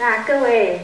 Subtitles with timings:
[0.00, 0.80] 那各位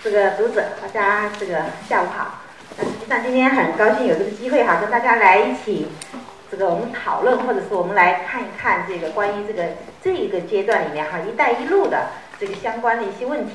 [0.00, 1.56] 这个读者，大家这个
[1.88, 2.38] 下午好。
[2.78, 5.88] 那实际上今天很高兴有这个机会哈，跟大家来一起
[6.48, 9.70] 这个我们讨论，或者是我们来看一看这个关于这个
[10.00, 13.54] 这一个阶段里面哈“一带一路”的这个相关的一些问题。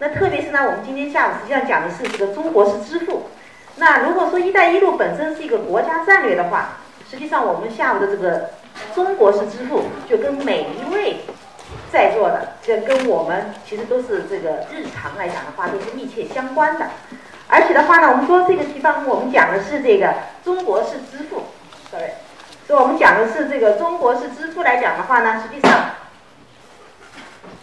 [0.00, 3.28] 那特别是呢，我们今天下午实际上讲的是这个中国式支付。
[3.76, 6.78] 那如果说“一带一路”本身是一个国家战略的话，
[7.08, 8.50] 实际上我们下午的这个
[8.92, 11.18] 中国式支付就跟每一位。
[11.90, 16.86] 在座的，这跟我们其实都是这个日常来讲的话，都是密切相关的。
[17.46, 20.14] 而且的话呢，我们说这个地方我们讲的是这个
[20.44, 21.44] 中国式支付
[21.90, 22.10] ，sorry，
[22.66, 25.90] 所以我们讲的是这个中国式支付来讲的话呢，实际上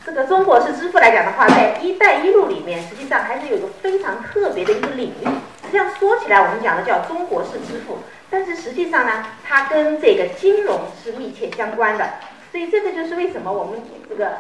[0.04, 5.26] 这个中国式支付来讲的话，在“一带一路”里面，实际上还是有个非常特别的一个领域。
[5.64, 12.10] 实际上说起来，我们讲的叫中国式支付，但是实际上呢，它跟这个金融是密切相关的。
[12.56, 14.32] 所以这个就是为什么我们这个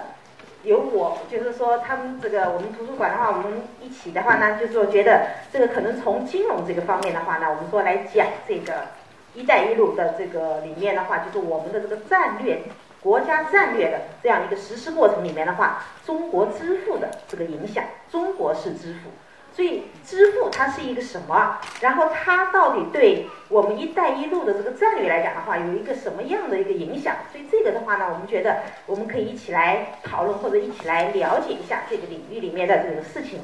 [0.63, 8.87] 有我，就是说他们这个我们图书馆的话，我们一起的话呢，就是说觉得这个可能从金融这个方面的话呢，我们说来讲这个
[9.35, 12.61] “一带一路”的这个里面的话，就是我们的这个战略、
[13.01, 19.09] 国家战略的这样一个实施过程里面的话，中国支付的这个影响，中国式支付。
[19.55, 21.57] 所以支付它是一个什么？
[21.79, 27.15] 然后它到底对我们“一带一路”的这个战略来讲的话，有一个什么样的一个影响？
[27.31, 33.39] 所以这个的话呢，我们觉得我们可以一起来讨论或者一起来了解一下这个领域里面的这个事情。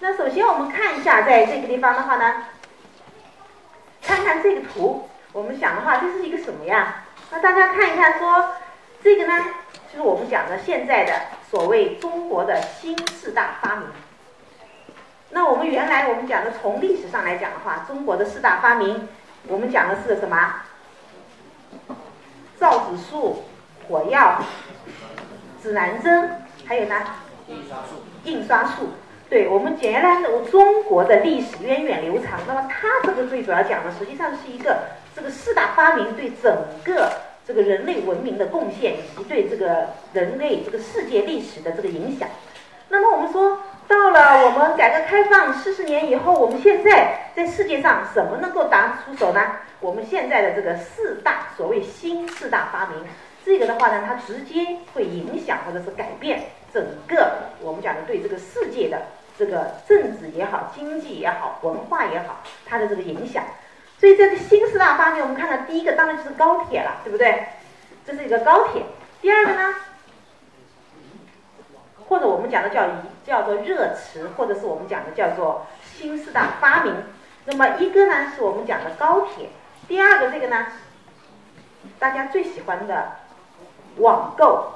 [0.00, 2.46] 那首先我们看一下，在这个地方的话呢，
[4.02, 7.04] 看看这个图，我们想的话，这是一个什么呀？
[7.30, 8.54] 那大家看一看，说
[9.00, 9.44] 这个呢，
[9.92, 11.12] 就是我们讲的现在的
[11.48, 13.86] 所谓中国的新四大发明。
[15.32, 19.08] 那我们原来我们讲的，从历史上来讲的话，中国的四大发明，
[19.46, 20.54] 我们讲的是什么？
[22.58, 23.44] 造纸术、
[23.86, 24.42] 火药、
[25.62, 26.96] 指南针，还有呢？
[27.46, 28.02] 印刷术。
[28.24, 28.88] 印刷术。
[29.28, 32.40] 对我们原来的中国的历史源远流长。
[32.48, 34.80] 那么它这个最主要讲的，实际上是一个
[35.14, 36.52] 这个四大发明对整
[36.84, 37.12] 个
[37.46, 42.28] 这个人类文明的贡献，以及对这个人类这个世界历史的这个影响。
[42.88, 43.58] 那么我们说。
[43.90, 49.40] 到了我们改革开放四十年以后，我们现在在世界上什么能够拿出手呢？
[49.80, 53.04] 我们现在的这个四大所谓新四大发明，
[53.44, 56.40] 这个的话呢，它直接会影响或者是改变
[56.72, 59.02] 整个我们讲的对这个世界的
[59.36, 63.42] 这个政治也好、经济也好、文化也好，它的这个影响。
[63.98, 67.44] 所以这新四大发明，我们看到第一个当然就是高铁了，对不对？
[68.06, 68.84] 这是一个高铁。
[69.20, 69.74] 第二个呢？
[72.10, 72.90] 或者我们讲的叫一
[73.24, 76.92] 叫做热词，或者是我们讲的叫做新四大发明。
[77.44, 79.48] 那么一个呢是我们讲的高铁，
[79.86, 80.66] 第二个这个呢，
[82.00, 83.12] 大家最喜欢的
[83.98, 84.72] 网购，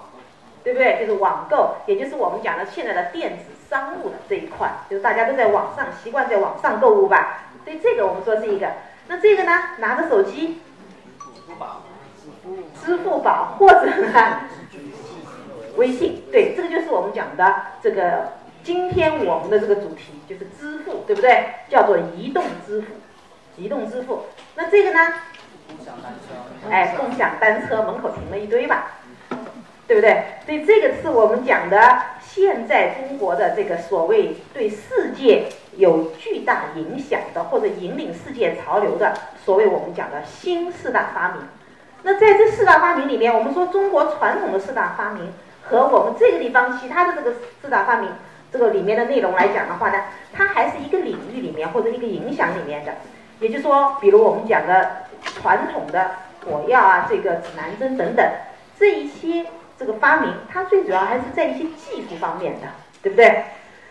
[0.63, 1.01] 对不对？
[1.01, 7.49] 就是网购，也就是我们讲的现在的电子商务的这一块，就是大家都在网上习惯在网上购物吧。
[7.65, 8.69] 所以这个我们说是一个。
[9.09, 10.61] 那这个呢，拿着手机，
[11.19, 11.83] 支付宝，
[12.81, 14.41] 支付宝或者呢？
[15.77, 21.47] 微信，对，这个就是我们讲的这个今天我们的这个主题就是支付，对不对？
[21.69, 22.87] 叫做移动支付，
[23.57, 24.27] 移动支付。
[24.55, 25.01] 那这个呢？
[25.67, 26.71] 共享单车。
[26.71, 28.93] 哎，共享单车门口停了一堆吧，
[29.87, 30.25] 对不对？
[30.47, 39.15] 所以这个是我们讲的现在中国的这个所谓对世界有巨大影响的或者引领世界潮流的
[39.45, 41.43] 所谓我们讲的新四大发明。
[42.03, 45.33] 那在这四大发明里面，我们说中国传统的四大发明。
[45.67, 48.11] 和我们这个地方其他的这个四大发明
[48.53, 49.99] 这个里面的内容来讲的话呢，
[50.33, 52.93] 它还是一个领域里面或者一个影响里面的。
[53.41, 56.13] 也就是说，比如我们讲的传统的
[56.45, 58.25] 火药啊，这个指南针等等
[58.79, 62.69] 这一些这个发明，它最主要还是在一些技术方面的，
[63.03, 63.45] 对不对？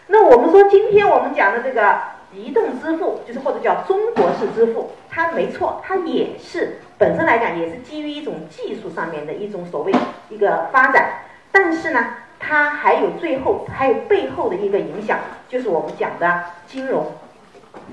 [0.07, 1.97] 那我们说今天我们讲的这个
[2.31, 9.91] 移动支付，就是或者叫中国式支付，它没错，它也是本身来讲也是基于一种技术上面的一种所谓
[10.29, 11.19] 一个发展。
[11.53, 17.13] 但是呢，它还有最后还有背后的一个影响，就是我们讲的金融。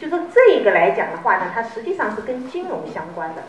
[0.01, 3.43] 就说这个来讲的话呢，它实际上是跟金融相关的。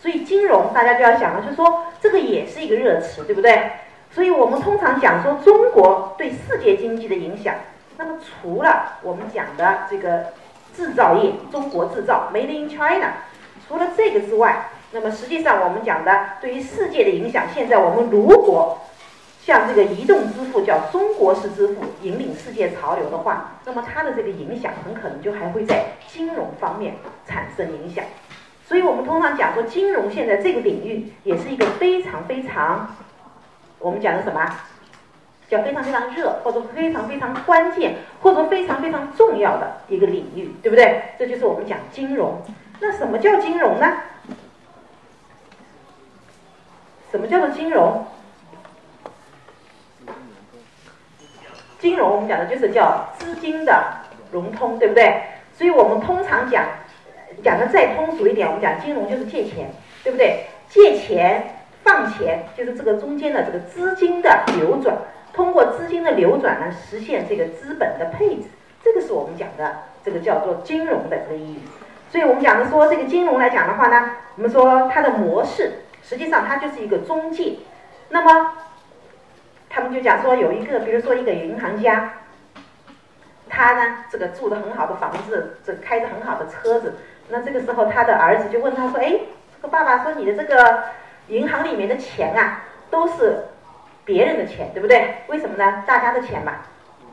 [0.00, 3.70] 所以金融大家就要想了，就说这个也是一个热词，对不对？
[4.10, 7.54] 所以我们通常讲说中国对世界经济的影响，
[7.98, 10.32] 那么除了我们讲的这个
[10.74, 13.08] 制造业，中国制造 （Made in China），
[13.68, 18.78] 除了这个之外，那么实际上我们讲的对于世界的影响，现在我们如果
[19.48, 26.94] 像这个移动支付叫中国式支付引领世界潮流的话，那么它的这个影响很可能就还会在金融方面
[27.26, 28.04] 产生影响。
[28.66, 32.94] 所以我们通常讲说，金融现在这个领域也是一个非常非常，
[33.78, 34.54] 我们讲的什么
[35.48, 41.04] 叫非常非常热，或者非常非常关键，或者非常非常重要的一个领域，对不对？
[41.18, 42.36] 这就是我们讲金融。
[42.80, 43.96] 那什么叫金融呢？
[47.10, 48.04] 什么叫做金融？
[51.78, 53.84] 金融我们讲的就是叫资金的
[54.32, 55.22] 融通，对不对？
[55.54, 56.64] 所以我们通常讲
[57.42, 59.70] 讲的再通俗一点，我们讲金融就是借钱，
[60.02, 60.46] 对不对？
[60.68, 64.96] 借钱放钱就是这个中间的这个资金的流转。
[65.32, 68.48] 通过资金的流转呢，实现这个资本的配置，
[68.82, 71.60] 这个是我们讲的这个叫做金融的这个意义。
[72.10, 77.58] 所以我们讲的说这个金融来讲的话呢，我们说它的模式实际上它就是一个中介。
[78.08, 78.52] 那么
[79.68, 82.12] 他们就讲说有一个，比如说一个银行家，
[83.48, 86.94] 他呢这个住的很好的房子，这开着很好的车子，
[87.28, 89.10] 那这个时候他的儿子就问他说：“哎，
[89.56, 90.84] 这个爸爸说你的这个
[91.28, 93.44] 银行里面的钱啊，都是。”
[94.08, 95.16] 别人的钱，对不对？
[95.26, 95.84] 为什么呢？
[95.86, 96.54] 大家的钱嘛，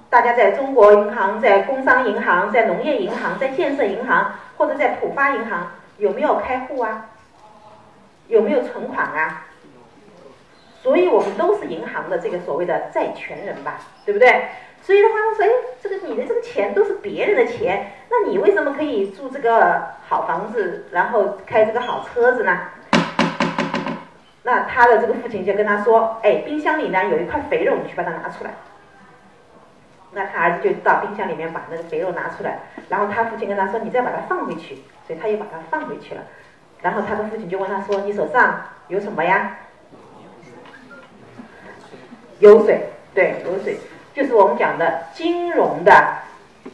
[0.10, 7.08] 大家在中国银行、在工商银行、在农业银行、在建设银行或者在浦发银行有没有开户啊？
[8.30, 9.45] 有没有存款啊？
[10.86, 14.50] 所以我们都是银行的这个所谓的债权人吧，对不对？
[14.84, 15.50] 所以的话他说，哎，
[15.82, 22.56] 这个你的这个钱都是别人的钱，那你为什么可以住这个好房子，然后开这个好车子呢？
[24.44, 28.52] 那他的这个父亲就跟他说：“哎，冰箱里呢有一块肥肉，你去把它拿出来。”
[30.14, 32.60] 那他儿子就到冰箱里面把那个肥肉拿出来，
[32.90, 36.22] 然后他父亲跟他说：“你再把它放回去。”所以他又把它放回去了。
[36.84, 39.58] 然后他的父亲就问他说：“你手上有什么呀？”
[42.40, 42.82] 油水，
[43.14, 43.78] 对，油水
[44.14, 46.18] 就是我们讲的金融的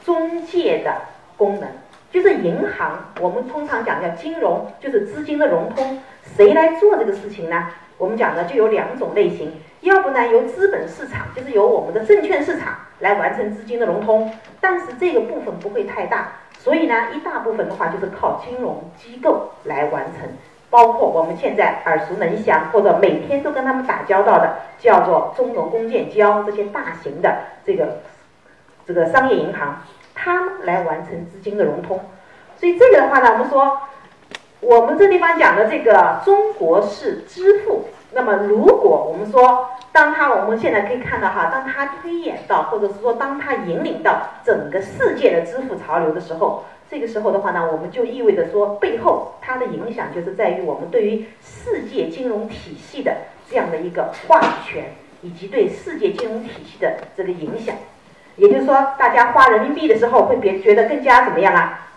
[0.03, 0.93] 中介的
[1.37, 1.69] 功能，
[2.11, 3.11] 就是银行。
[3.19, 6.01] 我们通常讲叫金融，就是资金的融通。
[6.35, 7.67] 谁来做这个事情呢？
[7.97, 20.27] 我们讲的就有两种类型，要不呢由资本市场，就是由我们的证券市场来完成资金的融通，但是这个部分不会太大，所以呢一大部分的话就是靠金融机构来完成，
[20.71, 27.99] 包括我们现在耳熟能详或者每天都跟他们打交道的，叫做中农工建交这些大型的这个
[28.87, 29.83] 这个商业银行，
[30.15, 31.99] 他们来完成资金的融通，
[32.57, 33.77] 所以这个的话呢，我们说。
[34.63, 53.15] 我们这地方讲的这个中国式支付，那么如果我们说，当它我们现在可以看到哈，当它推演到，或者是说当它引领到整个世界的支付潮流的时候，这个时候的话呢，我们就意味着说，背后它的影响就是在于我们对于世界金融体系的
[53.49, 57.73] 这样的一个话语权，以及对世界金融体系的这个影响。
[58.35, 61.87] 也就是说，大家花人民币的时候会别觉得更加怎么样啊？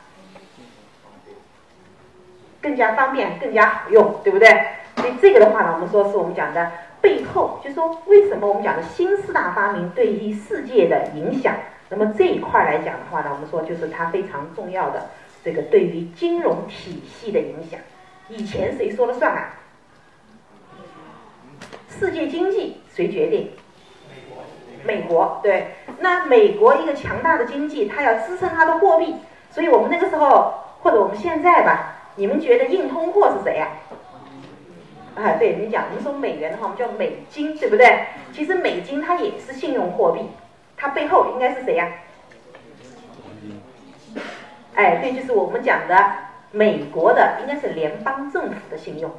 [2.63, 4.49] 更加方便，更加好用，对不对？
[4.99, 6.71] 所以这个的话呢，我们说是我们讲的
[7.01, 11.53] 背后，就是说为什么我们讲的新四大发明对于世界的影响？
[11.89, 15.11] 那么这一块来讲的话呢，我们说就是它非常重要的
[15.45, 17.79] 这个对于金融体系的影响。
[18.29, 19.55] 以前谁说了算啊？
[21.89, 23.51] 世界经济谁决定？
[24.85, 25.69] 美国，对。
[26.01, 29.17] 那美国一个强大的经济，它要支撑它的货币，
[29.51, 31.91] 所以我们那个时候或者我们现在吧。
[32.17, 33.69] 你们觉得硬通货是谁呀？
[35.17, 38.07] 啊，对你讲，我们说美元的话，我们叫美金，对不对？
[38.33, 40.21] 其实美金它也是信用货币，
[40.77, 41.89] 它背后应该是谁呀？
[44.75, 45.97] 哎，对，就是我们讲的
[46.51, 49.11] 美国的，应该是联邦政府的信用，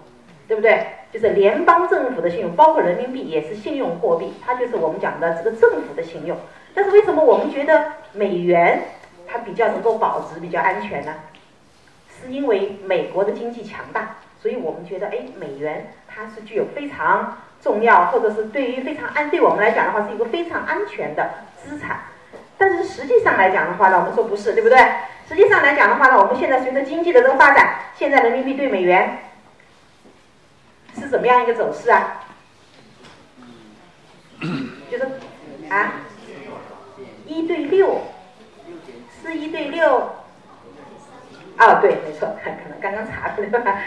[0.48, 0.86] 对不对？
[1.12, 6.38] 就是联邦政府的信用，包括人民币也是信用货币，它就是我们讲的这个政府的信用。
[6.74, 8.82] 但是为什么我们觉得美元
[9.26, 11.16] 它比较能够保值、比较安全呢？
[12.22, 22.02] 是因为美国的经济强大，所以我们觉得，哎，美元它是具有非常重要，或者是对于非常安，对我们来讲的话，是一个非常安全的资产。
[22.60, 24.78] 但是实际上来讲的话呢，我们说不是，对不对？
[25.28, 29.18] 实际上来讲的话呢，我们现在随着经济的这个发展，现在人民币对美元
[30.94, 32.22] 是怎么样一个走势啊？
[34.92, 35.04] 就是
[35.68, 35.94] 啊，
[37.26, 38.04] 一对六，
[39.24, 40.12] 是一对六。
[41.58, 43.82] 啊，对，没错，可能刚刚查出来吧，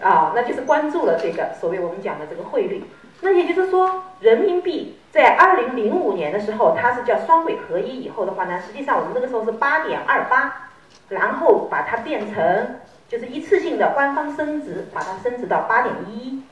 [0.00, 2.84] 啊，那就是关注了这个所谓我们讲的这个汇率。
[3.20, 10.70] 那也就是说，人民币在二零零五年的时候，它是叫双轨合一以后的话呢，实际上我们那个时候是八点二八，
[11.08, 16.42] 然后把它变成就是一次性的官方升值，把它升值到八点一，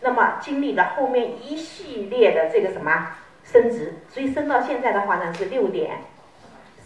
[0.00, 3.12] 那么经历了后面一系列的这个什么
[3.44, 5.98] 升值，所以升到现在的话呢是六点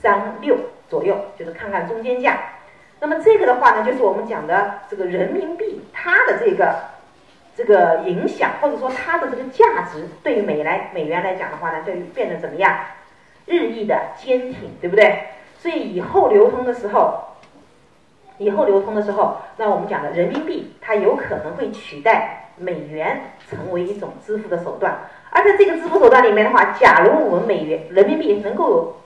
[0.01, 0.57] 三六。
[0.87, 2.39] 左右就是看看中间价，
[3.05, 6.75] 那么这个的话呢，就是我们讲的这个人民币它的这个
[7.55, 12.75] 这个影响，或者说它的这个价值，对于美来美元来讲的话呢，就变得怎么样？
[13.45, 15.19] 日益的坚挺，对不对？
[15.59, 17.23] 所以以后流通的时候，
[18.39, 23.21] 以后流通的时候，那我们讲的人民币它有可能会取代美元
[23.51, 24.97] 成为一种支付的手段。
[25.29, 28.97] 而在这个支付手段里面的话，假如我们美元人民币能够有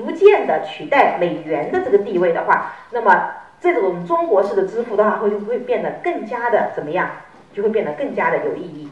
[0.00, 7.10] 逐渐的取代美元的这个地位的话，那么这种中国式的支付的话，会就会变得更加的怎么样？
[7.52, 8.88] 就会变得更加的有意义。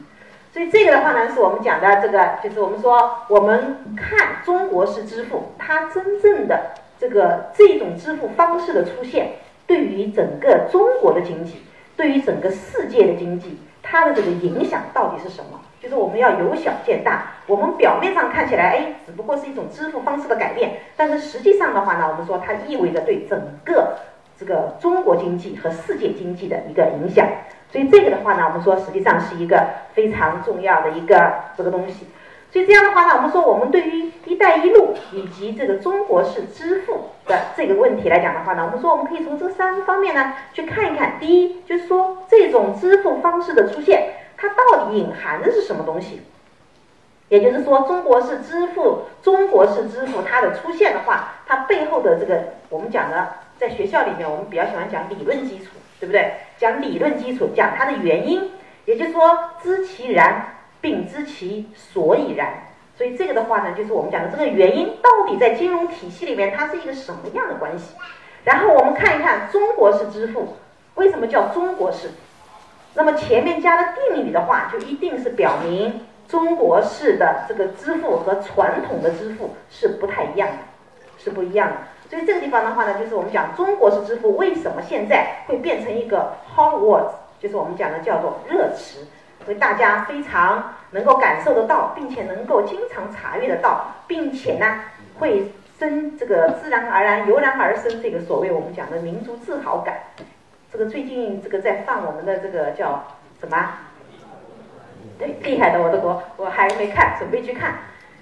[0.53, 9.33] 所以这个的话呢，是我们讲的这个，就是我们说我们看中国式支付，它真正的这个这种支付方式的出现，
[9.67, 11.63] 对于整个中国的经济，
[11.97, 15.59] 对于整个世界的经济，它的这个影响到底是什么？
[15.89, 17.33] 就是我们要由小见大。
[17.47, 23.97] 我们表面上看起来，哎，只不过是一种支付方式的改变，但是实际上的话呢，我们说它意味着对整个
[24.39, 27.27] 这个中国经济和世界经济的一个影响。
[27.73, 32.07] 所以这个的话呢，我们说实际上是一个非常重要的一个这个东西。
[32.51, 41.15] 所以这样的话呢，我们说我们对于“一带一路”以及这个中国式支付的这个问题来讲的话呢，我们说我们可以从这三方面呢去看一看。
[41.19, 44.03] 第一，就是说这种支付方式的出现，
[44.39, 46.23] 它到底隐含的是什么东西？
[47.29, 53.29] 也就是说，中国式支付、中国式支付它的出现的话，它背后的这个我们讲的，
[53.59, 55.67] 在学校里面我们比较喜欢讲理论基础。
[56.01, 56.33] 对不对？
[56.59, 58.53] 讲理论基础，讲它的原因，
[58.85, 62.55] 也就是说知其然，并知其所以然。
[62.97, 67.97] 所以这个的话呢，就是我们讲的这个原因到底在金融体系里面它是一个什么样的关系？
[68.45, 70.57] 然后我们看一看中国式支付
[70.95, 72.13] 为什么叫中国式？
[72.95, 80.59] 那么前面加了定语的话，就一定是表明中国式的这个支付和传统的支付是不太一样的，
[81.17, 81.77] 是不一样的。
[82.11, 87.05] 所以这个地方的话呢，就是我们讲中国式支付为什么现在会变成一个 hot word，
[87.39, 89.07] 就是我们讲的叫做热词，
[89.45, 94.81] 所以大家非常能够感受得到，并且能够经常查阅得到，并且呢
[95.19, 99.95] 会生这个自然而然油然而生这个所谓我们讲的民族自豪感。
[100.71, 103.05] 这个最近这个在放我们的这个叫
[103.41, 103.57] 什么？
[105.19, 107.75] 对，厉害的我的国，我还没看，准备去看。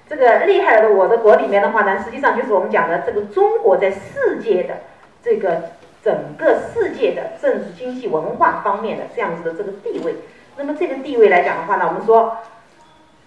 [0.09, 4.77] 这个厉害的我的国里面的话呢，实际上就是我们讲的这个中国在世界的
[5.23, 5.71] 这个
[6.05, 10.15] 整个世界的政治、经济、文化方面的这样子的这个地位。
[10.57, 12.37] 那么这个地位来讲的话呢，我们说，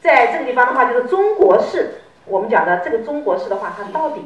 [0.02, 1.96] 在这个地方的话，就是中国式，
[2.26, 4.22] 我们讲的这个中国式的话，它到底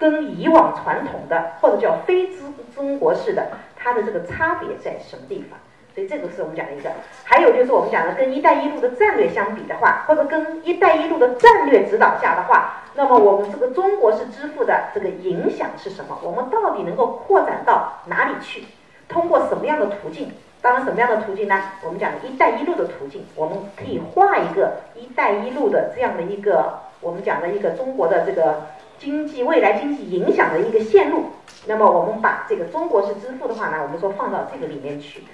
[0.00, 5.58] 跟以往传统的或者叫非中中国式的，它的这个差别在什么地方？
[5.94, 6.90] 所以这个是我们讲的一个，
[7.24, 16.16] 还有就是我们讲的跟“一带一路”的战略相比的话，或者跟“一带一路”的战略指导下的话，那么我们这个中国式支付的这个影响是什么？
[16.22, 18.64] 我们到底能够扩展到哪里去？
[19.08, 20.32] 通过什么样的途径？
[20.62, 21.60] 当然，什么样的途径呢？
[21.82, 28.62] 我们讲的“一带一路”的途径，我们可以画一个“一带一路”的这样的一个我们讲的一个中国的这个
[29.00, 31.24] 经济未来经济影响的一个线路。
[31.66, 35.24] 那么我们把这个中国式支付的话呢，我们说放到这个里面去。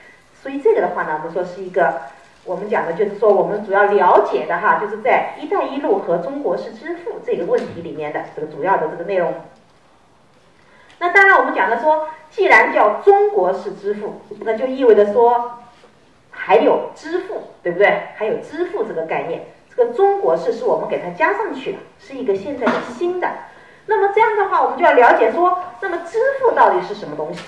[0.40, 2.02] 所以这个的话呢，我们说是一个，
[2.44, 9.34] 我们讲的就是说我们主要了解的哈，就是在“一带一路”和中国式支付这个问题里面的这个主要的这个内容。
[10.98, 15.58] 那当然，我们讲的说，既然叫中国式支付，那就意味着说
[16.30, 18.02] 还有支付，对不对？
[18.16, 19.44] 还有支付这个概念，
[19.74, 23.28] 这个中国式是我们给它加上去了，是一个现在的新的。
[23.86, 27.40] 那么这样的话，我们就要了解说，那么支付到底是什么东西？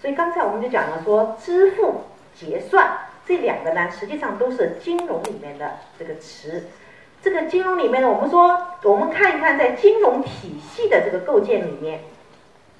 [0.00, 2.02] 所以刚才我们就讲了说，支付。
[2.34, 6.68] 结算这两个呢，实际上都是金融里面的这个词。
[7.20, 12.02] 这个金融里面呢，我们说，我们看一看在金融体系的这个构建里面，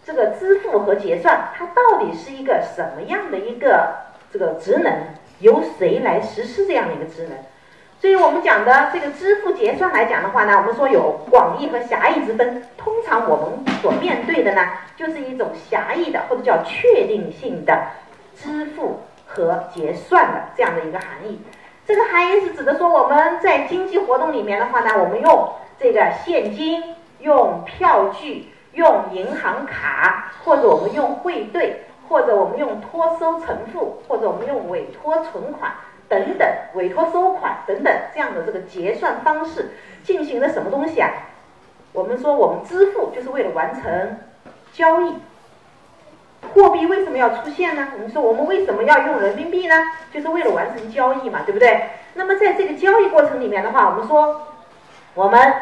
[0.07, 3.97] 这个支付和结算它到底是一个什么样的一个
[4.33, 4.93] 这个职能，
[5.41, 7.37] 由谁来实施这样的一个职能？
[8.01, 12.63] 所以我们讲的这个支付结算来讲的话呢，我们说有广义和狭义之分。
[12.77, 17.77] 通常我们所面对的呢，就是一种狭义的或者叫确定性的
[18.37, 19.01] 支付。
[19.31, 21.39] 和结算的这样的一个含义，
[21.87, 26.83] 这个含义是指的说我们在经济活动里面的话呢，我们用这个现金、
[27.21, 35.73] 用票据、用银行卡，或者我们用汇兑，或者我们用托收承付，或者我们用委托存款
[36.09, 39.71] 等等，委托收款等等这样的这个结算方式
[40.03, 41.11] 进行了什么东西啊？
[41.93, 44.19] 我们说我们支付就是为了完成
[44.73, 45.15] 交易。
[46.55, 47.89] 货币为什么要出现呢？
[47.95, 49.75] 我们说我们为什么要用人民币呢？
[50.13, 51.83] 就是为了完成交易嘛，对不对？
[52.15, 54.47] 那么在这个交易过程里面的话，我们说
[55.15, 55.53] 我们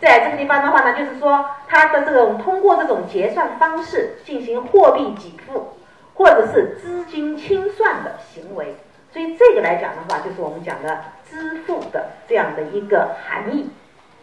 [0.00, 5.74] 在这个地方的话呢，就是说它的这种通过这种结算方式进行货币给付
[6.14, 8.74] 或者是资金清算的行为。
[9.14, 13.70] 所以这个来讲的话，就是我们讲的支付的这样的一个含义。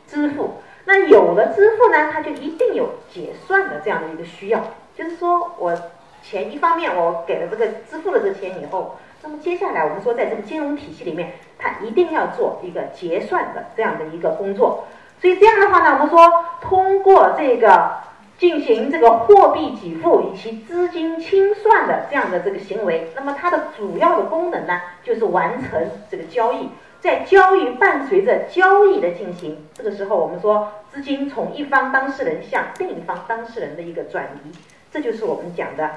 [0.05, 4.59] 支付，那有了支付呢，它就一定有结算的这样的一个需要。
[4.93, 5.73] 就是说我
[6.21, 14.83] 钱一方面我给了这个支付了这钱以后，那么接下来我们说在这个金融体系里面，它一定要做一个结算的这样的一个工作。
[15.21, 17.93] 所以这样的话呢，我们说通过这个
[18.41, 25.79] 进行这个货币给付以及资金清算的这样的这个行为，那么它的主要的功能呢，就是完成
[26.09, 26.67] 这个交易。
[26.99, 34.51] 在交易伴随着交易的进行，这个时候我们说资金从一方当事人向另一方当事人的一个转移，
[34.91, 35.87] 这就是我们讲的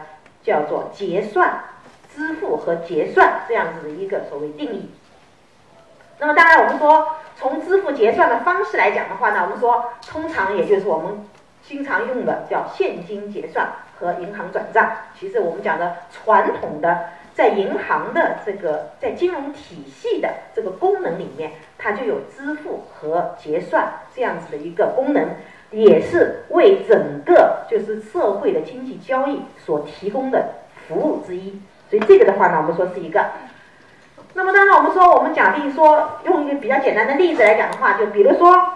[0.42, 1.50] 叫做结算、
[2.14, 4.90] 支付和结算这样子的一个所谓定义。
[6.18, 11.26] 那么当然，我们说从支付结算的方式来讲的话呢，我们说通常也就是我们
[11.66, 13.66] 经常用的叫现金结算
[13.98, 14.90] 和银行转账。
[15.18, 25.26] 其实我们讲的传统的在银行的这个在金融体系的这个功能里面，它就有支付和结算这样子的一个功能，
[25.70, 30.50] 也是为整个就是社会的经济交易所提供的
[30.86, 31.60] 服务之一。
[31.90, 33.24] 所以这个的话呢，我们说是一个。
[34.36, 38.68] 那么当然，我们说我们奖励说用一个比较简单的例子来讲的话，就比如说，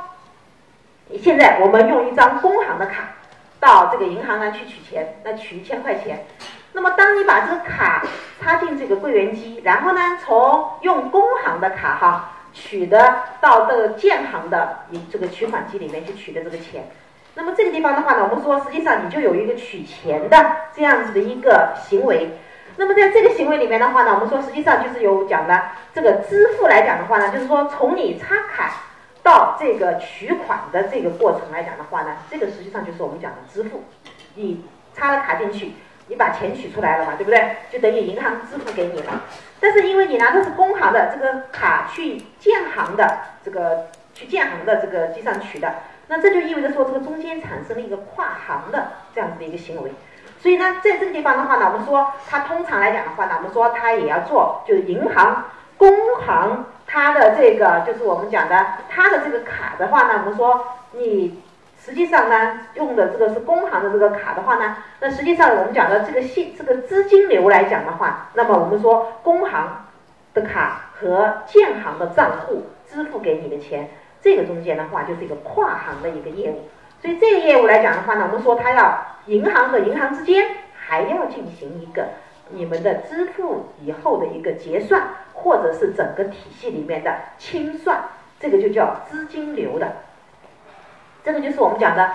[1.11, 3.15] 你现在我们用一张工行的卡
[3.59, 6.27] 到这个银行呢去取钱，那取一千块钱。
[6.73, 8.05] 那么当你把这个卡
[8.41, 16.85] 插进这个柜员机，然后呢从用工行的卡哈取的到这个建行的这个取款机里面去取的这个钱，
[17.35, 22.31] 那么这个地方的话呢，我们说实际上你就有一个取钱的这样子的一个行为。
[22.77, 25.59] 那么在这个行为里面的话呢，我们说实际上就是有讲的
[25.95, 28.73] 这个支付来讲的话呢，就是说从你插卡
[29.23, 33.85] 到这个取款的这个过程来讲的话呢，这个实际上就是我们讲的支付。
[34.35, 35.73] 你插了卡进去，
[36.07, 37.57] 你把钱取出来了嘛，对不对？
[37.71, 39.23] 就等于银行支付给你了。
[39.61, 45.75] 但是因为你拿的是工行的这个卡去建行的这个去建行的这个机上取的，
[46.07, 49.91] 那这就意味着说这个中间产生了一个跨行的这样子的一个行为。
[50.41, 55.47] 所以呢，在这个地方的话呢，我们说它通常来讲的话呢，我们说它也要做，就是银行、
[55.79, 55.91] 工
[56.27, 61.43] 行它的这个，就是我们讲的它的这个卡的话呢，我们说你
[61.81, 69.87] 实际上呢用的这个是工行的这个卡的话呢，那实际上我们讲的这个信这个资金流来讲的话，那么我们说工行
[70.35, 73.89] 的卡和建行的账户支付给你的钱，
[74.21, 76.69] 这个中间的话就是一个跨行的一个业务。
[77.01, 80.45] 所以这个业务来讲的话呢，我们说它要银行和银行之间
[80.77, 82.09] 还要进行一个
[82.51, 88.03] 你们的支付以后的一个结算，或者是整个体系里面的清算，
[88.41, 89.93] 这个就叫资金流的。
[91.25, 92.11] 这个就是我们讲的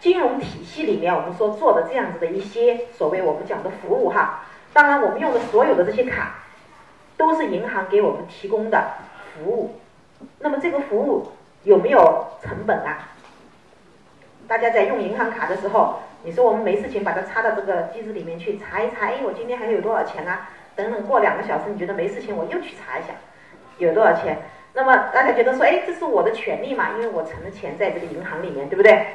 [0.00, 4.44] 金融体系里面我们说做的这样子的一些所谓我们讲的服务哈。
[4.72, 6.34] 当然，我们用的所有的这些卡
[7.16, 8.92] 都是银行给我们提供的
[9.34, 9.80] 服务。
[10.38, 11.32] 那么这个服务
[11.64, 13.08] 有没有成本啊？
[14.48, 20.50] 大家在用银行卡的时候，你说我们没事情把它插到这个机子里面去查一查，哎，我今天还有多少钱啊？
[20.74, 23.10] 等等过两个小时，你觉得没事情，我又去查一下，
[23.78, 24.36] 有多少钱？
[24.74, 26.88] 那么大家觉得说，哎，这是我的权利嘛？
[26.96, 29.06] 因为我存的钱在这个银行里面，对不对？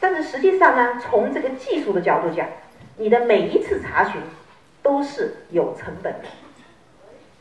[0.00, 2.46] 但是实际上呢，从这个技术的角度讲，
[2.96, 4.18] 你的每一次查询
[4.82, 6.28] 都是有成本的。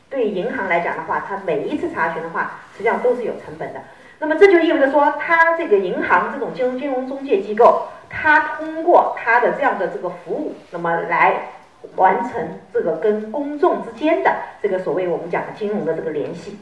[0.09, 3.79] 对银行来讲的话，它每一次查询的话，实际上都是有成本的。
[4.19, 11.49] 那么这就意味着说，它这个银行这种金融金融中介机构，它通过它的这样的这个服务，那么来
[11.95, 16.59] 完成这个跟公众之间的这个所谓我们讲的金融的这个联系。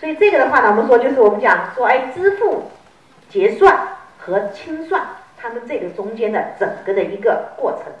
[0.00, 2.64] 所以这个的话呢，我们说就是我们讲说，哎，支付、
[3.28, 3.76] 结算
[4.18, 5.02] 和清算，
[5.36, 7.92] 他们这个中间的整个的一个过程。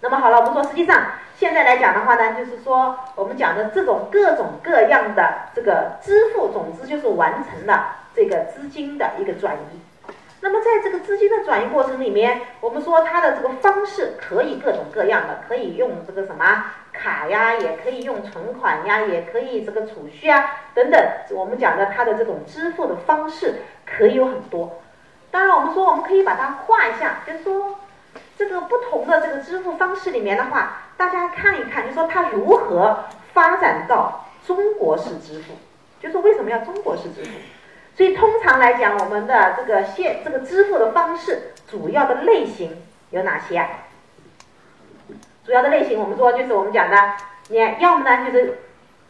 [0.00, 1.02] 那么好了，我们说实际上。
[1.38, 9.80] 现在来讲的话呢，就是说我们讲的这种各种各样的这个支付，总之就是完成了这个资金的一个转移。
[10.40, 21.00] 那么在这个资金的转移过程里面，我们说它的这个方式可以各种各样的，可以用这个什么卡呀，也可以用存款呀，也可以这个储蓄啊等等。
[21.30, 24.80] 我们讲的它的这种支付的方式可以有很多。
[25.30, 27.76] 当然，我们说我们可以把它画一下，就是说
[28.36, 30.82] 这个不同的这个支付方式里面的话。
[30.98, 35.54] 大家看一看，就说它如何发展到中国式支付，
[36.00, 37.30] 就是为什么要中国式支付？
[37.98, 42.80] 所以通常来讲，我们的这个现这个支付的方式主要的类型
[43.10, 43.68] 有哪些啊？
[45.44, 46.96] 主要的类型我们说就是我们讲的，
[47.48, 48.58] 你要么呢就是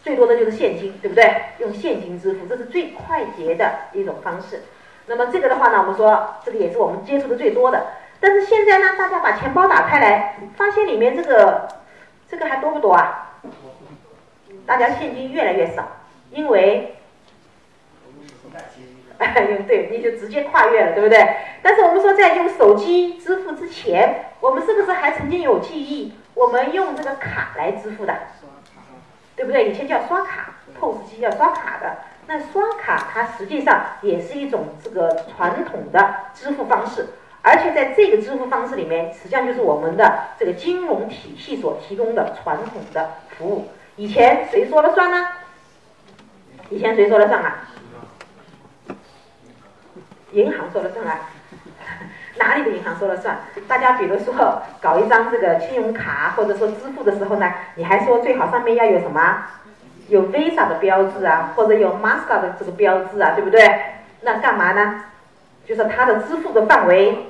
[0.02, 1.30] 最多的就是现金，对不对？
[1.58, 4.62] 用现金支付，这是最快捷的一种方式。
[5.04, 7.88] 那么这个的话呢，我们说这个也是我们接触的最多的。
[8.20, 11.68] 但是现在呢，大家把钱包打开来，发现里面这个。
[12.30, 13.32] 这个还多不多啊？
[14.66, 15.82] 大家现金越来越少，
[16.30, 16.97] 因为，
[19.50, 21.36] 用 对，你就直接跨越了，对不对？
[21.62, 26.12] 但是我们说在用手机支付之前，我们是不是还曾经有记忆？
[26.34, 28.14] 我们用这个卡来支付的，
[29.34, 29.68] 对不对？
[29.68, 31.98] 以前叫刷卡，POS 机要刷卡的。
[32.28, 37.06] 那刷卡它实际上也是一种这个传统的支付方式，
[37.42, 43.68] 而且在这个支付方式里面，实际上就是我们的这个金融体系所提供的传统的服务。
[43.96, 45.26] 以前谁说了算呢？
[46.70, 47.67] 以前谁说了算啊？
[50.32, 51.20] 银行说了算啊？
[52.38, 53.38] 哪里的银行说了算？
[53.66, 59.44] 大家比如说搞一张这个信用卡，或者说支付的时候呢，你还说最好上面要有什么？
[60.08, 63.68] 有 Visa 的标志啊，或者有 Master 的这个标志啊，对不对？
[64.22, 65.04] 那干嘛呢？
[65.66, 67.26] 就是它的支付的范围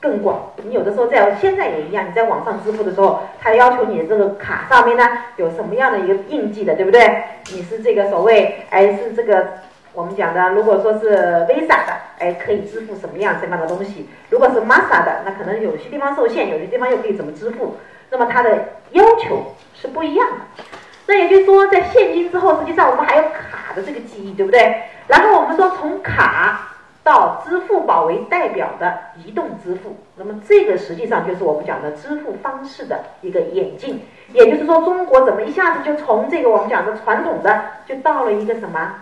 [0.00, 0.52] 更广。
[0.64, 7.24] 你有的时候在现在也一样，你在网上支付的时候，它要求你这个卡上面呢有什么样的一个印记的，对不对？
[7.52, 9.46] 你是这个所谓哎是这个
[9.94, 11.16] 我们讲的，如果说是
[11.48, 14.08] Visa 的，哎可以支付什么样什么样的东西？
[14.28, 17.76] 如果是 Master 的，那可能有些地方受限，有些地方又可以怎么支付？
[18.10, 18.50] 那么它的
[18.90, 20.64] 要求是不一样的。
[21.06, 24.82] 那也就是说，在现金之后，实际上我们还有卡的这个记忆，对不对？
[25.06, 26.70] 然后我们说，从卡
[27.02, 34.00] 到支付宝为代表的移动支付，那么这个实际上就是我们讲的支付方式的一个演进。
[34.32, 38.94] 也就是说，中国怎么一下子就从这个我们讲的传统的，就到了一个什么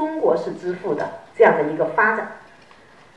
[0.00, 2.38] 中国式支付的这样的一个发展？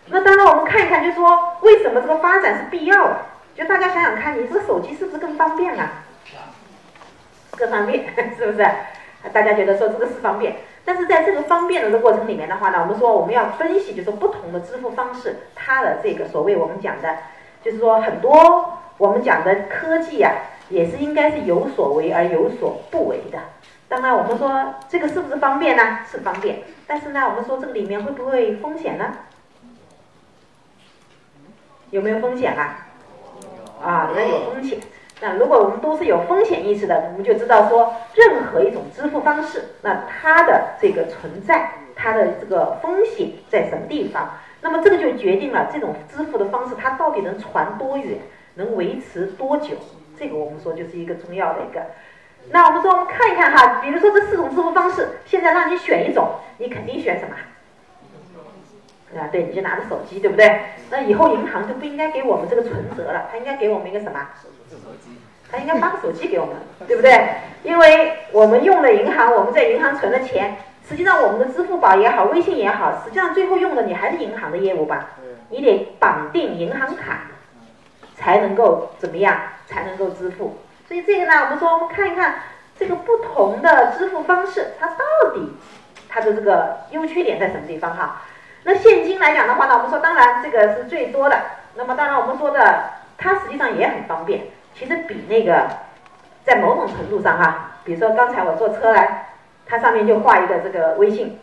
[0.08, 3.20] 那当然，我们看一看，就是说，为什么这个发展是必要的？
[3.56, 6.04] 就大家想想看，你这个手机是不是更方便啊？
[7.52, 8.04] 更方便
[8.38, 8.68] 是不是？
[9.32, 17.16] 大家觉得说这个是方便，但是在这个方便的这过程里面的话呢，我们说我们要分析，就是不同的支付方式，它的这个所谓我们讲的，
[17.64, 20.34] 就是说很多我们讲的科技啊，
[20.68, 23.40] 也是应该是有所为而有所不为的。
[23.94, 26.00] 当然，我们说这个是不是方便呢？
[26.10, 29.06] 是方便，但是呢，我们说这个里面会不会风险呢？
[31.92, 32.88] 有没有风险啊？
[33.84, 34.80] 啊，那有风险。
[35.22, 44.28] 那如果我们都是有风险意识的，我们就知道说，任何一种支付方式，那它的这个存在，它的这个风险在什么地方？
[44.62, 48.18] 那么这个就决定了这种支付的方式它到底能传多远，
[48.56, 49.76] 能维持多久？
[50.18, 51.86] 这个我们说就是一个重要的一个。
[52.52, 57.36] 那我们说我们看一看哈，比如说这四种支付方式，现在让你选一种，你肯定选什么？
[59.20, 60.62] 啊，对，你就拿着手机，对不对？
[60.90, 64.20] 那以后银行就不应该给我们这个存折了，他应该给我们一个什么？
[65.52, 66.56] 他应该发个手机给我们，
[66.88, 67.28] 对不对？
[67.64, 75.12] 因为我们用了银行，我们在银行存的钱，实际上我们的支付宝也好，微信也好，实际上最后用的你还是银行的业务吧？
[75.50, 77.22] 你得绑定银行卡，
[78.16, 79.38] 才能够怎么样？
[79.68, 80.58] 才能够支付。
[80.88, 82.36] 所以这个呢，我们说我们看一看
[82.78, 85.54] 这个不同的支付方式，它到底
[86.10, 88.22] 它的这个优缺点在什么地方哈？
[88.64, 91.38] 那现金来讲的话呢，我们说当然这个是最多的。
[91.76, 94.46] 那么当然我们说的，它实际上也很方便。
[94.76, 95.68] 其实比那个，
[96.44, 99.30] 在某种程度上哈，比如说刚才我坐车来，
[99.66, 101.40] 它上面就画一个这个微信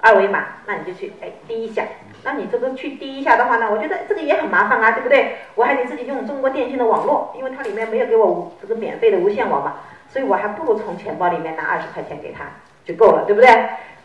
[0.00, 1.82] 二维码，那你就去哎滴一下。
[2.24, 5.36] 那你这个去滴一下的话呢，我觉得这个也很麻烦啊，对不对？
[5.54, 9.74] 我还得自己用中国电信的网络，因为它里面没有给我无这个免费的无线网嘛，
[10.08, 12.44] 所以我还不如从钱包里面拿二十块钱给他
[12.84, 13.48] 就够了，对不对？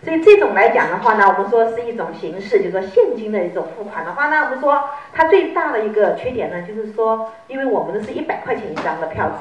[0.04, 4.80] 所以这种来讲的话呢，我们说是一种形式，就是说现金的一种付款的话呢，我们说
[5.12, 9.36] 它最大的一个缺点呢，就是说，因为我们的是一百块钱一张的票子，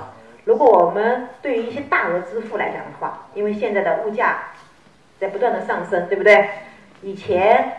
[0.45, 4.39] 如果我们对于一些大额支付来讲的话，因为现在的物价
[5.21, 6.49] 在不断的上升，对不对？
[7.03, 7.73] 以前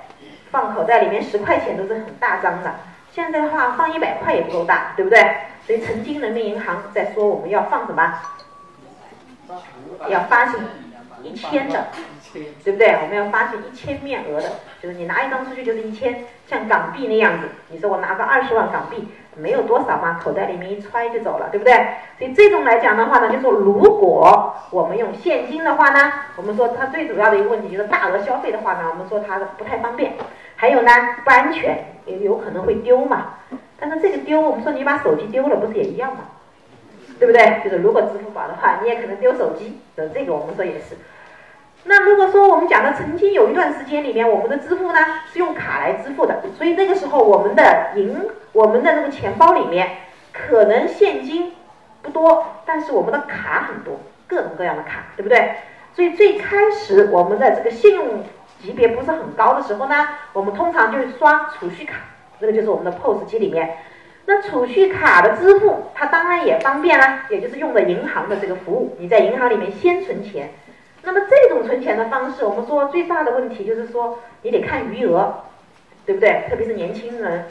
[0.57, 2.75] 放口袋里面十块钱都是很大张的，
[3.11, 5.21] 现在的话放一百块也不够大，对不对？
[5.67, 8.19] 所以曾经人民银行在说我们要放什么？
[10.09, 10.59] 要发行
[11.21, 11.85] 一千的。
[12.63, 12.89] 对不对？
[13.01, 17.47] 我们要发行一千面额的，就是你拿一张出去就是一千，像港币那样子。
[17.69, 19.07] 你说我拿个二十万港币，
[19.39, 21.73] 没有多少嘛，口袋里面一揣就走了，对不对？
[22.17, 30.13] 所以这种来讲的话呢，就说如果我们用现金的话呢，我们说它最主要的一个问题就是大额消费的话呢，我们说它不太方便，
[30.55, 30.91] 还有呢
[31.23, 33.35] 不安全，也有可能会丢嘛。
[33.79, 36.21] 但是这个丢，我们说你把手机丢了，不是也一样吗？
[37.19, 37.61] 对不对？
[37.63, 40.97] 就是如果支付宝的话，你也可能丢手机，这个我们说也是。
[41.89, 44.99] 那如果说我们讲的曾经有一段时间里面，我们的支付呢
[45.31, 49.89] 是用卡来支付的，所以那个时候我们的银，我们的那个钱包里面
[50.33, 51.53] 可能现金
[52.01, 55.51] 不多，但是我们的卡很多，各种各样的卡，对不对？
[55.95, 58.23] 所以最开始我们的这个信用
[58.61, 61.95] 级别不是很高的时候呢，我们通常就是刷储蓄卡，
[62.39, 63.77] 这个就是我们的 POS 机里面。
[64.25, 70.51] 那储蓄卡的支付，它当然也方便啦，也就是用的银行的这个服务，你在银行里面先存钱。
[71.07, 75.35] 那么这种存钱的方式，我们说最大的问题就是说，你得看余额，
[76.05, 76.43] 对不对？
[76.49, 77.45] 特别是年轻人，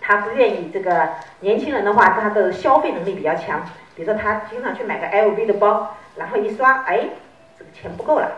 [0.00, 3.60] 他不愿意这个年轻人的话，他的消费能力比较强，
[3.94, 7.10] 比如说他经常去买个 LV 的包，然后一刷，哎，
[7.58, 8.30] 这个钱不够了，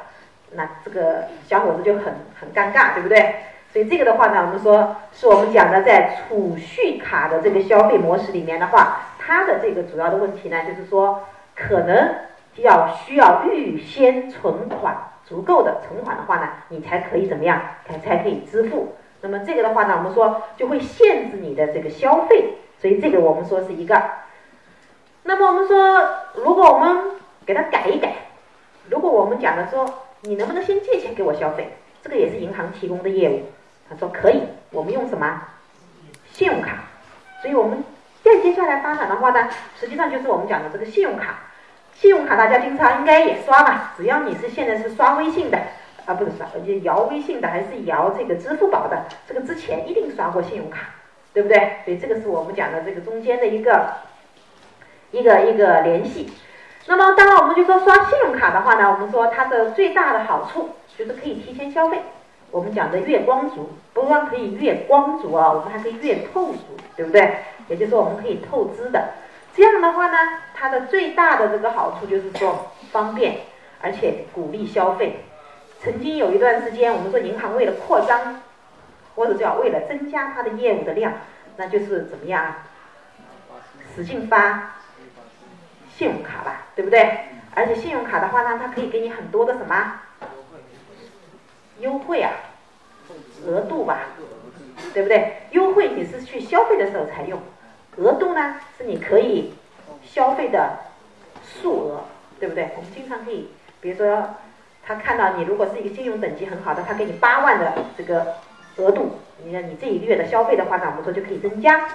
[0.54, 2.06] 那这个小伙子就很
[2.40, 3.36] 很尴尬，对不对？
[3.72, 11.22] 所以这个的话呢，我们说是我们讲的在储蓄卡的这个消费模式里面的话，它的这个主要的问题呢，就是说
[11.54, 12.14] 可能
[12.56, 18.96] 要需要预先存款足够的存款的话呢，你才可以怎么样，才才可以支付。
[19.22, 24.02] 那么这个的话呢，我们说就会限制你的这个消费，所以这个我们说是一个。
[25.22, 27.12] 那么我们说，如果我们
[27.46, 28.14] 给它改一改，
[28.88, 29.86] 如果我们讲的说，
[30.22, 31.70] 你能不能先借钱给我消费？
[32.02, 33.42] 这个也是银行提供的业务。
[33.88, 35.42] 他说可以，我们用什么？
[36.32, 36.84] 信用卡。
[37.42, 37.84] 所以我们
[38.24, 41.40] 再接下来发展的话呢，实际上就是我们讲的这个信用卡。
[42.00, 43.92] 信用卡大家经常应该也刷吧？
[43.94, 45.58] 只要你是现在是刷微信的，
[46.06, 50.94] 啊不是刷，就摇微信的还是摇这个支付宝的，这个之前一定刷过信用卡，
[51.34, 51.58] 对不对？
[51.84, 53.92] 所以这个是我们讲的这个中间的一个
[55.10, 56.32] 一个一个联系。
[56.86, 61.98] 那么当然我们就说刷信用卡的话呢，我们说它的最大的好处就是可以提前消费。
[62.50, 66.60] 我们讲的月光族，不光可以月光族啊，我们还可以月透族，
[66.96, 67.34] 对不对？
[67.68, 69.10] 也就是说我们可以透支的。
[69.54, 70.16] 这样的话呢，
[70.54, 73.40] 它的最大的这个好处就是说方便，
[73.80, 75.24] 而且鼓励消费。
[75.82, 78.40] 曾经有一段时间，我们说银行为了扩张，
[79.14, 81.12] 或者叫为了增加它的业务的量，
[81.56, 82.66] 那就是怎么样啊？
[83.94, 84.76] 使劲发
[85.96, 87.20] 信用卡吧，对不对？
[87.54, 90.00] 而且信用卡的话呢，它可以给你很多的什么？
[91.80, 92.30] 优惠啊，
[93.46, 94.00] 额度吧，
[94.92, 95.42] 对不对？
[95.50, 97.40] 优惠你是去消费的时候才用，
[98.00, 99.52] 额度呢是你可以
[100.02, 100.78] 消费的
[101.44, 102.00] 数额，
[102.40, 102.70] 对不对？
[102.76, 104.30] 我们经常可以，比如说
[104.86, 108.36] 他看到你如果是一个信用等级很好的，他给你八万的这个
[108.76, 111.88] 额度，你看你这一个月的消费的话呢，我们说就可以增加。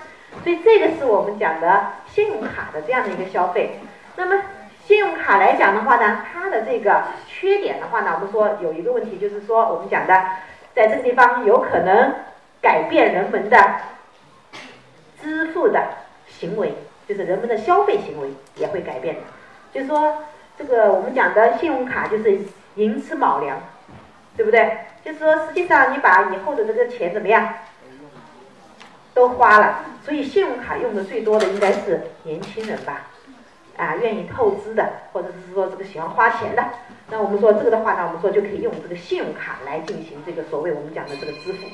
[0.43, 3.79] 所以这个是我们讲的信用卡的这样的一个消费。
[4.15, 4.43] 那么
[4.85, 10.13] 信用卡来讲的话呢，它的这个缺点的话呢，我们说有一个问题，就是说我们讲的，
[10.75, 12.13] 在这个地方有可能
[12.61, 13.57] 改变人们的
[15.25, 15.83] 支付的
[16.27, 16.73] 行为，
[17.07, 19.21] 就是人们的消费行为也会改变的。
[19.73, 20.23] 就是说，
[20.57, 22.39] 这个我们讲的信用卡就是
[22.75, 23.59] 寅吃卯粮，
[24.37, 24.77] 对不对？
[25.03, 27.53] 就是说，实际上你把以后的这个钱怎么样
[29.13, 33.07] 都花了，所以信用卡用的最多的应该是年轻人吧。
[33.77, 36.63] 啊，愿意透支的，或者是说这个喜欢花钱的，
[37.09, 41.67] 那我们说这个的话呢，我们说就可以用这个信用卡来进行这个所谓我们讲的这个支付。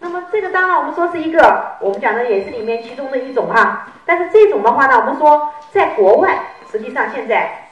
[0.00, 3.88] 那么这个当然我们说是一个，我们讲的也是里面其中的一种哈。
[4.06, 6.38] 但是这种的话呢，我们说在国外，
[6.70, 7.68] 实际上现在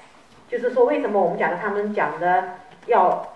[0.48, 2.44] 就是说为什么我们讲的他们讲的
[2.86, 3.26] 要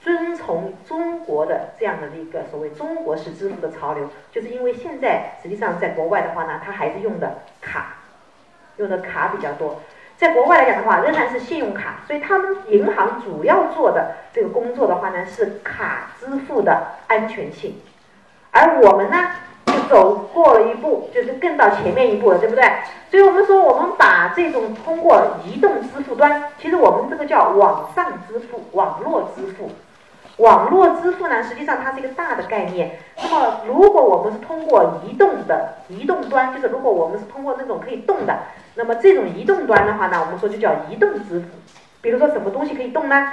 [0.00, 7.96] 遵从中国的这样的一个所谓中国式支付的潮流，就是因为现在实际上在国外的话呢，他还是用的卡。
[8.76, 9.82] 用的卡比较多，
[10.16, 17.74] 在国外来讲的话，仍然是信用卡，所以他们银行主要做的这个工作的话呢，是卡支付的安全性。
[18.52, 19.16] 而我们呢，
[19.66, 22.64] 就走过了一步，就是更到前面一步了，对不对？
[23.10, 29.70] 所以我们说，我们把这种通过移动支付端，其实我们这个叫网上支付、网络支付。
[30.36, 32.98] 网络支付呢，实际上它是一个大的概念。
[33.16, 38.38] 那么，如果我们是通过移动的移动端，就是如果我们是通过那种可以动的，
[38.74, 41.46] 那么这种移动端的话呢，我们说就叫移动支付。
[42.00, 43.32] 比如说什么东西可以动呢？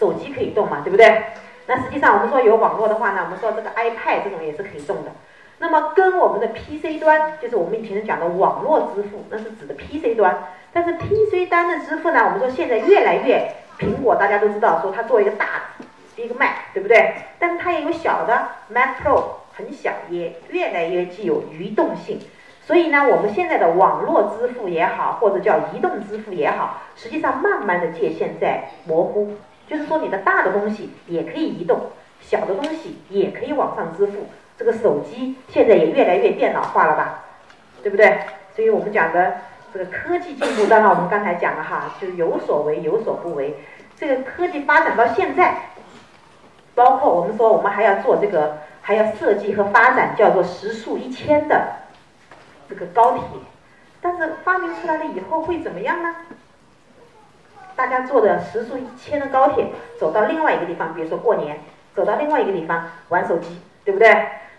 [0.00, 1.22] 手机可以动嘛，对不对？
[1.66, 5.12] 那实际上我们说有网络的话呢，我们说这个 iPad 这种也是可以动的。
[5.58, 10.44] 那么跟我们的 PC 端，就是我们以前讲的网络支付，那是指的 PC 端。
[10.72, 13.54] 但是 PC 端的支付呢，我们说现在越来越。
[13.78, 15.46] 苹果大家都知道，说它做一个大
[15.78, 17.14] 的 Big Mac，对不对？
[17.38, 22.20] 但是它也有小的 Mac Pro，很小，也越来越具有移动性。
[22.64, 29.34] 所以呢，我们现在的网络支付也好，或者叫移动支付也好，实际上慢慢的界限在模糊。
[29.68, 31.80] 就是说，你的大的东西也可以移动，
[32.20, 34.26] 小的东西也可以网上支付。
[34.58, 37.24] 这个手机现在也越来越电脑化了吧，
[37.82, 38.18] 对不对？
[38.54, 39.34] 所以我们讲的。
[39.74, 43.56] 这个科技进步，当然我们刚才讲了哈，就是有所为有所不为。
[43.96, 45.70] 这个科技发展到现在，
[46.74, 51.68] 包括我们说我们还要做这个，还要设计和发展叫做时速一千的
[52.68, 53.22] 这个高铁。
[54.02, 56.16] 但是发明出来了以后会怎么样呢？
[57.76, 59.66] 大家坐的时速一千的高铁
[59.98, 61.58] 走到另外一个地方，比如说过年，
[61.94, 64.08] 走到另外一个地方玩手机，对不对？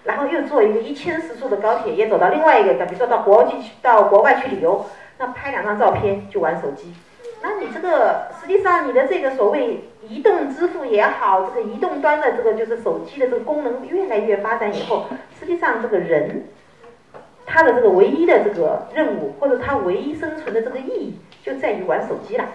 [0.03, 4.85] 然后又坐一个一千时速的高铁，也走到另外一个，比如说到国际去到国外去旅游，
[5.17, 6.93] 那拍两张照片就玩手机。
[7.41, 15.05] 那你这个实际上你的这个所谓移动支付也好，这个移动端的这个就是手机的这个功能越来越发展以后，
[15.39, 16.45] 实际上这个人
[17.45, 22.45] 他的这个唯一的这个任务或者他唯一生存的这个意义就在于玩手机了，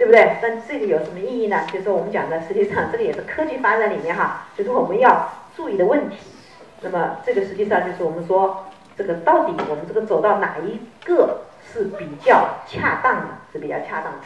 [0.00, 0.38] 对不对？
[0.40, 1.66] 那这个有什么意义呢？
[1.70, 6.16] 就是我们讲的，实际上这个也是科技发展里面哈，就是我们要注意的问题。
[6.80, 8.64] 那么这个实际上就是我们说
[8.96, 11.42] 这个到底我们这个走到哪一个？
[11.72, 14.18] 是比较恰当的，是比较恰当的。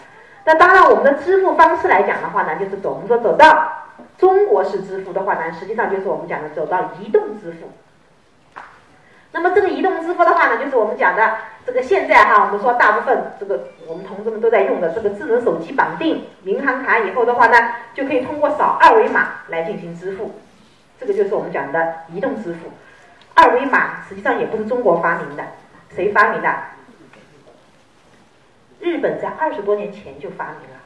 [0.47, 3.71] 那当然，我们的支付方式来讲的话呢，就是走我们说走到
[4.17, 7.69] 中国式支付的话呢，实际上就是我们讲的走到移动支付。
[9.35, 20.31] 那么这个移动支付的话呢，就是我们讲的这个现在哈，我们说大部分这个我们同志们都在用的这个智能手机绑定银行卡以后的话呢，就可以通过扫二维码来进行支付。
[21.01, 22.71] 这个就是我们讲的移动支付。
[23.35, 25.43] 二维码实际上也不是中国发明的，
[25.93, 26.55] 谁发明的？
[28.79, 30.79] 日本在二十多年前就发明了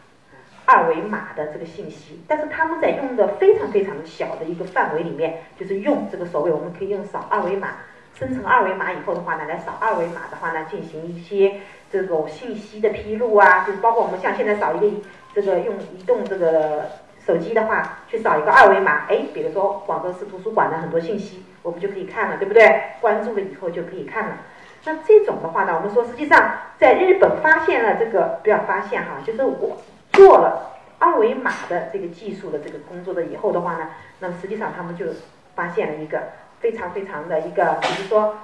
[0.65, 7.73] 二维码的这个信息，但是他们在用的非常非常小的一个范围里面，就是用这个所谓我们可以用扫二维码
[8.19, 14.97] 生成二维码以后的话呢，来扫二维码的话呢，进行一些这种信息的披露啊，就是包括我们像现在扫一个
[15.33, 16.91] 这个用移动这个
[17.25, 22.83] 手机的话，去扫一个二维码，哎，比如说广州市图书馆的很多信息，我们就可以看了，对不对？
[23.01, 24.39] 关注了以后就可以看了。
[24.85, 29.77] 那这种的话呢，我们说实际上在日本发现了这个，不要发现哈，就是我
[30.13, 35.07] 做了二维码的这个技术的这个工作的以后的话呢，那么实际上他们就
[35.55, 36.23] 发现了一个
[36.61, 38.37] 非常非常的一个，比如说，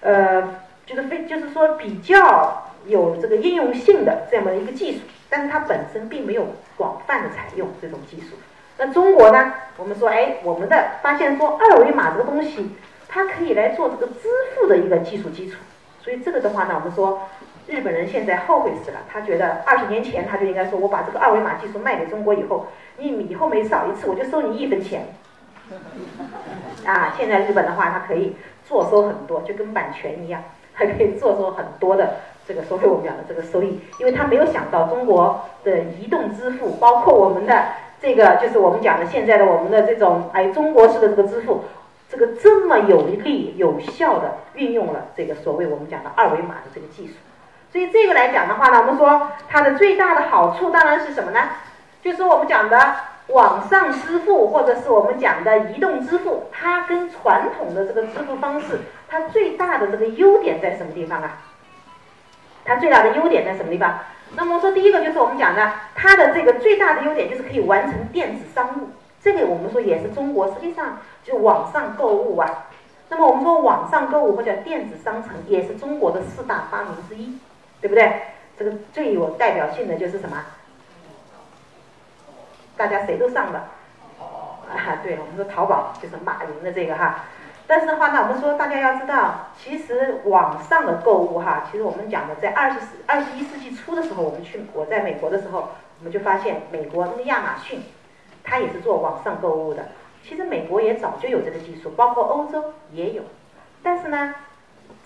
[0.00, 6.46] 呃，就是非就是说比较有这个应用性的这么一个技术，但是它本身并没有
[6.76, 8.36] 广泛的采用这种技术。
[8.78, 12.70] 那中国呢，我们说，哎，我们的发现说二维码这个东西，
[13.08, 15.58] 它可以来做这个支付的一个技术基础。
[16.02, 17.28] 所以这个的话呢，我们说
[17.68, 19.00] 日本人现在后悔死了。
[19.12, 25.06] 他觉得二十年前他就应该说，我把这个二维码技术卖给中国以后，你以后每扫一次我就收你一分钱。
[26.86, 30.42] 啊，现在日本的话，它可以坐收很多，就跟版权一样，
[30.74, 37.64] 还可以坐收很多的这个所谓我们讲的这个收益，因为他没有想到中国的移动支付，包括我们的
[38.00, 41.64] 这个就是我们讲的现在的我们的这种哎中国式的这个支付。
[42.12, 47.12] 这个这么有力、有效的运用了这个所谓我们讲的二维码的这个技术，
[47.70, 51.38] 所以这个来讲的话呢，我们说它的最大的好处当然是什么呢？
[52.02, 52.96] 就是我们讲的
[53.32, 61.38] 网上支付或者是我们讲的移动支付，它跟传统的这个支付方式，它最大的这个优点在什么地方啊？
[62.64, 63.98] 它最大的优点在什么地方？
[64.36, 68.90] 那么说第一个就是我们讲的它的这个最大的优点就是可以完成电子商务。
[69.22, 72.66] 这个我们说也是中国，实际上就网上购物啊。
[73.08, 77.38] 那么我们说网上购物或者电子商城也是中国的四大发明之一，
[77.80, 78.12] 对不对？
[78.56, 80.36] 这个最有代表性的就是什么？
[82.80, 83.58] 大家谁都上的
[84.72, 84.96] 啊？
[85.02, 87.26] 对，我们说淘宝就是马云的这个哈。
[87.66, 97.82] 但是的话呢，我们说大家要知道，其实网上的购物哈，其实我们讲的在二十世二十一世纪初的时候，我们去我在美国的时候，我们就发现美国那个亚马逊。
[98.42, 99.88] 它也是做网上购物的，
[100.24, 103.22] 其实美国也早就有这个技术，包括欧洲也有，
[103.82, 104.34] 但是呢，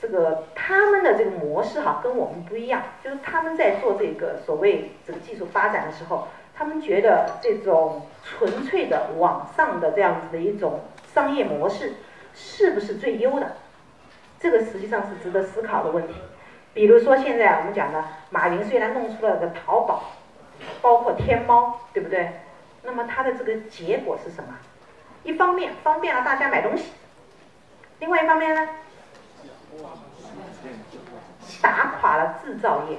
[0.01, 10.81] 这个他们的这个模式哈跟我们不一样，就是他们在做这个所谓这个技术发展的时候，他们觉得这种纯粹的网上的这样子的一种
[11.13, 11.95] 商业模式
[12.35, 13.57] 是不是最优的？
[14.39, 16.15] 这个实际上是值得思考的问题。
[16.73, 20.13] 比如说现在我们讲的，马云虽然弄出了个淘宝，
[20.83, 22.41] 包括天猫，对不对？
[22.83, 24.55] 那么它的这个结果是什么？
[25.23, 26.93] 一方面方便了大家买东西，
[27.99, 28.69] 另外一方面呢，
[31.63, 32.99] 打垮了制造业。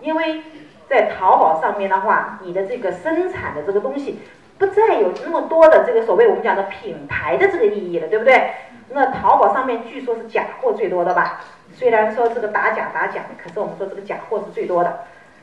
[0.00, 0.42] 因为
[0.88, 4.20] 在淘宝上面的话，你的这个生产的这个东西
[4.58, 8.50] 不再有那么多的这个所谓我们讲的品牌的这个意义了，对不对？
[8.90, 11.40] 那淘宝上面据说是假货最多的吧？
[11.74, 15.00] 虽然说这个打假打假，可是我们说这个假货是最多的。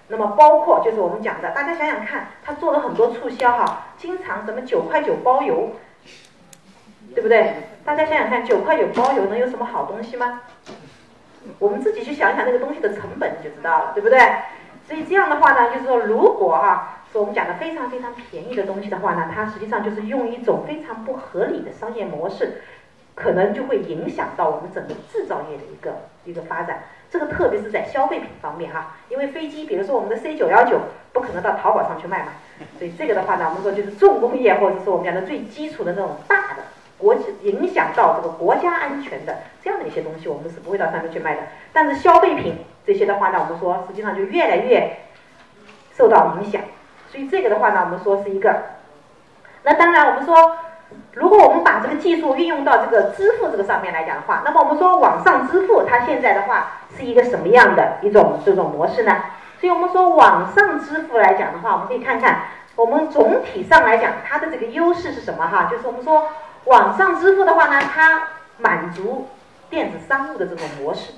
[0.07, 5.71] 那么包括就是我们讲的，大家想想看，他做了很多促销哈，经常什么九块九包邮，
[7.15, 7.53] 对不对？
[7.83, 10.41] 大家想想看，九块九包邮能有什么好东西吗？
[11.59, 14.19] 我们自己去想想那个东西的成本你就知道了，对不对？
[14.87, 22.61] 所以这样的话呢，就是说如果哈是我们讲的非常非常便宜的东西的话呢，它实际上就是用一种非常不合理的商业模式，
[23.15, 26.83] 可能就会影响到我们整个制造业的一个一个发展。
[27.09, 30.79] 这个特别是在消费品方面哈，因为飞机，比如说我们的 C 九幺九，
[31.11, 32.31] 不可能到淘宝上去卖嘛，
[32.79, 36.63] 所以这个的话呢，我们说就是重工业或者是我们讲的最基础的那种大的，
[36.97, 41.41] 国际影响到这个国家安全的这样的一些东西，我们是不会到上面去卖的。
[41.73, 42.55] 但是消费品
[42.85, 44.97] 这些的话呢，我们说实际上就越来越
[45.95, 46.61] 受到影响。
[47.09, 48.55] 所以这个的话呢，我们说是一个。
[49.63, 50.57] 那当然，我们说，
[51.13, 59.15] 如果我们把这个技术运用到这个支付这个上面来讲的话，那么我们说网上支付它现在的话是一个什么样的一种这种模式呢？
[59.59, 62.43] 所以我们说网上支付来讲的话，我们可以看看，
[62.75, 65.67] 我们总体上来讲它的这个优势是什么哈？
[65.69, 66.27] 就是我们说
[66.65, 69.27] 网上支付的话呢，它满足
[69.69, 71.13] 电子商务的这种模式，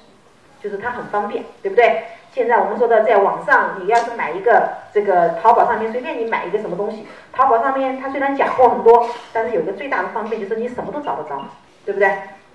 [0.64, 2.04] 就是它很方便，对不对？
[2.32, 11.46] 现在我们说的在网上，你要是买一个这个淘宝上面随便你买一个什么东西，淘宝上面它虽然假货很多，但是有一个最大的方便就是你什么都找得着，
[11.86, 12.10] 对不对？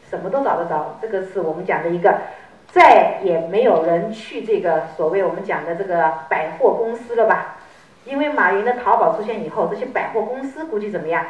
[0.08, 2.12] 什么都找得着，这个是我们讲的一个。
[2.70, 7.56] 再也没有人去这个所谓我们讲的这个百货公司了吧？
[8.04, 11.24] 因为马云的淘宝出现以后，这些百货公司估计怎么样？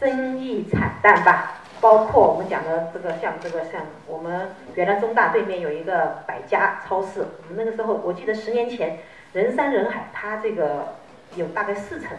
[0.00, 1.55] 生意惨淡吧。
[1.80, 8.98] 包括我们讲的这个，像这个像我们原来中大对面有一个百家超市，我们那个时候我记得十年前
[9.32, 10.94] 人山人海，它这个
[11.34, 12.16] 有大概四层。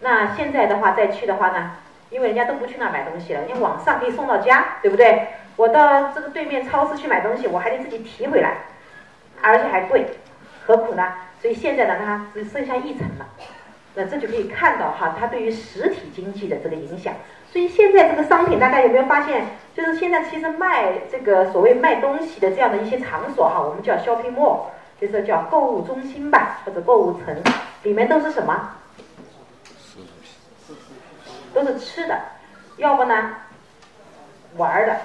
[0.00, 1.72] 那现在的话再去的话呢，
[2.10, 5.28] 因为人家都不去那买东西了，因为网上可以送到家，对不对？
[5.56, 8.58] 我到这个对面超市去买东西，我还得自己提回来，
[9.42, 10.06] 而且还贵，
[10.66, 11.12] 何苦呢？
[11.40, 13.26] 所以现在呢，它只剩下一层了。
[13.94, 17.14] 那这就可以看到哈，它对于实体经济的这个影响。
[17.52, 19.44] 所以现在这个商品，大家有没有发现？
[19.74, 24.66] 就是现在其实卖这个所谓卖东西的这样的一些场所哈，我们叫 shopping mall，
[25.00, 27.36] 就是叫购物中心吧，或者购物城，
[27.82, 28.70] 里面都是什么？
[31.52, 32.16] 都是吃的，
[32.76, 33.34] 要不呢
[34.56, 34.96] 玩的。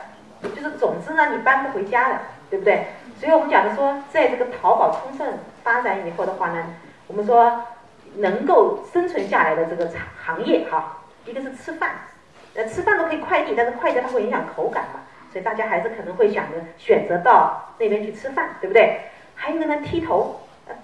[0.56, 2.20] 就是总之呢，你搬不回家的，
[2.52, 2.86] 对不对？
[3.20, 6.64] 所以我们讲的说，在这个淘宝充分发展以后的话呢，
[7.08, 7.64] 我们说
[8.18, 11.92] 能够生存下来的这个产行业哈，一个是吃饭，
[12.56, 15.02] 呃，吃饭都可以快递，但是快递它会影响口感嘛，
[15.32, 19.00] 所以大家还是可能会想着选择到那边去吃饭，对不对？
[19.36, 20.40] 还有一个呢，剃头，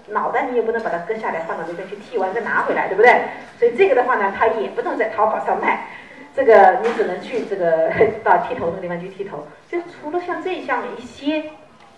[0.08, 3.22] 脑袋你也不能把它割下来放到那边去剃完再拿回来，对不对？
[3.58, 5.86] 所以这个的话呢，它也不能在淘宝上卖。
[6.34, 7.90] 这个你只能去这个
[8.24, 11.44] 到剃头那个地方去剃头，就除了像这项一些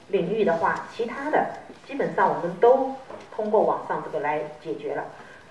[0.08, 1.46] 领域的话，其他的
[1.86, 2.96] 基本上我们都
[3.34, 5.04] 通过网上这个来解决了。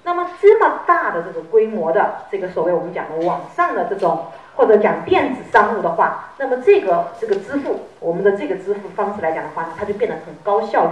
[0.03, 10.91] 那么这么大的这个规模的这个所谓我们讲的网上的这种或者讲电子商务的话，那么这个这个支付我们的这个支付方式来讲的话，它就变得很高效率，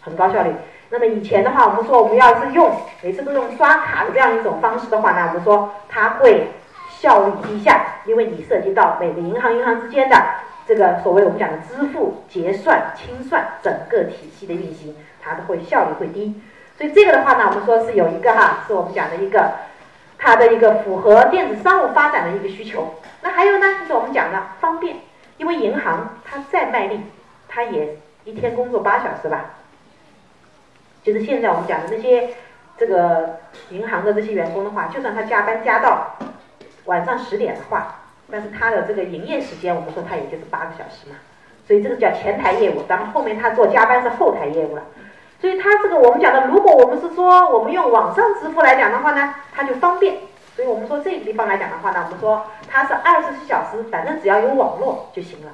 [0.00, 0.50] 很高效率。
[0.90, 2.70] 那么以前的话，我们说我们要是用
[3.02, 6.48] 每次都用刷卡的这样一种方式的话呢，我们说它会。
[6.92, 10.22] 效率低下，因为你涉及到每个银行银行之间的
[10.66, 16.38] 这个所谓我们讲的支付、结算、清算整个体系的运行，它的会效率会低。
[16.80, 19.52] 所以这个的话呢，我们说是有一个哈，是我们讲的一个
[20.16, 22.94] 它的一个符合电子商务发展的一个需求。
[23.20, 24.96] 那还有呢，就是我们讲的方便，
[25.36, 27.02] 因为银行它再卖力，
[27.48, 29.56] 它也一天工作八小时吧。
[31.02, 32.30] 就是现在我们讲的那些
[32.78, 36.16] 这个银行的这些员工的话，就算他加班加到。
[36.86, 37.94] 晚上十点的话，
[38.30, 41.16] 但是他的这个营业时间，我们说他也就是八个小时嘛，
[41.66, 44.82] 所以这个叫前台业务，然后后面他做加班是后台业务了。
[45.40, 50.18] 所以他这个我们讲的，如果我们是说我们用网上支付来讲的话呢，它就方便。
[50.54, 55.52] 所以我们说这个地方来讲的话呢，我们说它是二十四小时，反正只要有网络就行了，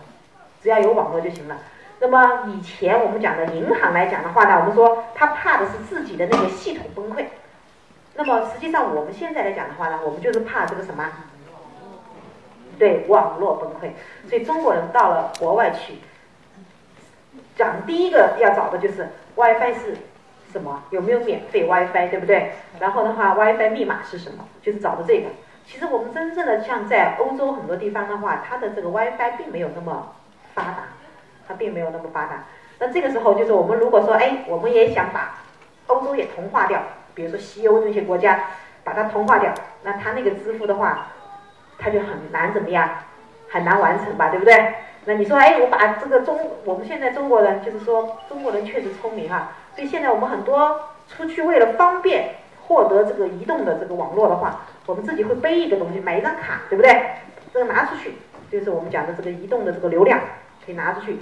[0.61, 1.57] 只要有网络就行了。
[2.01, 7.27] 那么以前我们讲的银行来讲的话呢，我们说他怕的是自己的那个系统崩溃。
[8.17, 11.05] 那么实际上我们现在来讲的话呢，我们就是怕这个什么？
[12.79, 13.93] 对，网络崩溃。
[14.29, 15.95] 所以中国人到了国外去，
[17.57, 19.97] 讲第一个要找的就是 WiFi 是
[20.53, 20.83] 什么？
[20.91, 22.53] 有没有免费 WiFi，对不对？
[22.79, 24.47] 然后的话，WiFi 密码是什么？
[24.63, 25.29] 就是找的这个。
[25.67, 30.15] 其实我们真正的像在欧洲很多地方的话，它的这个 WiFi 并没有那么
[30.55, 30.85] 发达，
[31.49, 32.45] 它并没有那么发达。
[32.79, 35.39] 那这个时候就是我们如果说，哎，我们也想把
[35.89, 36.81] 欧洲也同化掉。
[37.15, 38.39] 比如说西欧这些国家，
[38.85, 39.53] 把它同化掉，
[39.83, 41.07] 那它那个支付的话，
[41.79, 42.89] 它就很难怎么样，
[43.51, 44.75] 很难完成吧，对不对？
[45.09, 52.35] 那你说，哎，我把这个中，我们现在中国人就是说，中国人确实聪明啊，所以现在我们很多出去为了方便
[52.67, 57.01] 获得这个移动的这个网络的话，我们自己会背一个东西，买一张卡，对不对？
[57.55, 58.17] 这个拿出去
[58.51, 60.19] 就是我们讲的这个移动的这个流量，
[60.65, 61.19] 可以拿出去，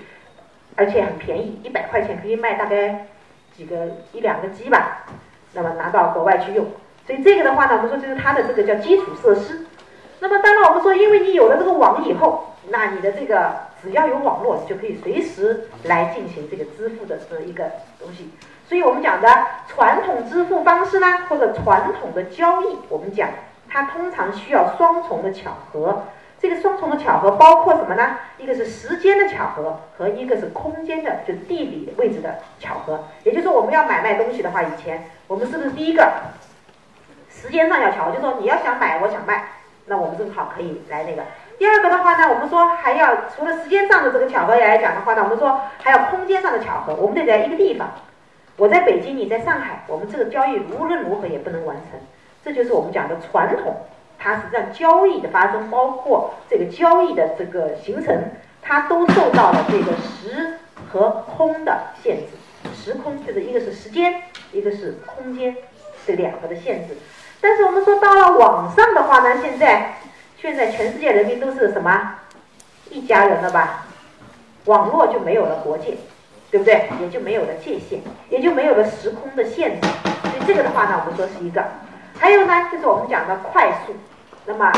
[0.77, 3.09] 而且很便宜，一百块钱可以卖大概
[3.55, 5.05] 几个一两个 G 吧。
[5.53, 6.67] 那么拿到国外去用，
[7.07, 9.67] 所以这个的话呢，我们说就是它的这个叫基础设施。
[10.21, 13.53] 那么当然我们说，因为你有了这个网以后，那你的这个
[13.85, 17.71] 只要有网络，就可以随时来进行这个支付的这一个
[18.01, 18.31] 东西。
[18.67, 19.29] 所以我们讲的
[19.69, 23.29] 传统支付方式呢，或者传统的交易，我们讲
[23.69, 26.05] 它通常需要双重的巧合。
[26.41, 28.17] 这个双重的巧合包括什么呢？
[28.39, 33.05] 一个是时间的巧合，和一个是空间的，就地理位置的巧合。
[33.23, 36.11] 也就是说，我们要买卖东西的话，以前我们是不是第一个
[37.31, 38.13] 时间上要巧合？
[38.13, 39.45] 就说你要想买，我想卖，
[39.87, 41.23] 那我们正好可以来那个。
[41.59, 46.95] 第二个的话呢，我们说还要除了时间上的这个巧合来讲的话呢，我们说还要空间上的巧合。
[46.95, 47.89] 我们得在一个地方，
[48.57, 52.01] 我在北京，你在上海，我们这个交易无论如何也不能完成。
[52.45, 53.77] 这就是我们讲的传统，
[54.19, 58.15] 它实际上交易的发生，包括这个交易的这个形成，
[58.61, 60.59] 它都受到了这个时
[60.93, 62.33] 和空的限制。
[62.75, 65.57] 时空就是一个是时间，一个是空间
[66.05, 66.97] 这两个的限制。
[67.41, 69.95] 但是我们说到了网上的话呢，现在。
[70.45, 72.17] 现在全世界人民都是什么
[72.91, 73.87] 一家人了吧？
[74.67, 75.97] 网络就没有了国界，
[76.51, 76.87] 对不对？
[77.01, 79.89] 也就没有了界限，也就没有了时空的限制。
[80.05, 81.65] 所以这个的话呢，我们说是一个。
[82.19, 83.95] 还有呢，就是我们讲的快速。
[84.45, 84.71] 那么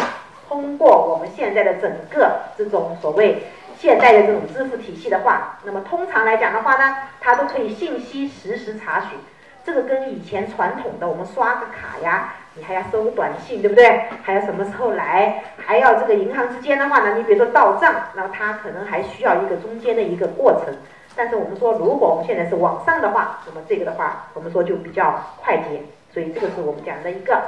[0.48, 3.42] 通过我们现在的整个这种所谓
[3.76, 9.18] 现代的这种支付体系的话，那么通常来讲的话呢，它都可以信息实时查询。
[9.66, 12.34] 这个跟以前传统的我们刷个卡呀。
[12.58, 14.06] 你还要收个短信，对不对？
[14.22, 15.44] 还要什么时候来？
[15.58, 17.14] 还要这个银行之间的话呢？
[17.18, 20.74] 你比如说到账，那么它可能还需要一个中间的一个过程。
[21.14, 25.82] 但是我们说，如果我们现在是网上的话，那么这个的话，我们说就比较快捷。
[26.14, 27.42] 所以这个是我们讲的一个。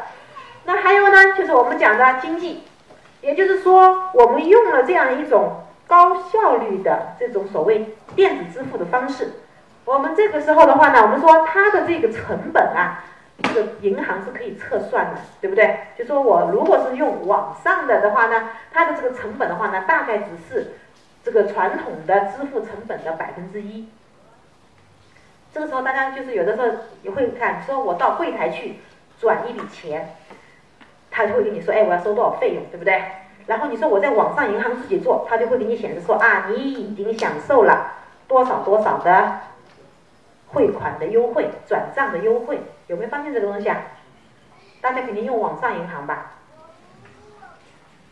[0.67, 2.65] 那还有呢，就是我们讲的经济，
[3.23, 9.33] 也就是说，我们用了这样一种高效率的这种所谓电子支付的方式。
[9.89, 13.05] 我们这个时候的话呢，我们说它的这个成本啊。
[13.41, 15.79] 这个银行是可以测算的，对不对？
[15.97, 20.73] 就说我如果是用网上的的话呢，它的这个成本的话呢，大概只是
[21.23, 23.89] 这个传统的支付成本的百分之一。
[25.55, 26.67] 这个时候大家就是有的时候
[27.05, 28.81] 也会看，说我到柜台去
[29.21, 30.17] 转一笔钱，
[31.09, 33.01] 他就会跟你说，哎，我要收多少费用，对不对？
[33.47, 37.93] 然后你说我在网上银行自己做，他就会给你显示说啊，你已经享受了
[38.27, 39.41] 多少多少的。
[40.49, 43.81] 汇款的优惠，转账的优惠，有没有发现这个东西啊？
[44.81, 46.33] 大家肯定用网上银行吧？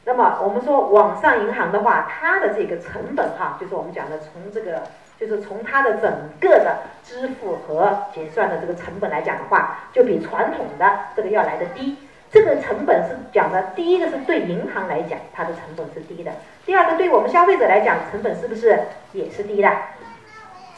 [0.05, 4.83] 那么我们说网上银行的话，它的这个成本哈，就是我们讲的从这个，
[5.19, 11.97] 就是从它的整个的支付和结算的这个成本来讲的话，就比传统的这个要来的低。
[12.29, 16.33] 这个成本是讲的，第一个是对银行来讲，它的成本是低的；
[16.65, 18.79] 第二个对我们消费者来讲，成本是不是
[19.13, 19.71] 也是低的？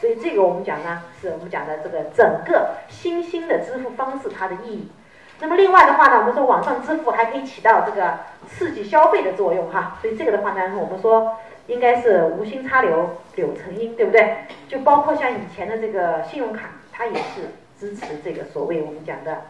[0.01, 4.93] 所以这个我们讲呢，是我们讲的这个整个新兴的支付方式它的意义。
[5.41, 8.19] 那么另外的话呢，我们说网上支付还可以起到这个
[8.49, 9.99] 刺激消费的作用哈。
[10.01, 11.37] 所以这个的话呢，我们说
[11.67, 14.45] 应该是无心插柳柳成荫，对不对？
[14.69, 19.43] 就包括像以前的这个信用卡，它也是支持这个所谓我们讲的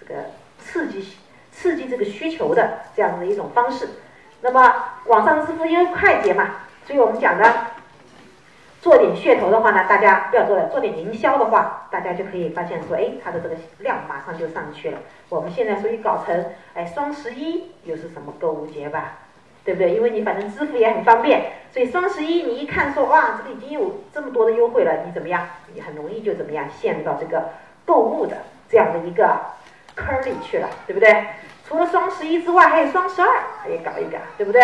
[0.00, 0.14] 这个
[0.58, 1.16] 刺激
[1.52, 3.88] 刺激这个需求的这样的一种方式。
[4.40, 4.74] 那么
[5.06, 7.52] 网上支付因为快捷嘛，所以我们讲的。
[8.82, 14.98] 做点噱头的话呢，大家不要做了；做点营销的话，大家就可以发现说，哎，它的这个量马上就上去了。
[15.28, 19.18] 我们现在所以搞成，哎，双十一又是什么购物节吧，
[19.64, 19.94] 对不对？
[19.94, 25.46] 因为你反正支付也很方便，所以双十一你一看说，哇，这个已经有这么多的优惠了，你怎么样？
[25.72, 27.50] 你很容易就怎么样陷入到这个
[27.86, 29.30] 购物的这样的一个
[29.94, 31.24] 坑里去了，对不对？
[31.68, 33.28] 除了双十一之外，还有双十二
[33.62, 34.60] 可以搞一搞，对不对？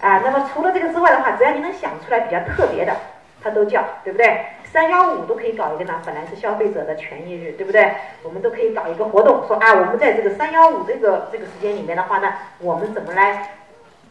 [0.00, 2.94] 啊，那么除了这个之外的话，只要你能想出来比较特别的。
[3.42, 4.46] 它都叫，对不对？
[4.64, 7.92] 三幺五都可以搞一个呢，本来是消费者的权益日，对不对？
[8.22, 13.56] 我们都可以搞一个活动，说啊，我们在这个三幺五这个这个时间里面的话呢，我们怎么来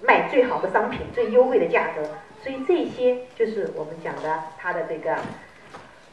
[0.01, 2.03] 卖最好的商品、最优惠的价格？
[2.41, 5.13] 所以这些就是我们讲的它的这个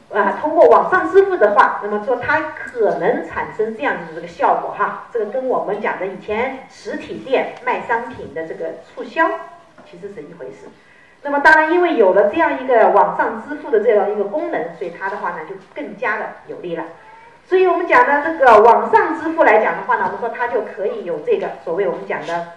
[0.09, 9.29] 啊，通过网上支付的话，那么说它可能产生这样的这个效果哈，这个跟我们讲的以前实体店卖商品的这个促销
[9.89, 10.67] 其实是一回事。
[11.23, 16.83] 那么当然，因为有了这样一个网上支付的这样一个功能，所以它的话呢就更加的有利了。
[17.45, 22.47] 所以我们讲的这个网上支付来讲的话呢，我们说它就可以有这个所谓我们讲的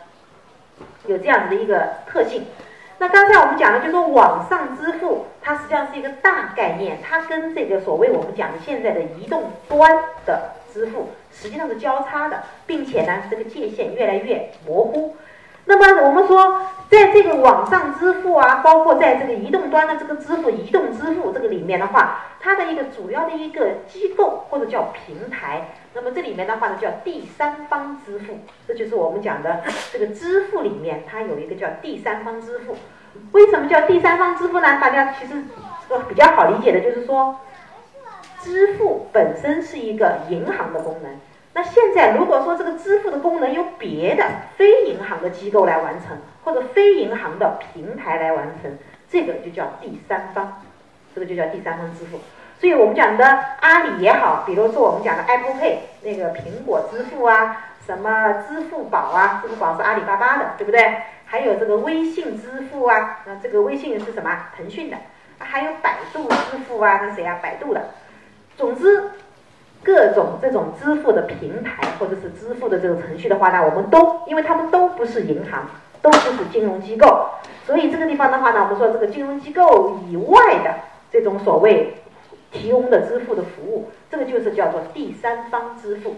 [1.06, 2.46] 有这样子的一个特性。
[2.98, 9.90] 那刚才我们讲的就说网上支付，它实际上是一个大概念，它跟这个所谓我们讲的现在的移动端
[10.26, 15.16] 的支付实际上是交叉的，并且呢这个界限越来越模糊。
[15.66, 32.76] 那么我们说，在这个网上支付啊，包括在这个移动端的这个支付、移动支付这个里面的话，它的一个主要的一个机构或者叫平台，那么这里面的话呢叫第三方支付，这就是我们讲的这个支付里面它有一个叫第三方支付。
[33.32, 34.80] 为什么叫第三方支付呢？
[34.80, 35.34] 大家其实
[35.88, 37.36] 呃比较好理解的就是说，
[38.40, 41.12] 支付本身是一个银行的功能。
[41.52, 44.24] 那现在如果说这个支付的功能由别的
[44.56, 48.70] 非银行的机构来完成，或者非银行的平台来完成，
[49.08, 50.62] 这个就叫第三方，
[51.14, 52.20] 这个就叫第三方支付。
[52.60, 53.24] 所以我们讲的
[53.60, 60.94] 阿里也好，比如说我们讲的 Apple Pay 那个苹果支付啊，什么支付宝啊，支付宝是阿里巴巴的，对不对？
[61.24, 64.30] 还有这个微信支付啊，那这个微信是什么？
[64.56, 64.96] 腾讯的。
[65.38, 67.38] 还有百度支付啊，那谁啊？
[67.40, 67.94] 百度的。
[68.58, 69.10] 总之，
[69.82, 75.68] 各种这种支付的平台或者是支付的这种程序的话呢，我们都因为他们都不是银行，
[76.02, 77.28] 都不是金融机构，
[77.66, 80.74] 所以这个地方的话呢，我们说这个金融机构以外的
[81.10, 81.96] 这种所谓。
[82.52, 86.16] 提供的支付的服务，这个就是叫做第三方支付。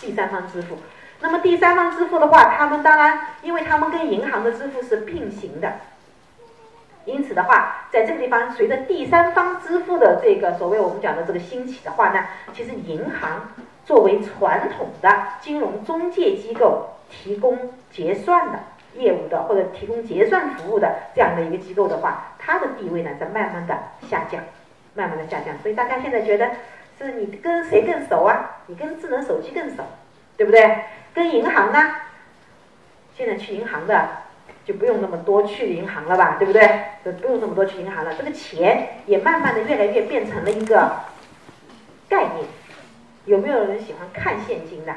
[0.00, 0.78] 第三方支付，
[1.20, 5.74] 那么第三方支付的话，他们当然，因为他们跟银行的支付是并行的，
[7.04, 13.52] 因此的话，在这个地方，随着第三方支付的这个所谓我们讲的这个兴起的话呢，其实银行
[13.84, 18.58] 作为传统的金融中介机构，提供结算的
[18.94, 23.76] 业务的或者提供结算服务的这样的一个机构的话，它的地位呢在慢慢的
[24.08, 24.42] 下降。
[24.96, 26.48] 慢慢的下降，所以大家现在觉得
[27.00, 28.58] 是你跟谁更熟啊？
[28.68, 29.82] 你跟智能手机更熟，
[30.36, 30.84] 对不对？
[31.12, 31.96] 跟银行呢？
[33.12, 34.08] 现在去银行的
[34.64, 36.68] 就不用那么多去银行了吧，对不对？
[37.04, 38.14] 就不用那么多去银行了。
[38.14, 40.92] 这个钱也慢慢的越来越变成了一个
[42.08, 42.46] 概念。
[43.26, 44.94] 有没有人喜欢看现金的？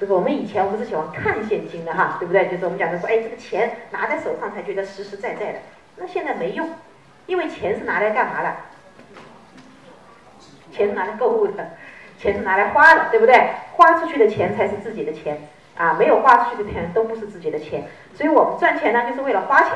[0.00, 2.48] 这个我们以前我们是喜欢看现金的哈，对不对？
[2.48, 5.58] 就是我们讲的说，哎，这个钱拿在手上才觉得实实在在的。
[5.96, 6.70] 那现在没用，
[7.26, 8.54] 因为钱是拿来干嘛的？
[10.72, 11.70] 钱是拿来购物的，
[12.18, 13.50] 钱是拿来花的，对不对？
[13.74, 15.38] 花出去的钱才是自己的钱
[15.82, 17.88] 啊，没有花出去的钱都不是自己的钱。
[18.14, 19.72] 所以我们赚钱呢，就是为了花钱。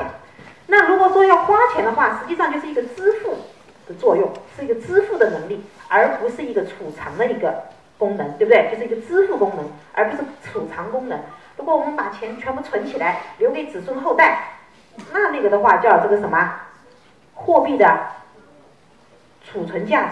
[0.67, 3.35] 那如果说要花钱的话，实际上就是一个支付
[3.85, 7.63] 的作用，是一个支付的能力，而不是一个储藏的一个
[7.97, 8.69] 功能，对不对？
[8.71, 11.19] 就是一个支付功能，而不是储藏功能。
[11.57, 14.53] 如果我们把钱全部存起来，留给子孙后代，
[15.11, 16.53] 那那个的话叫这个什么？
[17.33, 17.99] 货币的
[19.43, 20.11] 储存价值。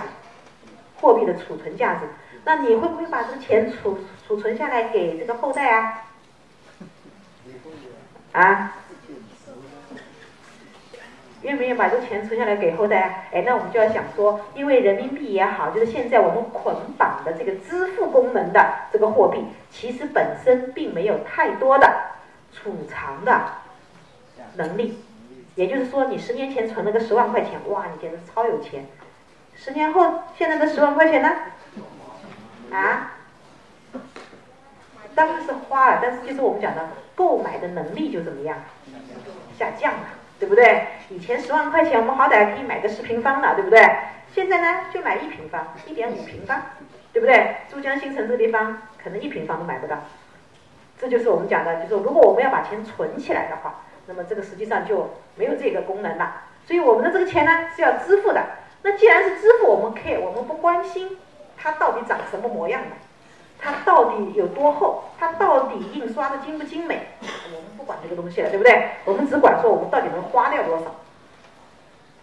[0.99, 2.01] 货币的储存价值，
[2.45, 6.03] 那你会不会把这个钱储储存下来给这个后代啊？
[8.33, 8.75] 啊？
[11.41, 13.23] 愿不愿意把这个钱存下来给后代啊？
[13.31, 21.91] 哎，那我们就要想说，因为人民币也好，就是现在我们捆绑的这个支付功能的这个货币，其实本身并没有太多的
[22.53, 23.41] 储藏的
[24.55, 24.99] 能力。
[25.55, 28.85] 也就是说，你十年前存了个十万块钱，哇，你简直超有钱。
[29.55, 31.31] 十年后，现在的十万块钱呢？
[32.75, 33.11] 啊？
[35.15, 38.57] 当然是花了，但是就是我们讲的购买的能力就怎么样？
[39.57, 39.99] 下降了，
[40.39, 40.87] 对不对？
[41.09, 43.81] 以前十万块钱，我们好歹可以买个十平方的，对不对？
[44.33, 46.61] 现在呢，就买一平方，一点五平方，
[47.13, 47.55] 对不对？
[47.69, 49.97] 珠江新城这个地方，可能一平方都买不到。
[50.99, 56.41] 这就是我们讲的，就是如果我们要把钱存起来的话，那么这个实际上就没有这个功能了。
[56.65, 58.43] 所以我们的这个钱呢，是要支付的。
[58.83, 61.17] 那既然是支付，我们 care，我们不关心
[61.57, 62.89] 它到底长什么模样的，
[63.59, 68.89] 它到底有多厚，它到底印刷的精不精美，我们不管这个东西了，对不对？
[69.05, 70.85] 我们只管说我们到底能花掉多少。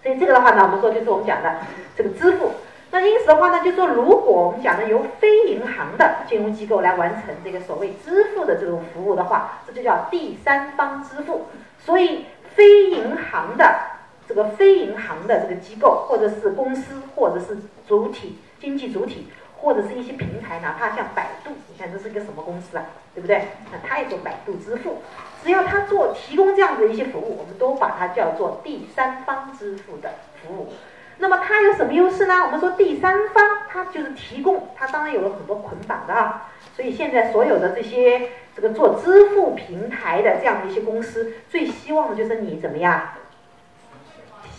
[0.02, 1.56] 所以这个的话呢，我们说就是我们讲的
[1.96, 2.52] 这个支付。
[2.90, 11.46] 那因此的话呢，就说如果我们讲的由非银行的金融机构来完成这个所谓支付的这种服务的话，这就叫第三方支付。
[11.78, 13.91] 所以非银行的。
[14.34, 19.26] 这个非银行的这个机构，或者是公司，或者是主体经济主体，
[19.60, 23.48] 或者是一些平台，哪怕像百度，你看这是一个什么公司啊，对不对？
[23.70, 25.02] 那它也做百度支付，
[25.44, 30.72] 只要它做提供这样的一些服务，我们都把它叫做第三方支付的服务。
[31.18, 32.44] 那么它有什么优势呢？
[32.46, 36.48] 我们说第三方，它就是提供，它当然有了很多捆绑的啊。
[36.74, 43.08] 所以现在所有的这些这个做支付平台的这样的一些公司，最希望的就是你怎么样？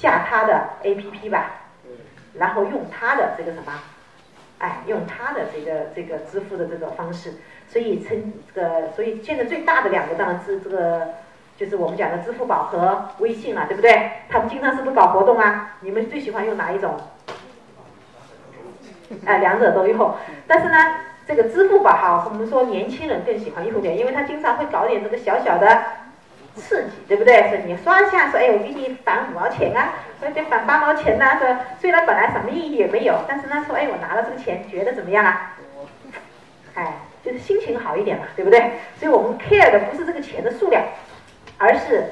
[0.03, 1.51] 下他的 A P P 吧，
[2.33, 3.71] 然后用他的这个什么，
[4.59, 7.35] 哎，用他的这个这个支付的这个方式，
[7.69, 11.13] 所以称这个，所以现在最大的两个当然是这个，
[11.55, 14.11] 就是我们讲的支付宝和微信了，对不对？
[14.27, 15.77] 他们经常是不是搞活动啊？
[15.79, 16.99] 你们最喜欢用哪一种？
[19.25, 20.15] 哎，两者都用。
[20.45, 20.95] 但是呢，
[21.25, 26.02] 这个支付宝哈，我们说年轻人更喜欢用点，因为他经常会搞点这个小小的。
[26.55, 27.49] 刺激，对不对？
[27.49, 31.37] 说你刷一下，说哎，我给你返五毛钱啊，或者返八毛钱呐。
[31.39, 31.47] 说
[31.81, 35.55] 虽然本来什么意义也没有，但是呢，说哎，我拿了这个钱，觉得怎么样啊？
[36.75, 36.93] 哎，
[37.23, 38.59] 就是心情好一点嘛，对不对？
[38.99, 40.83] 所以我们 care 的不是这个钱的数量，
[41.57, 42.05] 而是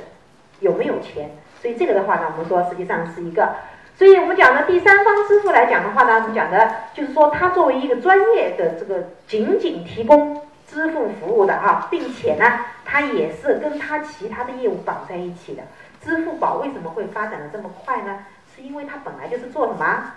[0.59, 1.29] 有没有钱。
[1.61, 3.47] 所以这个的话呢，我们说实际上是一个。
[3.95, 12.45] 所以我们讲的第三方支付来讲的话呢，我们讲的就是说，它作为一个专业的这个仅仅提供支付服务的哈，并且呢，
[12.85, 15.63] 它也是跟它其他的业务绑在一起的。
[16.01, 18.19] 支付宝为什么会发展的这么快呢？
[18.55, 20.13] 是因为它本来就是做什么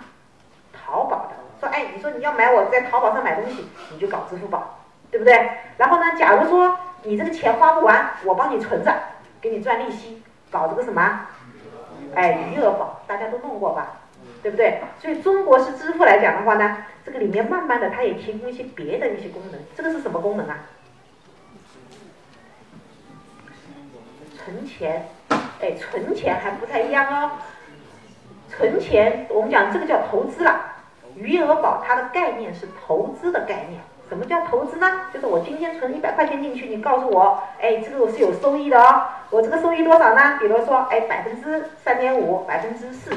[0.73, 1.35] 淘宝的。
[1.61, 4.79] 说哎，你说你要买我在淘宝上买东西，你就搞支付宝，
[5.11, 5.51] 对不对？
[5.77, 8.95] 然后呢，假如说你这个钱花不完，我帮你存着，
[9.41, 11.21] 给你赚利息，搞这个什么？
[12.15, 13.89] 哎，余额宝大家都弄过吧，
[14.45, 14.79] 对不对？
[15.01, 19.59] 所以中国式支付来讲的话呢，这个里面慢慢的它也提供一些别的一些功能。
[19.75, 20.59] 这个是什么功能啊？
[24.37, 25.09] 存钱，
[25.63, 27.31] 哎，存钱还不太一样哦。
[28.51, 30.61] 存钱我们讲这个叫投资了，
[31.17, 33.81] 余额宝它的概念是投资的概念。
[34.11, 35.07] 什么叫投资呢？
[35.15, 39.07] 就是我今天存一百块钱进去，你告诉我，哎，这个我是有收益的哦。
[39.31, 40.37] 我这个收益多少呢？
[40.39, 43.11] 比如说，哎，百分之三点五，百分之四。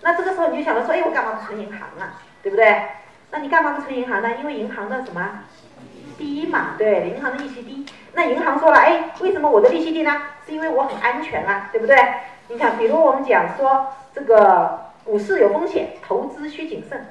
[0.00, 2.20] 那这个时候你就想到说，哎，我干嘛不存银行啊？
[2.42, 2.82] 对不对？
[3.30, 4.30] 那你干嘛不存银行呢？
[4.38, 5.40] 因为银行的什么
[6.16, 6.74] 低嘛？
[6.78, 7.84] 对，银行的利息低。
[8.14, 10.22] 那银行说了，哎，为什么我的利息低呢？
[10.46, 11.96] 是因为我很安全啊，对不对？
[12.48, 17.06] 你看，比如我们讲说这个股市有风险，投资需谨慎。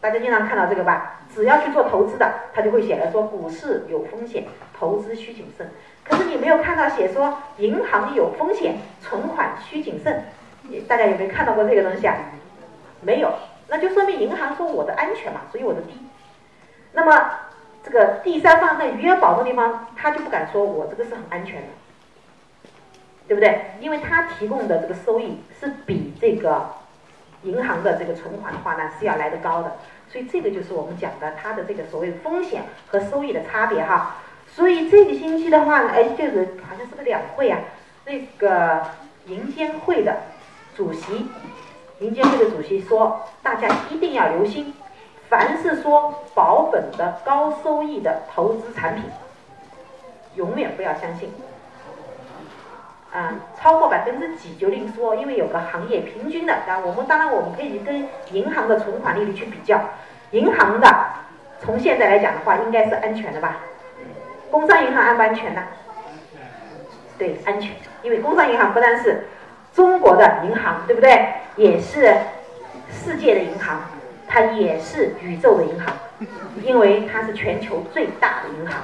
[0.00, 1.20] 大家经常看到这个吧？
[1.34, 4.44] 只要去做投资的，他就会写了说股市有风险，
[4.78, 5.68] 投资需谨慎。
[6.04, 10.22] 可是你没有看到写说银行有风险，存款需谨慎。
[10.88, 12.16] 大家有没有看到过这个东西啊？
[13.00, 13.32] 没有，
[13.68, 15.98] 那就说明银行说我的安全嘛，所以我的低。
[16.92, 17.30] 那么
[17.82, 21.68] 这个第三方在余额宝的地方，他就不敢说我这个是很安全的，
[23.28, 23.72] 对不对？
[23.80, 26.70] 因为他提供的这个收益是比这个。
[27.42, 29.76] 银行的这个存款的话呢，是要来得高的，
[30.08, 34.16] 所以这个就是我们讲的它的这个所谓风险和收益的差别哈。
[34.48, 37.60] 所以这个星期的话呢，哎，就是好像是个两会啊，
[38.04, 38.82] 那个
[39.26, 40.22] 银监会的
[40.76, 41.26] 主席，
[42.00, 44.74] 银监会的主席说，大家一定要留心，
[45.28, 49.04] 凡是说保本的高收益的投资产品，
[50.34, 51.32] 永远不要相信。
[53.12, 56.52] 啊，超过百分之几就另说，因为有个行业平均的。
[56.52, 59.80] 啊，我们当然我们可以跟银行的存款利率去比较，
[60.32, 60.86] 银行的
[61.62, 63.56] 从现在来讲的话，应该是安全的吧？
[64.50, 65.62] 工商银行安不安全呢？
[67.16, 69.26] 对，安全，因为工商银行不但是
[69.76, 71.34] 中国的银行，对不对？
[71.56, 72.16] 也是
[72.90, 73.82] 世界的银行，
[74.26, 75.94] 它也是宇宙的银行，
[76.62, 78.78] 因为它是全球最大的银行。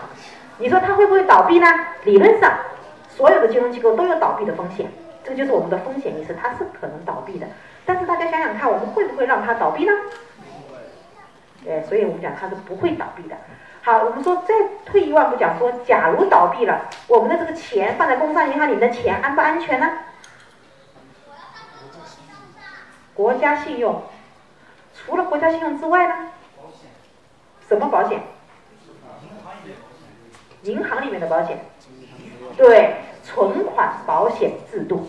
[0.59, 1.66] 你说它会不会倒闭呢？
[2.05, 2.53] 理论上。
[3.09, 4.86] 所有的金融机构都有倒闭的风险，
[5.24, 7.47] 这个就是我们的风险意识，它是可能倒闭的。
[7.86, 9.93] 但是大家想想看，我们会不会让它倒闭呢？
[11.66, 13.36] 哎，所以我们讲它是不会倒闭的。
[13.82, 19.90] 好，我们说再退一万步讲，说假如倒闭了，我们的这个钱放在工商银行里面的钱安不安全呢？
[23.14, 24.02] 国家信用，
[24.94, 26.14] 除了国家信用之外呢？
[27.68, 28.20] 什么保险？
[30.62, 31.58] 银行里面的保险。
[32.56, 35.08] 对存款保险制度，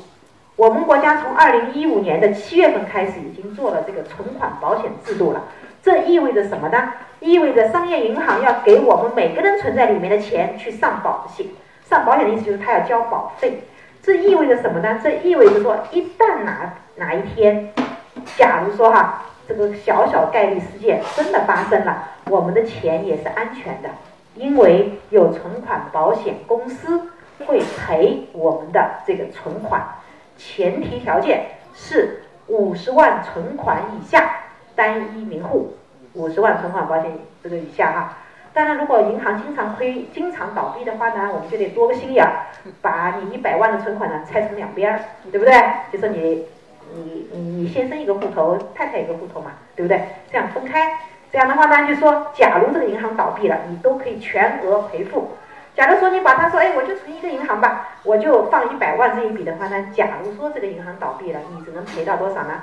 [0.56, 5.44] 我们国家从二零一五年的七月份开始已经做了这个存款保险制度了。
[5.82, 6.94] 这意味着什么呢？
[7.20, 11.46] 意味着商业银行要给我们每个人存在里面的钱去上保险。
[11.90, 13.64] 上保险的意思就是他要交保费。
[14.02, 15.00] 这意味着什么呢？
[15.04, 17.74] 这意味着说，一旦哪哪一天，
[18.38, 23.90] 假如说哈，这个小小概率事件真的发生了，我们的钱也是安全的，
[24.36, 27.10] 因为有存款保险公司。
[27.48, 29.82] 会赔我们的这个存款，
[30.38, 34.36] 前提条件是五十万存款以下
[34.76, 35.76] 单一名户，
[36.14, 37.12] 五十万存款保险
[37.42, 38.18] 这个以下哈。
[38.54, 42.46] 当然，如果银行经常亏、经常倒闭的话呢，我们就得多个心眼儿，
[42.82, 45.00] 把你一百万的存款呢拆成两边儿，
[45.32, 45.54] 对不对？
[45.92, 46.46] 就说你、
[46.96, 50.02] 你、你、你先生一个户头，太太一个户头嘛，对不对？
[50.32, 51.00] 这样分开，
[51.32, 55.32] 这样的话呢，就说假如这个银行倒闭了，你都可以全额赔付。
[55.76, 62.62] 假如说你把它说，哎，我就存一个银行吧，我就放一百万这一笔的话呢，假如说这个银行倒闭了，你只能赔到多少呢？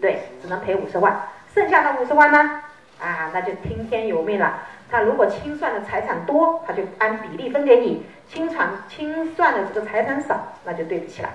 [0.00, 1.16] 对，只能赔五十万，
[1.54, 2.62] 剩下的五十万呢？
[3.00, 4.62] 啊，那就听天由命了。
[4.90, 11.28] 他如果清算的财产多，他就按比例分给你；清算清算的这个财产少，那就对不起了，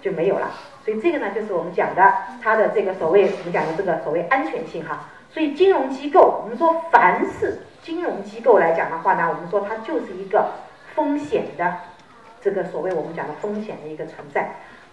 [0.00, 0.50] 就没有了。
[0.88, 5.04] 所以这个呢，就是我们讲的它的这个所谓我们讲的这个所谓安全性哈。
[5.30, 7.58] 所以金融机构，我们说凡是。
[7.82, 10.50] 金融机构来讲的话呢，我们说它就是一个
[10.94, 11.74] 风险的
[12.40, 14.48] 这个所谓我们讲的风险的一个存在。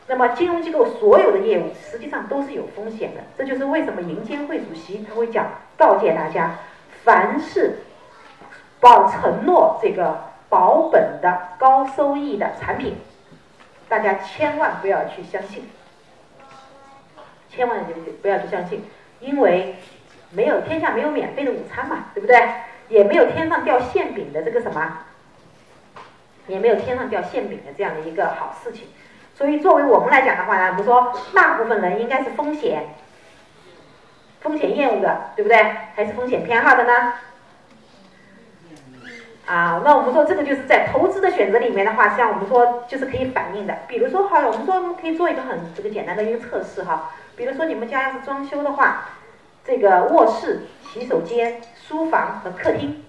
[0.08, 6.52] 那么金融机构所有的业务实际上都是有风险的，这就是为什么银监会主席他会讲告诫大家，
[7.04, 7.80] 凡是
[8.82, 12.96] 保承诺这个保本的高收益的产品，
[13.88, 15.64] 大家千万不要去相信。
[17.56, 18.84] 千万就不要去相信，
[19.20, 19.76] 因为
[20.32, 22.38] 没有天下没有免费的午餐嘛，对不对？
[22.90, 25.00] 也没有天上掉馅饼的这个什么，
[26.48, 28.88] 也没有天上掉馅饼的这样的一个好事情。
[29.34, 32.84] 所以作为我们来讲的话呢，我们说大部分人应该是风险
[34.42, 35.58] 风险厌恶的，对不对？
[35.96, 37.14] 还是风险偏好的呢？
[39.48, 43.78] 啊，那我们说这个就是在投资的选择里面的话，像我们说就是可以反映的。
[43.88, 47.12] 比如说，好，我们说可以做一个很这个简单的一个测试哈。
[47.36, 49.06] 比如说你们家要是装修的话，
[49.66, 53.04] 这个卧室、洗手间、书房和客厅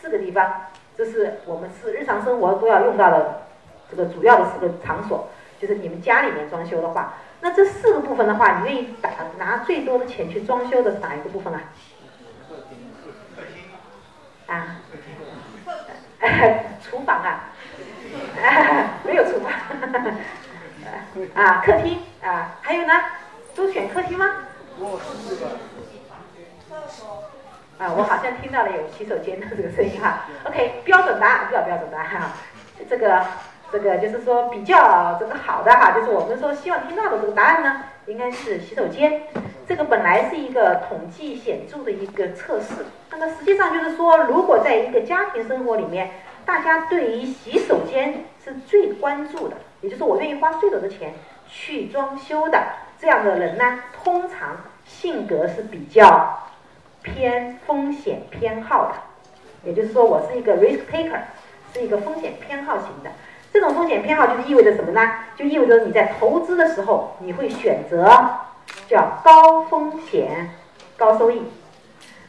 [0.00, 3.46] 四个地方，这是我们是日常生活都要用到的
[3.90, 5.28] 这个主要的四个场所。
[5.60, 11.62] 就是你们家里面装修的话，那这四个部分的话，你愿意打拿最多的钱去装修的是哪一个部分啊？
[14.46, 14.76] 啊？
[16.82, 17.50] 厨房啊，
[19.04, 19.52] 没有厨房，
[21.34, 22.92] 啊，客厅啊，还有呢，
[23.54, 24.26] 都选客厅吗？
[27.78, 30.26] 啊，我好像听到了有洗手间的这个声音哈。
[30.44, 32.32] OK，标准答案，不要标准答案哈。
[32.88, 33.24] 这个，
[33.72, 39.22] 这个就是说比较这个好的哈，就是我们说希望听到的这个答案呢，应该是洗手间。
[39.66, 46.10] 这个本来是一个统计显著的一个测试，那么实际上就是说，如果在一个家庭生活里面，
[46.44, 51.14] 大家对于洗手间是最关注的，也就是我愿意花最多的钱
[51.48, 52.62] 去装修的
[53.04, 56.38] 这样的人呢，通常性格是比较
[57.02, 58.94] 偏风险偏好的，
[59.62, 61.18] 也就是说，我是一个 risk taker，
[61.74, 63.10] 是一个风险偏好型的。
[63.52, 65.16] 这种风险偏好就是意味着什么呢？
[65.36, 68.10] 就意味着你在投资的时候，你会选择
[68.88, 70.48] 叫高风险
[70.96, 71.42] 高收益。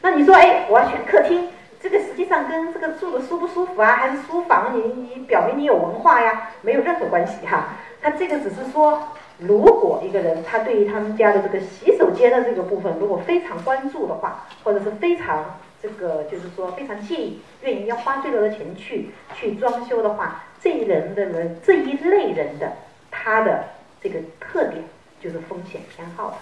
[0.02, 1.48] 那你说，哎，我要选客厅。
[1.88, 4.80] 这个实际上跟这个住的舒不舒服啊，还是书房，你
[5.14, 7.76] 你表明你有文化呀，没有任何关系哈。
[8.02, 9.00] 他这个只是说，
[9.38, 22.72] 如果一个人他对于他们家的这个洗手间的这个部分，如果非常关注的话，或者是非常这个就是说非常介意，愿意要花最多的钱去去装修的话，这一人的人这一类人的
[23.12, 23.62] 他的
[24.02, 24.82] 这个特点
[25.20, 26.36] 就是风险偏好的。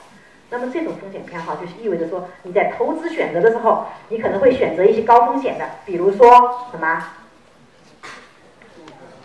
[0.51, 7.05] 那么这种风险偏好就是意味着说，你在投资选择的时候，你可能会选择一些高风险的，比如说什么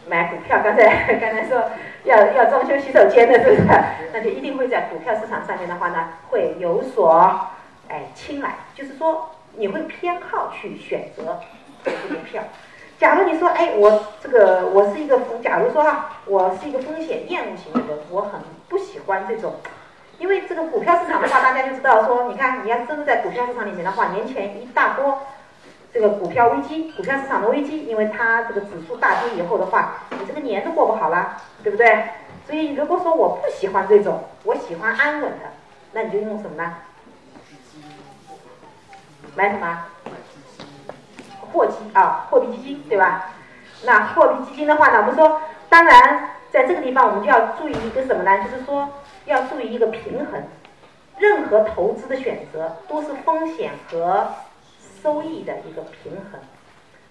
[0.07, 0.59] 买股票。
[0.63, 1.63] 刚才刚才说
[2.05, 3.67] 要要装修洗手间的，是不是？
[4.11, 7.47] 那就一定会在股票市场上面的话呢，会有所
[7.89, 11.39] 哎青睐，就是说你会偏好去选择
[11.83, 12.41] 股票。
[12.97, 19.55] 假如你说哎，我这个我是一个，假如说哈，我是一个风险厌恶型的人，我很不喜欢这种。
[20.19, 25.19] 因为这个股票市场的话，大家就知道说，你看你要真的在股票市场里面的话，年前一大波
[25.93, 32.03] 这个股票危机，股票市场的危机，因为它这个指数大跌以后的话，你这个年都过不好了，对不对？
[32.45, 35.53] 所以如果说我不喜欢这种，我喜欢安稳的，
[35.93, 36.75] 那你就用什么呢？
[39.35, 39.85] 买什么？
[41.53, 43.29] 货基啊，货币基金，对吧？
[43.85, 48.37] 那货币基金的话呢，我们说，当然在这个地方我们就要注意一个什么呢？
[48.43, 48.89] 就是说。
[49.29, 50.41] 要注意一个平衡，
[51.19, 54.27] 任何投资的选择都是风险和
[55.03, 56.39] 收益的一个平衡。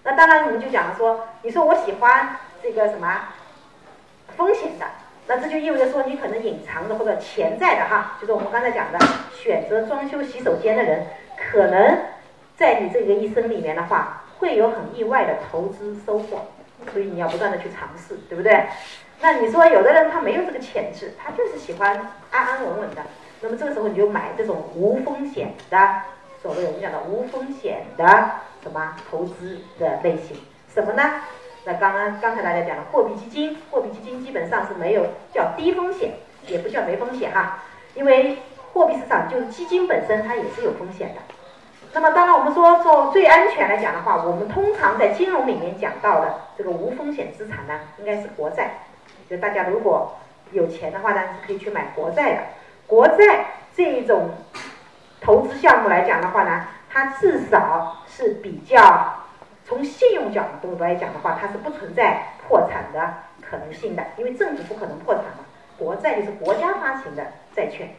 [0.03, 3.29] 那当然，我们就讲说，你说我喜欢这个什么
[4.35, 4.85] 风险的，
[5.27, 8.99] 那这就意味着说，你可能隐藏的或者潜在的哈，就是我们刚才讲的，
[9.33, 11.07] 选择装修洗手间的人，
[11.37, 11.99] 可能
[12.57, 16.47] 在你这个一生里面的话，会有很意外的投资收获。
[16.93, 18.65] 所以你要不断的去尝试，对不对？
[19.21, 21.89] 那你说有的人他没有这个潜质，他就是喜欢
[22.31, 23.01] 安安稳稳的。
[23.41, 25.77] 那么这个时候你就买这种无风险的，
[26.41, 28.05] 所谓我们讲的无风险的
[28.63, 30.37] 什么投资的类型？
[30.73, 31.21] 什么呢？
[31.65, 36.11] 那刚刚刚才大家讲的货币基金，货币基金基本上是没有叫低风险，
[36.47, 37.63] 也不叫没风险哈，
[37.95, 38.37] 因为
[38.71, 41.15] 货币市场就是基金本身它也是有风险的。
[41.91, 48.71] 那么当然我们说做最安全来讲的话，我们通常在金融里面讲到的这个无风险资产呢，应该是国债。
[49.29, 50.17] 就大家如果
[50.51, 52.39] 有钱的话呢，是可以去买国债的。
[52.87, 54.31] 国债这一种
[55.21, 59.25] 投资项目来讲的话呢，它至少是比较
[59.65, 65.45] 从信用角度来讲的话，它是不存在破产的可能性的，因为政府不可能破产嘛。
[65.77, 67.23] 国债就是国家发行的
[67.55, 67.89] 债券，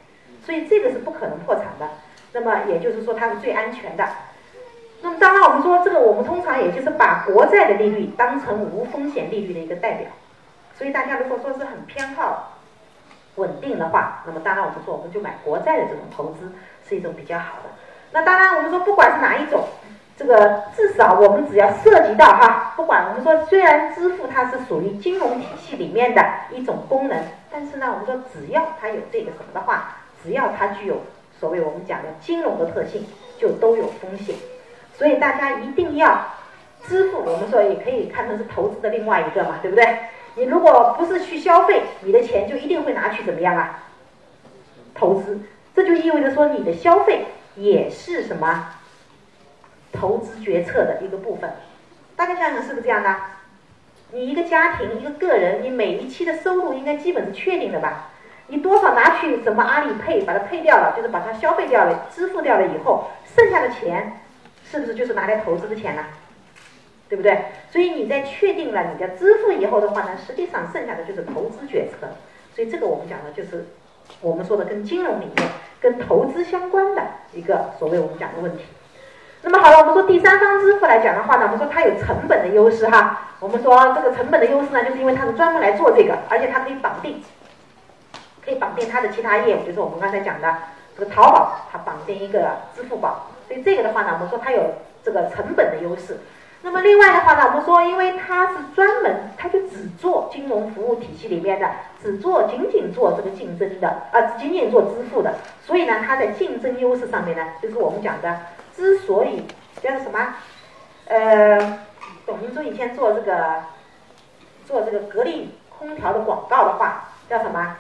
[0.45, 1.89] 所以这个是不可能破产的。
[2.33, 4.07] 那么也就是说，它是最安全的。
[5.03, 10.09] 那么当然，我们说这个，我们通常也就是把国债的利率当成无风险利率的一个代表。
[10.81, 12.55] 所以大家如果说是很偏好
[13.35, 16.51] 稳定的话，那么当然我们说我们就买国债的这种投资
[16.89, 17.69] 是一种比较好的。
[18.13, 19.63] 那当然我们说不管是哪一种，
[20.17, 31.03] 这个至少我们只要涉及到哈，不管我们说虽然支付它是属于金融体系里面的一种功能，但是呢我们说只要它有这个什么的话，只要它具有
[31.39, 33.07] 所谓我们讲的金融的特性，
[33.39, 34.35] 就都有风险。
[34.97, 36.25] 所以大家一定要
[36.85, 39.87] 支付，我们说也可以看成是投资的另外一个嘛，对不对？
[40.37, 43.85] 你如果不是去消费，你的钱就一定会拿去怎么样啊？
[44.95, 45.41] 投资，
[45.75, 47.27] 这就意味着说你的消费
[47.57, 48.75] 也是什么？
[49.93, 51.51] 投资决策的一个部分。
[52.17, 53.17] 大家想想是不是这样的？
[54.13, 58.11] 你一个家庭，一个个人，你每一期的收入应该基本是确定的吧？
[58.49, 64.21] 你多少拿去什么阿里配，把它配掉了，就是把它消费掉了，支付掉了以后，剩下的钱
[64.65, 66.05] 是不是就是拿来投资的钱呢？
[67.11, 67.37] 对不对？
[67.71, 72.07] 所以你在确定了你的支付以后的话呢，实际上剩下的就是投资决策。
[72.55, 73.67] 所以这个我们讲的就是
[74.21, 75.49] 我们说的跟金融里面、
[75.81, 77.03] 跟投资相关的
[77.33, 78.65] 一个所谓我们讲的问题。
[79.43, 83.29] 那么好了，我们说第三方支付来讲的话呢，我们说它有成本的优势哈。
[83.41, 87.23] 我们说这个成本的优势呢，就是因为它是专门来做这个，而且它可以绑定，
[88.45, 90.55] 可以绑定它的其他业务，就是我们刚才讲的
[90.97, 93.31] 这个淘宝，它绑定一个支付宝。
[93.49, 96.19] 所以这个的话呢，我们说它有这个成本的优势。
[96.63, 101.67] 那么另外的话呢，我们说，因为它是专门，它就只做金融服务体系里面的，
[102.03, 105.35] 只做仅仅做这个竞争的，啊，仅仅做支付的，
[105.65, 108.41] 所以呢，它在竞争优势上面呢，就是我们讲的，
[108.77, 109.45] 之所以
[109.83, 110.35] 叫什么，
[111.07, 111.79] 呃，
[112.27, 113.63] 董明珠以前做这个，
[114.67, 117.77] 做这个格力空调的广告的话，叫什么？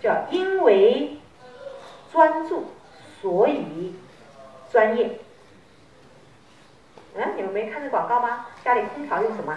[0.00, 1.18] 叫因为
[2.12, 2.66] 专注，
[3.20, 3.96] 所以
[4.70, 5.18] 专业。
[7.18, 8.46] 嗯，你们没看这广告吗？
[8.62, 9.56] 家里空调用什么？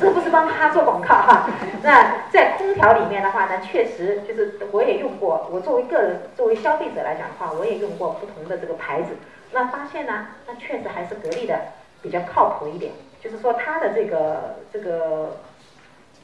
[0.00, 1.48] 这不是帮他做广告哈。
[1.84, 5.48] 那在空调里面的话呢，确实就是我也用过。
[5.52, 9.16] 我作为个人，作为消费者来讲的话，我也用过不同的这个牌子。
[9.52, 11.58] 那发现呢，那确实还是格力的
[12.00, 12.92] 比较靠谱一点。
[13.22, 15.36] 就是说它的这个这个，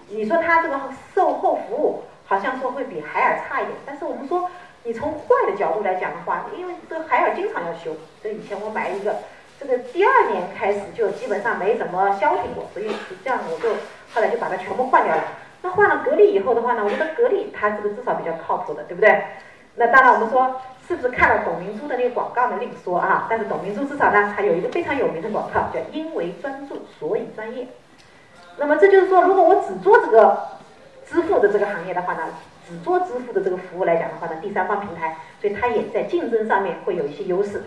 [0.09, 0.81] 你说它这个
[1.15, 4.51] 售后服务好像说会比海尔差一点，但是我们说。
[4.87, 9.17] 你从坏的角度来讲的话，因为这个海尔经常要修，所以以前我买一个，
[9.59, 13.71] 这个第二年开始就基本上没怎么消停过，所以这样我就
[14.13, 15.25] 后来就把它全部换掉了。
[15.63, 19.25] 那换了格力以后的话呢，我觉得格力它这个至少比较靠谱的，对不对？
[19.77, 22.59] 那当然我们说是不是看了董明珠的那个广告呢？
[22.61, 27.67] 另说啊，但是董明珠至少呢，它有一个非常有名的广告叫“因为专注，所以专业”。
[28.59, 30.47] 那么这就是说，如果我只做这个
[31.07, 32.25] 支付的这个行业的话呢？
[32.69, 37.63] 只做支付的这个服务来讲的话呢，第三方平台，所以它也在竞争上面会有一些优势。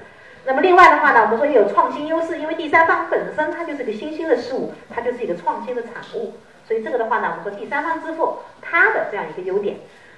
[0.46, 6.34] 那么另外的话呢，我们说也有创新优势，因为第三方本身它就是一个新兴的事物，它就是一个创新的产物。
[6.68, 9.78] 所以这个的话呢，我们说第三方支付它的这样一个优点。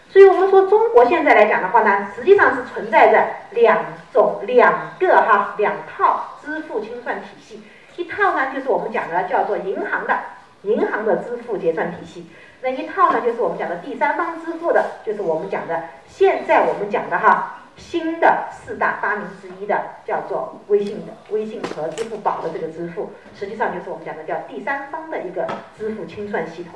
[0.10, 3.78] 所以我们说中国现在来讲的话呢，实际上是存在着两
[4.12, 7.64] 种、两个哈两套支付清算体系。
[7.96, 10.20] 一套呢就是我们讲的叫做银行的
[10.64, 12.28] 银行的支付结算体系。
[12.62, 25.48] 那一套呢，就是我们讲的第三方支付的，就是我们讲的现在我们讲的哈新的四大发明之一的叫做微信的微信和支付宝的这个支付，实际上就是我们讲的叫第三方的一个
[25.78, 26.74] 支付清算系统。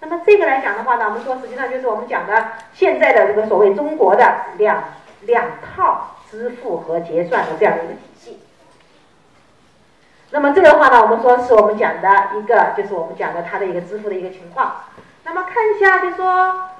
[0.00, 4.82] 那么这个来讲的话呢，我们说实际上就是我们讲的现在的这个所谓中国的两
[5.20, 8.40] 两套支付和结算的这样的一个体系。
[10.32, 14.74] 那么这个的话呢，我们说是我们讲的一个，就是我们讲的它的一个支付的一个情况。
[15.24, 16.70] 那么看一下，就说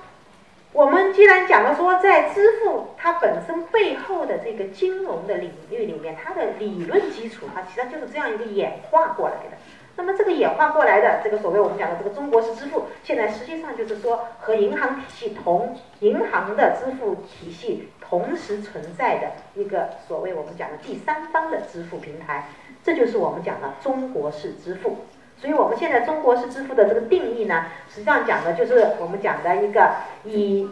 [0.72, 9.56] 我们既然讲了说，在支付它本身背后的这个金融的领域里面，它的理论基础，它实就是这样一个演化过来的。
[9.94, 22.48] 那么这个演化过来的这个所谓我们讲的这个中国式支付，现在实际上就是说和银行体系同银行的支付体系同时存在的一个所谓我们讲的第三方的支付平台，
[22.82, 24.96] 这就是我们讲的中国式支付。
[25.42, 29.90] 所以我们现在中国式支付的这个定义呢，实际上讲的就是我们讲的一个
[30.22, 30.70] 以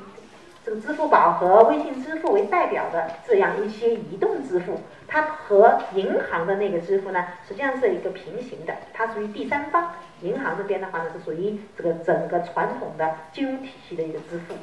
[0.65, 9.91] 这个支付宝和微信支付为代表的这样一些移动支付，它和银行的那个支付呢，实际上是一个平行的，它属于第三方。
[10.23, 14.55] 银行这边的话呢，是属于这个整个传统的金融体系的一个支付。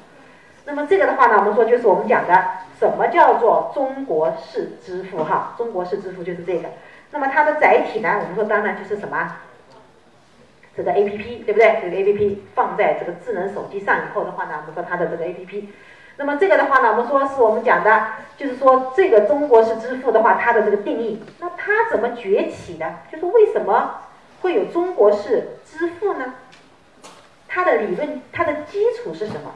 [0.63, 2.45] 那么这个的话呢，我们说就是我们讲的
[2.79, 5.53] 什么叫做中国式支付哈？
[5.57, 6.69] 中国式支付就是这个。
[7.11, 9.35] 那么它的载体呢，我们说当然就是什么？
[10.77, 11.79] 这个 A P P 对不对？
[11.81, 15.69] 这个 A P P 放在这个智能手机上以后的话呢，我们说它的这个 A P P，
[16.17, 18.05] 那么这个的话呢，我们说是我们讲的，
[18.37, 22.85] 就是说这个中国式支付的话，它的这个定义，那它怎么崛起的？
[23.11, 24.01] 就是为什么
[24.41, 26.35] 会有中国式支付呢？
[27.47, 29.51] 它的理论，它的基础是什么？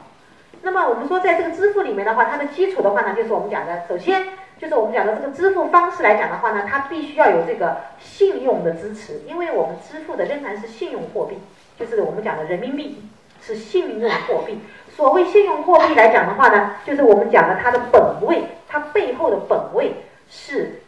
[0.62, 4.26] 那么我们说在这个支付里面的话，它的基础的话呢，就是我们讲的，首先。
[4.62, 11.36] 就是我们讲的这个支付方式来讲的话呢，它必须要有这个信用的支持，因为我们支付的仍然是信用货币，
[11.76, 13.02] 就是我们讲的人民币
[13.40, 14.60] 是信用货币，
[14.94, 20.80] 所谓信用货币来讲的话呢，就是我们讲的它的本位，它背后的本位是，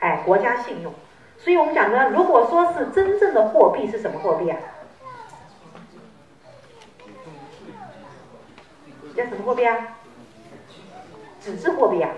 [0.00, 0.92] 哎，国家信用。
[1.38, 4.58] 所以我们讲呢，如果说是真正的货币是什么货币啊？
[9.16, 9.96] 叫什么货币啊？
[11.40, 12.10] 纸质货币啊？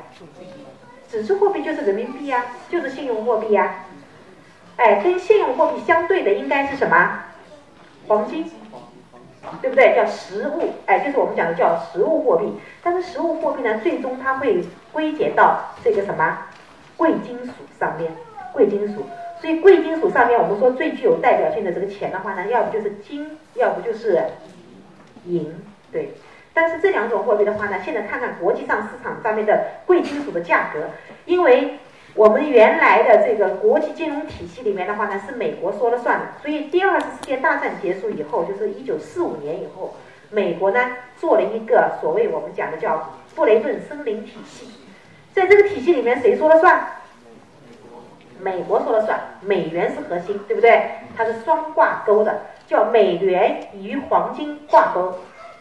[1.10, 3.84] 纸质货币就是人民币呀，就是信用货币呀。
[4.76, 7.20] 哎，跟信用货币相对的应该是什么？
[8.06, 8.50] 黄金。
[9.62, 9.94] 对不对？
[9.96, 12.52] 叫实物，哎，就是我们讲的叫实物货币。
[12.82, 16.38] 但是实物货币呢，最终它会归结到这个什么
[16.98, 18.12] 贵金属上面，
[18.52, 19.06] 贵金属。
[19.40, 24.22] 所以贵金属上面，我们说最具有代表性的这个钱的话呢，要不就是金，要不就是
[25.24, 25.54] 银，
[25.90, 26.12] 对。
[26.58, 30.90] 但是这两种货币的话呢，现在看看国际上市场上面的贵金属的价格，
[31.24, 31.78] 因为。
[32.14, 36.26] 我们原来的这个国际金融体系里面的话呢，是美国说了算的。
[36.42, 39.94] 所以第二次世界大战结束以后，就是一九四五年以后，
[40.30, 40.80] 美国呢
[41.16, 44.66] 做了一个所谓我们讲的叫布雷顿森林体系。
[45.32, 46.88] 在这个体系里面，谁说了算？
[48.40, 50.90] 美国说了算，美元是核心，对不对？
[51.16, 55.14] 它是双挂钩的，叫美元与黄金挂钩，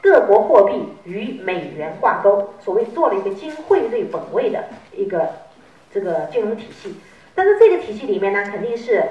[0.07, 4.63] 各国货币与美元挂钩，所谓做了一个金汇兑本位的
[4.95, 5.29] 一个。
[5.89, 6.95] 这个金融体系，
[7.33, 9.03] 但是这个体系里面呢，肯定是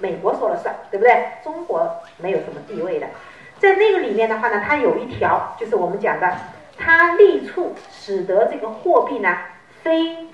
[0.00, 1.28] 美国说了算，对不对？
[1.44, 1.88] 中国
[2.18, 3.06] 没有什么地位的。
[3.58, 6.34] 在那个里面的话呢，它有一条，就是我们讲的，
[6.76, 9.36] 它力促使得这个货币呢
[9.82, 10.26] 非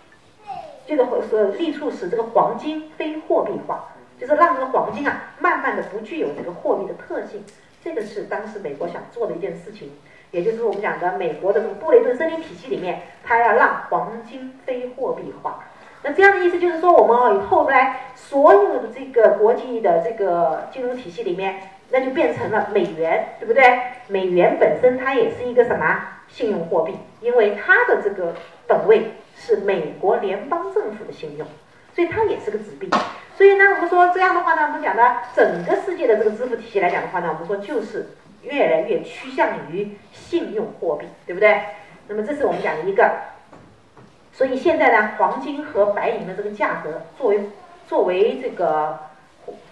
[0.87, 7.45] 这个呃力促使这个黄金非货币化，就是让这个黄金啊慢慢的不具有这个货币的特性。
[7.83, 9.91] 这个是当时美国想做的一件事情，
[10.31, 15.65] 也就是我们讲的美国的这个布雷顿森林体系里面，它要让黄金非货币化。
[16.03, 21.61] 那这样的意思就是说，我们后来所有的这个国际的这个金融体系里面，
[21.91, 23.81] 那就变成了美元，对不对？
[24.09, 26.95] 美元本身它也是一个什么信用货币？
[27.21, 28.35] 因为它的这个
[28.67, 31.47] 本位是美国联邦政府的信用，
[31.95, 32.89] 所以它也是个纸币。
[33.41, 38.09] 所以呢，我们说这样的话呢，我们讲的整个世界的这个支付体系来讲的话呢，我们说就是
[38.43, 41.59] 越来越趋向于信用货币，对不对？
[42.07, 43.11] 那么这是我们讲的一个。
[44.35, 47.49] 所以现在呢，黄金和白银的这个价格，作为
[47.89, 48.99] 作为这个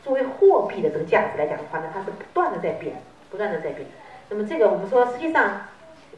[0.03, 2.97] 作为货币的这个价值来讲的话呢，它是不断的在变，
[3.29, 3.87] 不断的在变。
[4.31, 5.61] 那么这个我们说，实际上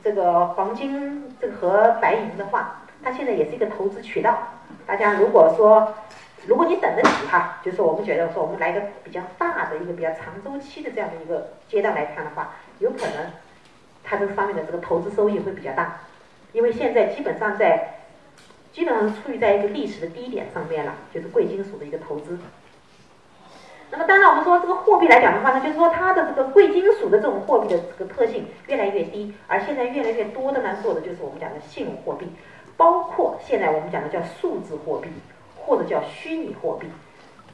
[0.05, 4.39] 这个黄金这个和白银的话，它现在也是一个投资渠道。
[4.87, 5.93] 大家如果说，
[6.47, 13.31] 如果你等得起哈，就是我们觉得说，我们来一个比较大的一个比较长周期的这样的一个阶段来看的话，有可能
[14.03, 16.01] 它这个方面的这个投资收益会比较大，
[16.53, 17.97] 因为现在基本上在。
[18.73, 22.39] 基本上处于在一个历史的低点上面了，就是贵金属的一个投资。
[23.91, 32.29] 那么当然，我们说这个货币来讲的话呢，就是说它的这个贵金属的这种货币的这个特性越来越低，而现在越来越多的呢做的就是我们讲的信用货币，
[32.77, 35.09] 包括现在我们讲的叫数字货币
[35.65, 36.89] 或者叫虚拟货币，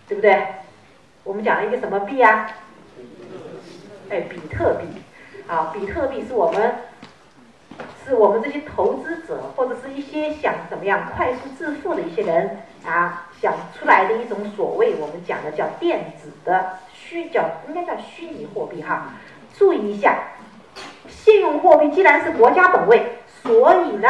[0.09, 0.47] 对不对？
[1.25, 2.51] 我们讲了一个什么币啊？
[4.11, 4.87] 哎，比特币
[5.49, 6.75] 啊，比特币是我们。
[8.07, 19.13] 是我们这些投资者或者是一些想怎么样快速致富的一些人啊，想出来的一种所谓我们讲的叫电子的虚叫应该叫虚拟货币哈。
[19.59, 20.17] 注意一下，
[21.09, 24.09] 信用货币既然是国家本位，所以呢，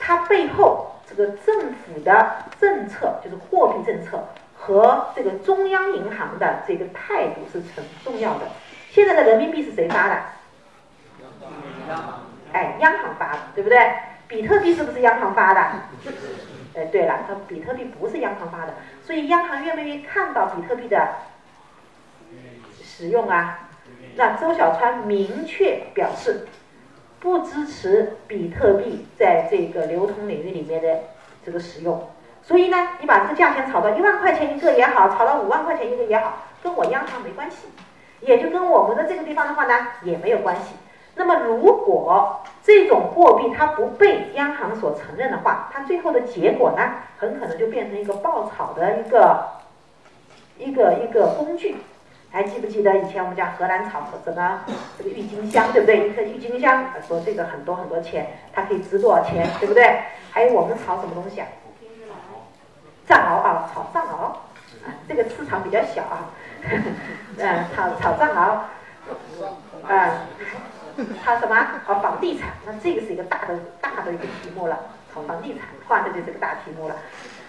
[0.00, 8.46] 它背后这个政府的政策就是货币政策和这个中央银行的这个态度是很重要的。
[8.92, 10.14] 现在的人民币是谁发的？
[12.52, 13.92] 哎，央行发的，对不对？
[14.28, 15.60] 比特币是不是央行发的？
[16.76, 21.16] 哎，对了，它比特币不是央行发的，所以央行愿不愿意看到比特币的
[22.80, 23.70] 使用啊？
[24.14, 26.46] 那周小川明确表示
[27.20, 31.00] 不支持比特币在这个流通领域里面的
[31.44, 32.08] 这个使用。
[32.42, 37.68] 所以呢，你把这个价钱炒到一万块钱一个也好，炒到五万块钱一个也好，跟我央行没关系，
[38.20, 40.74] 也就跟我们的这个地方的话呢也没有关系。
[41.14, 49.48] 那么，如果这种货币它不被央行所承认的话，它最后的结果呢，很可能就变成一个爆炒的一个
[50.58, 51.76] 一个一个工具。
[52.30, 54.64] 还记不记得以前我们讲荷兰炒什么
[54.98, 56.08] 这个郁金香，对不对？
[56.08, 60.02] 一颗郁金香说这个很多很多钱，它可以值多少钱，对不对？
[60.30, 61.46] 还有我们炒什么东西啊？
[63.06, 64.36] 藏獒啊，炒藏獒，
[65.08, 66.30] 这个市场比较小啊。
[67.38, 68.58] 嗯， 炒炒藏獒，
[69.88, 70.26] 啊。
[71.24, 71.54] 炒什么？
[71.86, 74.76] 炒房地产，那这个是一个大的大的一个题目了。
[75.14, 76.96] 炒房地产，换的就是个大题目了。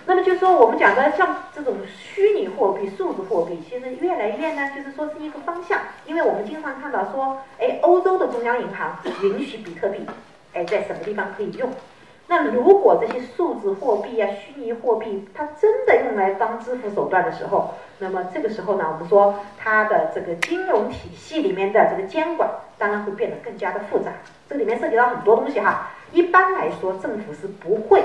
[0.06, 5.80] 那么就是说，我们讲的像这种虚拟货币、数字货币，其实越来越呢，就是说是一个方向。
[6.06, 10.00] 因为我们经常看到说，哎，欧洲的中央银行允许比特币，
[10.54, 11.70] 哎，在什么地方可以用？
[12.28, 24.12] 那如果这些数字货币啊、虚拟货币，它真的用来当支付手段的时候，那么这个时候呢，我们说它的这个金融体系里面的这个监管，当然会变得更加的复杂。
[24.48, 25.92] 这里面涉及到很多东西哈。
[26.12, 28.04] 一般来说，政府是不会。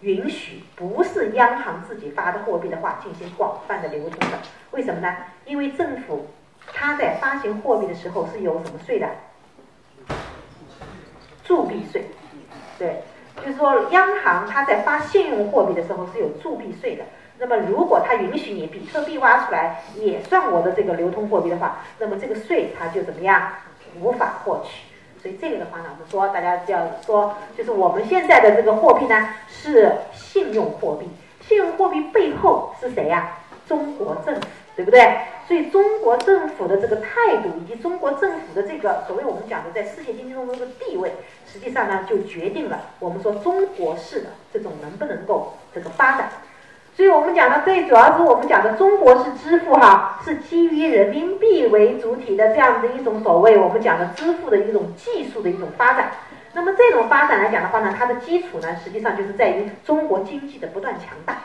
[0.00, 4.38] 允许不是央行自己发的货币的话进行广泛的流通的，
[4.70, 5.16] 为什么呢？
[5.44, 6.26] 因为政府
[6.72, 9.08] 它在发行货币的时候是有什么税的？
[11.44, 12.04] 铸币税，
[12.78, 13.02] 对，
[13.36, 17.04] 就是说央行它在发信用货币的时候是有铸币税的。
[17.38, 23.50] 那么如果它允许你比特币挖出来也算我的这个流通货币的话，那么这个税它就怎么样？
[24.00, 24.87] 无法获取。
[25.22, 31.08] 所以这个的话呢，我们说大家就要说，就是我们现在的这个货币呢是信用货币，
[31.46, 33.38] 信用货币背后是谁呀？
[33.66, 34.40] 中国政府，
[34.76, 35.18] 对不对？
[35.46, 41.12] 所以中国政府的这个态度，以及中国政府的这个所谓我们讲的在世界经济中的这个地位，
[41.46, 46.30] 实际上呢就决定了我们说中国式的这种能不能够这个发展。
[46.98, 56.10] 所以我们讲的最主要是我们讲的中国式支付哈，是基于人民币为主体的这样的一种所谓我们讲的支付的一种技术的一种发展。
[56.54, 61.36] 那么这种发展来讲的话呢，它的基础呢，实际上就是在于中国经济的不断强大。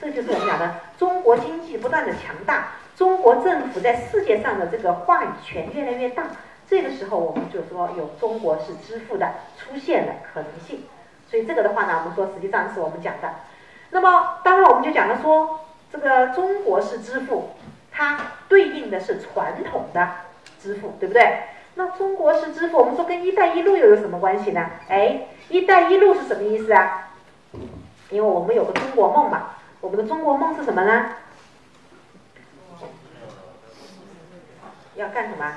[0.00, 6.22] 这就是我们讲的中国经济不断的强大，中国政府在世界上的这个话语权越来越大。
[6.66, 9.28] 这个时候我们就说有中国式支付的
[9.58, 10.82] 出现的可能性。
[11.28, 13.28] 所以这个的话呢，我们说实际上是我们讲的。
[13.94, 15.60] 那么，当然我们就讲了说，
[15.92, 17.50] 这个中国式支付，
[17.92, 20.08] 它对应的是传统的
[20.60, 21.44] 支付，对不对？
[21.76, 24.68] 那中国式支付，我们说跟“一带一路”又有什么关系呢？
[24.88, 27.12] 哎，“一带一路”是什么意思啊？
[28.10, 29.50] 因为我们有个中国梦嘛，
[29.80, 31.10] 我们的中国梦是什么呢？
[34.96, 35.52] 要干什么？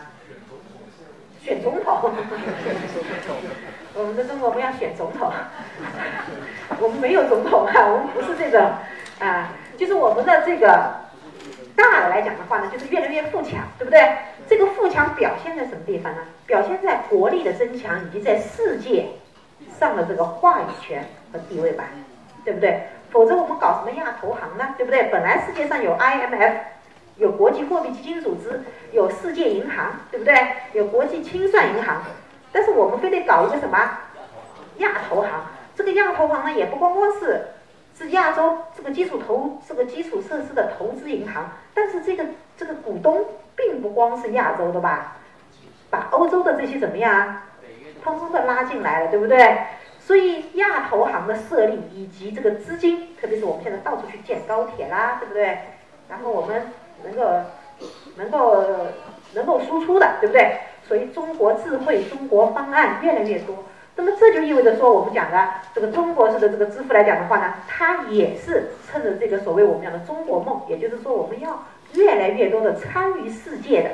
[1.41, 2.11] 选总统。
[3.97, 5.31] 我们的中国不要选总统，
[6.79, 8.71] 我们没有总统啊，我们不是这个
[9.19, 10.93] 啊，就是我们的这个
[11.75, 14.07] 大的来讲的话呢，就是越来越富强，对不对？
[14.47, 16.19] 这个富强表现在什么地方呢？
[16.45, 19.07] 表现在国力的增强，以及在世界
[19.79, 21.03] 上的这个话语权
[21.33, 21.85] 和地位吧，
[22.45, 22.83] 对不对？
[23.09, 24.75] 否则我们搞什么亚投行呢？
[24.77, 25.03] 对不对？
[25.11, 26.53] 本来世界上有 IMF，
[27.15, 28.61] 有国际货币基金组织，
[28.91, 30.35] 有世界银行，对不对？
[30.73, 32.03] 有国际清算银行。
[32.51, 33.77] 但是我们非得搞一个什么
[34.77, 35.29] 亚投行？
[35.75, 37.47] 这个亚投行呢，也不光光是
[37.97, 42.25] 是亚洲这个基础投这个基础设施的投资银行，但是这个
[42.57, 43.25] 这个股东
[43.55, 45.17] 并不光是亚洲的吧？
[45.89, 47.43] 把欧洲的这些怎么样啊，
[48.03, 49.57] 通通的拉进来了，对不对？
[49.99, 55.59] 所以亚投行的设立以及这个资金，特别是我们现在到处去建高铁啦，对不对？
[56.09, 56.71] 然后我们
[57.03, 57.41] 能够
[58.15, 58.65] 能够
[59.33, 60.57] 能够输出的，对不对？
[60.87, 63.55] 所以中国智慧、中国方案越来越多，
[63.95, 73.89] 那么这就意味着说，我们讲的这个中国式的这个支付来讲的话呢，它也是趁着这个所谓我们讲的中国梦，也就是说，我们要越来越多的参与世界的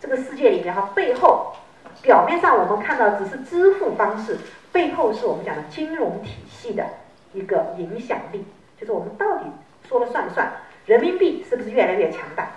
[0.00, 1.52] 这个世界里面哈，背后
[2.00, 4.38] 表面上我们看到只是支付方式，
[4.72, 6.84] 背后是我们讲的金融体系的
[7.32, 8.44] 一个影响力，
[8.80, 9.44] 就是我们到底
[9.88, 10.50] 说了算不算？
[10.86, 12.48] 人民币是不是越来越强大？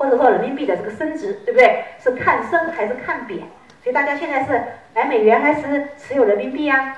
[0.00, 1.84] 或者说人民币的这个升值，对不对？
[1.98, 3.40] 是看升还是看贬？
[3.84, 4.62] 所以大家现在是
[4.94, 6.96] 买美元还是持有人民币呀？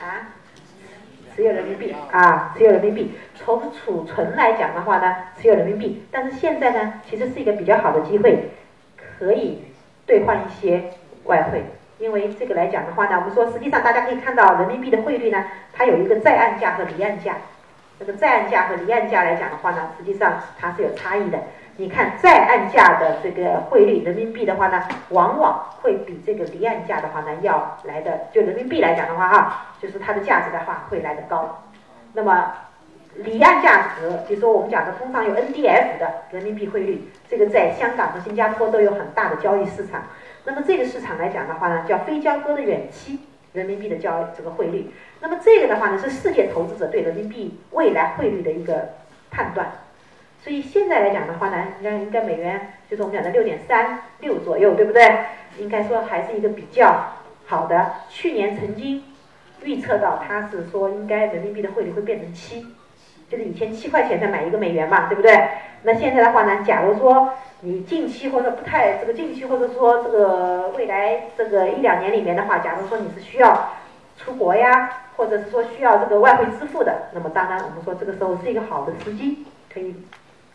[0.00, 0.34] 啊，
[1.32, 3.12] 持有人民币啊，持有人民币。
[3.36, 6.04] 从储存来讲的话呢，持有人民币。
[6.10, 8.50] 但是现在呢，其实是一个比较好的机会，
[8.96, 9.62] 可以
[10.06, 10.90] 兑换一些
[11.22, 11.62] 外汇。
[12.00, 17.36] 因为这个来讲的话呢，我们说实际上大家可以看到人民币的汇率呢，它有一个在岸价和离岸价。
[17.98, 21.38] 这个在岸价和离岸价来讲的话呢，实际上它是有差异的。
[21.78, 31.62] 你看在岸价的这个汇率，人民币的话呢，往往会比这个离岸价的话呢要来的，就人民币来讲的话哈，就是它的价值的话会来的高。
[32.14, 32.52] 那么
[33.16, 40.02] 离岸价格，比如说我们讲的通常有 NDF 的人民币汇率，这个在香港和新加坡都有很大的交易市场。
[40.44, 43.20] 那么这个市场来讲的话呢，叫非交割的远期
[43.56, 44.90] 人民币的交这个汇率。
[45.20, 48.90] 那么这个的话呢，是世界投资者对人民币未来汇率的一个
[49.30, 49.72] 判断。
[50.44, 55.02] 所以现在来讲的话呢，应该应该美元就是我们讲的六点三六左右，对不对？
[55.58, 57.14] 应该说还是一个比较
[57.46, 57.92] 好的。
[58.08, 59.02] 去年曾经
[59.64, 62.64] 预测到它是说应该人民币的汇率会变成七，
[63.30, 65.48] 就是以前七块钱才买一个美元嘛，对不对？
[65.82, 73.72] 那现在的话呢，假如说你近期或者不太这个近期或者说这个未来这个一两年里面的话，假如说你是需要。
[74.18, 79.94] 出国呀，或者是说需要这个外汇支付的，那么当然我们说这个时候是一个好的时机，可以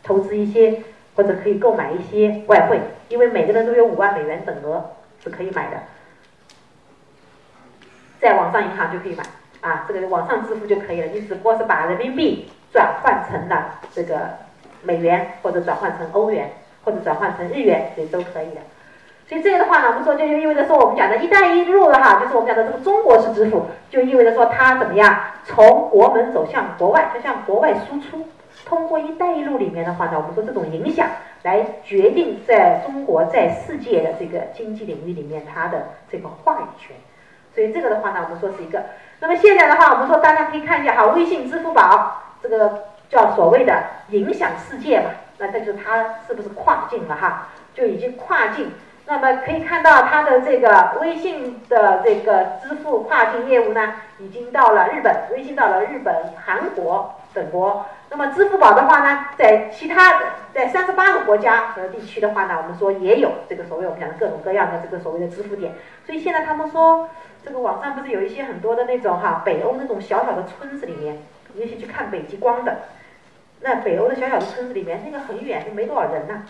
[0.01, 0.81] 投资一些
[1.15, 2.79] 或者可以购买一些外汇，
[3.09, 4.83] 因为每个人都有五万美元等额
[5.23, 5.77] 是可以买的，
[8.19, 9.23] 在网上银行就可以买
[9.61, 14.19] 啊，这个网上支付就可以了，你只不过是把人民币转换成了这个
[14.83, 16.49] 美元，或者转换成欧元，
[16.83, 18.61] 或者转换成日元，这都可以的。
[19.27, 28.27] 所以这个的话呢，我们说就意味着说，我们讲的一带一路的哈，就是我们讲的这个中国式支付，就意味着说它怎么样从国门走向国外，它向国外输出。
[28.65, 31.07] 通过一带一路里面的话呢，我们说这种影响
[31.43, 36.95] 来决定在中国在世界的这个经济领域里面它的这个话语权。
[37.55, 38.83] 所以这个的话呢，我们说是一个。
[39.19, 47.49] 那么现在的话，我们说大家可以看一下哈，微信、支付宝这个叫所谓的影响世界嘛，那这就是它是不是跨境了哈？
[47.73, 48.71] 就已经跨境。
[49.05, 56.15] 那么可以看到，它的这个微信的这个支付跨境业务呢，已经到了日本，微信到了日本、
[56.45, 57.85] 韩国等国。
[58.09, 65.73] 那么支付宝的话呢，在其他的在三十八个国家和地区的话呢，我们说也有这个所谓我们讲的各种各样的这个所谓的支付点。
[66.05, 67.09] 所以现在他们说，
[67.43, 71.17] 这个网上不是有一些很多的那种哈，北欧那种小小的村子里面，
[71.55, 72.77] 尤其去看北极光的，
[73.61, 76.43] 那北欧的小小的村子里面，那个很远，就没多少人呐。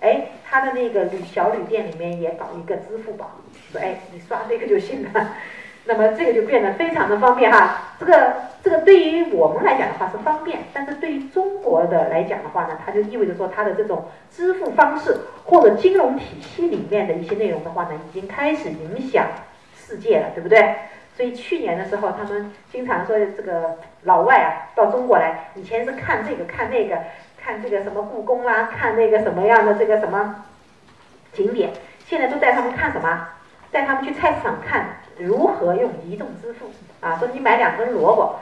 [0.00, 3.30] 哎，他的那个旅小旅店里面也搞一个支付宝，
[3.72, 5.34] 说哎，你刷这个就行了。
[5.86, 7.94] 那么这个就变得非常的方便哈。
[8.00, 15.14] 这个这个对于我们来讲的话是方便，但是对于中国的来讲的话呢，它就意味着说它的这种支付方式
[15.44, 19.26] 或者金融体系里面的一些内容的话呢，已经开始影响
[19.76, 20.74] 世界了，对不对？
[21.16, 26.98] 所以去年的时候，他们经常说这个老外啊到中国来，以前是看这个看那个。
[27.44, 30.46] 看这个什么故宫啦，看那个什么样的这个什么
[31.34, 31.70] 景点，
[32.06, 33.28] 现在都带他们看什么？
[33.70, 34.86] 带他们去菜市场看
[35.18, 36.70] 如何用移动支付
[37.02, 37.18] 啊！
[37.18, 38.36] 说你买两根萝卜，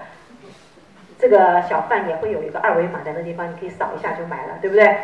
[1.18, 4.96] 这个小贩也会有一个二维码在那地方，你可以扫一下就买了，对不对？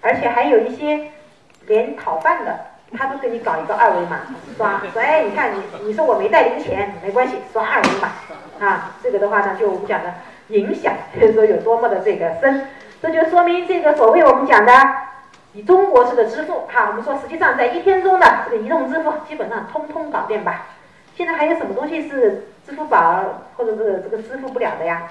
[0.00, 1.12] 而且还有一些
[1.66, 2.58] 连讨饭的，
[2.96, 4.20] 他都给你搞一个二维码
[4.56, 8.92] 刷，说哎，你看你你说我没带零钱，没关系，刷二维码啊！
[9.02, 10.14] 这个的话呢，就我们讲的
[10.48, 12.66] 影响，就是说有多么的这个深。
[13.02, 14.72] 这就说明这个所谓我们讲的
[15.52, 20.68] 以中国式的支付，哈，我们说实际上在一天中的这个移动支付基本上通通搞定吧。
[21.16, 25.02] 现在还有什么东西是支付宝或者是这个支付不了的呀？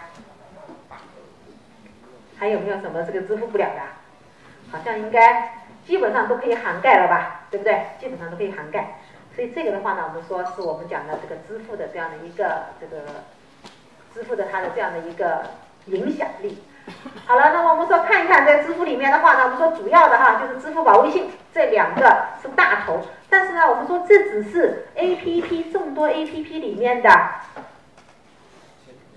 [2.37, 3.81] 还有没有什么这个支付不了的？
[4.71, 7.81] 好像应该基本上都可以涵盖了吧，对不对？
[7.99, 8.99] 基本上都可以涵盖。
[9.35, 13.01] 所以这个的话呢，我们说是我们讲的这个支付的这样的一个这个
[14.13, 15.41] 支付的它的这样的一个
[15.85, 16.63] 影响力。
[17.25, 22.99] 好了，那么我们说看一看在支付里面的话呢，我们说主要的哈就是支付宝、微信这两个是大头，
[23.29, 27.09] 但是呢，我们说这只是 A P P 众多 A P P 里面的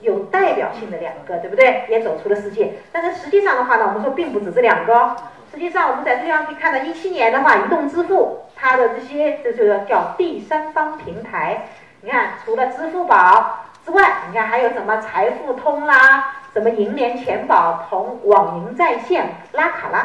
[0.01, 1.85] 有代表性的两个，对不对？
[1.91, 5.15] 也走出了世界，但是实际上的话呢，我们说并不止这两个。
[5.57, 11.69] 实际上我们在这地方可以看到，一七年的话，移动支付它的这些这就是叫第三方平台。
[12.03, 16.35] 你看，除了支付宝之外，你看还有什么财付通啦？
[16.53, 20.01] 什么银联钱宝、同网银在线、拉卡拉，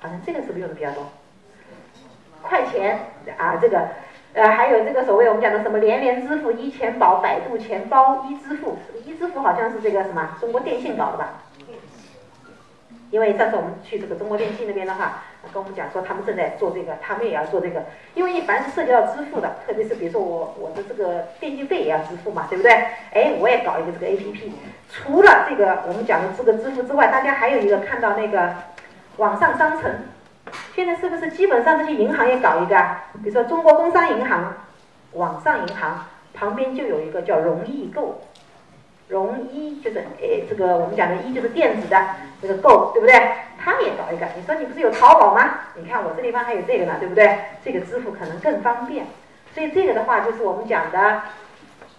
[0.00, 1.04] 好像这个是不是用的比较多？
[2.40, 2.98] 快钱
[3.36, 3.86] 啊，这个，
[4.32, 11.28] 呃，还有这个所谓我们讲的什么连连支付、一钱宝、百度钱包、一支付，一支付好像是这个什么中国电信搞的吧？
[13.14, 15.22] 因为上次我们去这个中国电信那边的话，
[15.52, 17.84] 跟我们讲说他们正在做这个，他们也要做这个。
[18.12, 22.72] 因为凡是涉及到支付的，特别是比如说我我的这个电信费也要支付嘛，对不对？
[23.12, 24.52] 哎，我也搞一个这个 A P P。
[24.90, 28.52] 除了这个我们讲的这个支付之外，大家还有一个看到那个
[29.18, 29.92] 网上商城，
[30.74, 32.76] 现在是不是基本上这些银行也搞一个？
[33.22, 34.54] 比如说中国工商银行
[35.12, 36.04] 网上银行
[36.34, 38.20] 旁边就有一个叫容易购。
[39.08, 42.06] 融一就是诶，这个我们讲的“一”就是电子的
[42.40, 43.14] 这个购，对不对？
[43.58, 44.26] 他也搞一个。
[44.36, 45.60] 你说你不是有淘宝吗？
[45.76, 47.38] 你看我这地方还有这个呢，对不对？
[47.64, 49.06] 这个支付可能更方便。
[49.54, 51.22] 所以这个的话，就是我们讲的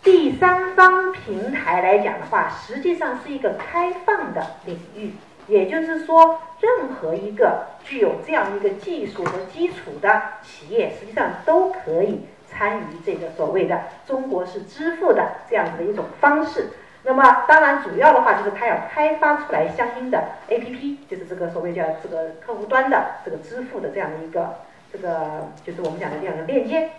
[0.04, 5.14] 第三方平台来讲的话，实际上是一个开放的领域。
[5.48, 16.70] 也就是说，任何一个具有这样一个技术和基础的企业，实际上都可以参与这个所谓的中国式支付的这样子的一种方式。
[17.08, 24.56] 那么，当然，主要的话就是它要开发出来相应的 APP，就是这个所谓叫这个客户端的这个支付的这样的一个
[24.92, 26.90] 这个，就是我们讲的这样的链接。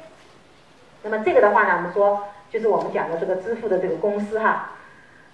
[1.03, 4.70] 那么这个的话呢，我们说就是我们讲的这个支付的这个公司哈。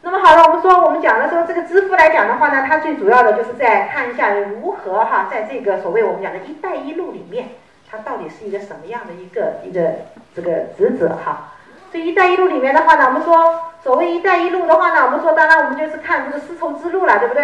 [0.00, 7.50] 那么好了，我们说我们讲的说这个支付来讲的话呢，它最主要的就是在看一下如何哈，在这个所谓我们讲的一带一路里面，
[7.90, 9.92] 它到底是一个什么样的一个一个
[10.34, 11.52] 这个职责哈。
[11.92, 17.42] 这一带一路里面的话呢，我们说所谓一带一路的话呢，我们说当然我们就是看这个丝绸之路了，对不对？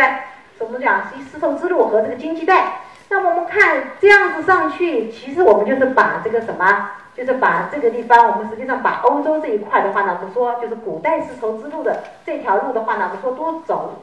[0.57, 1.03] 怎么讲？
[1.31, 2.81] 丝绸之路和这个经济带。
[3.09, 13.95] 那么我们看这样子上去，其实我们就是把这个什么，就是把这个地方，我们实际上把欧洲这一块的话呢，我们说就是古代丝绸之路的这条路的话呢，我们说多走，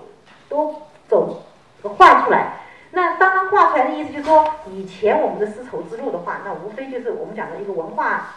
[0.49, 1.43] 多走，
[1.83, 2.53] 画出来。
[2.91, 8.35] 那当然画出来的意思就是说，以前我们的丝绸之路的话，那无非就是我们讲的一个文化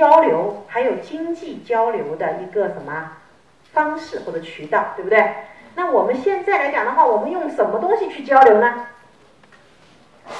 [0.00, 3.18] 交流，还有经济交流的一个什么
[3.74, 5.30] 方式或者渠道，对不对？
[5.74, 8.86] 那我们现在来讲的话，我们用什么东西去交流呢？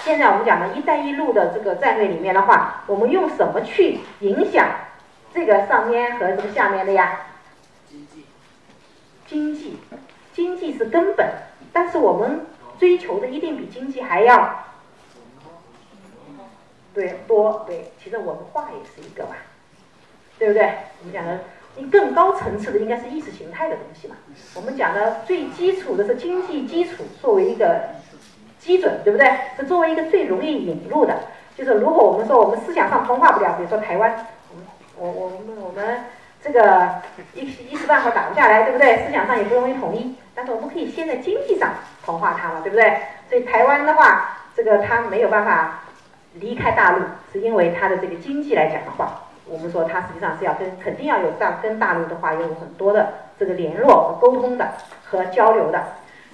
[0.03, 4.67] 现在我们讲的一带一路的这个战略里面的话，我们用什么去影响
[5.35, 7.21] 这个上面和这个下面的呀？
[7.87, 8.25] 经济，
[9.27, 9.79] 经济，
[10.33, 11.29] 经济是根本，
[11.71, 12.47] 但是我们
[12.79, 14.65] 追求的一定比经济还要
[16.95, 19.37] 对多对，其实文化也是一个吧，
[20.41, 20.73] 对不对？
[20.99, 21.39] 我们讲的
[21.77, 24.17] 你更高层次的应该是意识形态的东西嘛。
[24.57, 27.81] 我们讲的最基础的是经济基础作为一个。
[28.61, 29.27] 基准对不对？
[29.57, 31.19] 是作为一个最容易引入的，
[31.57, 34.27] 就是如果我们说我们思想上同化不了，比如说台湾，
[34.99, 36.05] 我我我们我们
[36.43, 36.87] 这个
[37.33, 37.41] 一
[37.71, 38.99] 一时半会打不下来，对不对？
[38.99, 41.73] 思想上也不容易统一，但是我们可以先在经济上
[42.05, 42.99] 同化它嘛，对不对？
[43.31, 45.85] 所以台湾的话，这个它没有办法
[46.35, 47.03] 离开大陆，
[47.33, 53.09] 是因为它的这个经济来讲的话，我们说它实际上是要跟肯定要有大跟大陆的话有很多的
[53.39, 54.69] 这个联络和沟通的
[55.05, 55.83] 和交流的。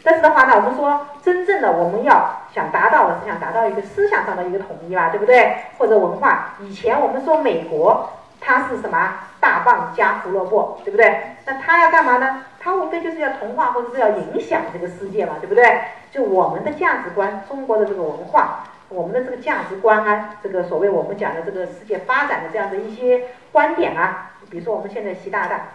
[0.05, 5.57] 但是的话呢，我们说真正的我们要想达到的是想达到一个思想上的一个统一吧，对不对？
[5.79, 6.55] 或者文化。
[6.61, 8.09] 以前我们说美国
[8.41, 11.37] 它是什么大棒加胡萝卜，对不对？
[11.45, 12.45] 那它要干嘛呢？
[12.61, 15.81] 它无非就是要同化或者是要影响这个世界嘛，对不对？
[16.13, 25.69] 就我们的价值观，中国的这个文化，我们的这个价值观啊，这个所谓我们讲的这个世界发展的这样的一些观点啊，比如说我们现在习大大。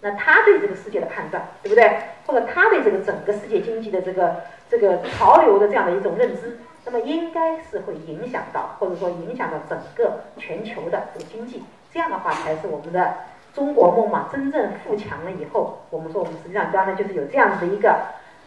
[0.00, 1.90] 那他对这个世界的判断，对不对？
[2.24, 11.64] 或者他对这个整个世界经济的这个这个潮流的这样的一种认知，那么应该是会影响到，或者说影响到整个全球的这个经济。
[11.92, 13.12] 这样的话才是我们的
[13.52, 17.96] 中国梦嘛，真正富强了以后，我们说我们实际上刚才就是有这样子的一个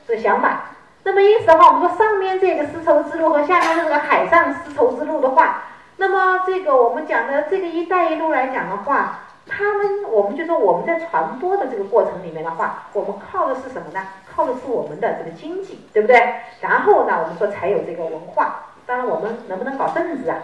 [0.08, 0.72] 这个想法。
[1.04, 5.64] 那么因此的话，我们说上面这个丝绸之路和下面这个海上丝绸之路的话，
[5.98, 9.20] 那么这个我们讲的这个“一带一路”来讲的话。
[9.48, 14.08] 他们，我们就说我们在传播的这个过程里面的话，我们靠的是什么呢？
[14.34, 16.36] 靠的是我们的这个经济，对不对？
[16.62, 18.68] 然后呢，我们说才有这个文化。
[18.86, 20.38] 当然，我们能不能搞政治啊？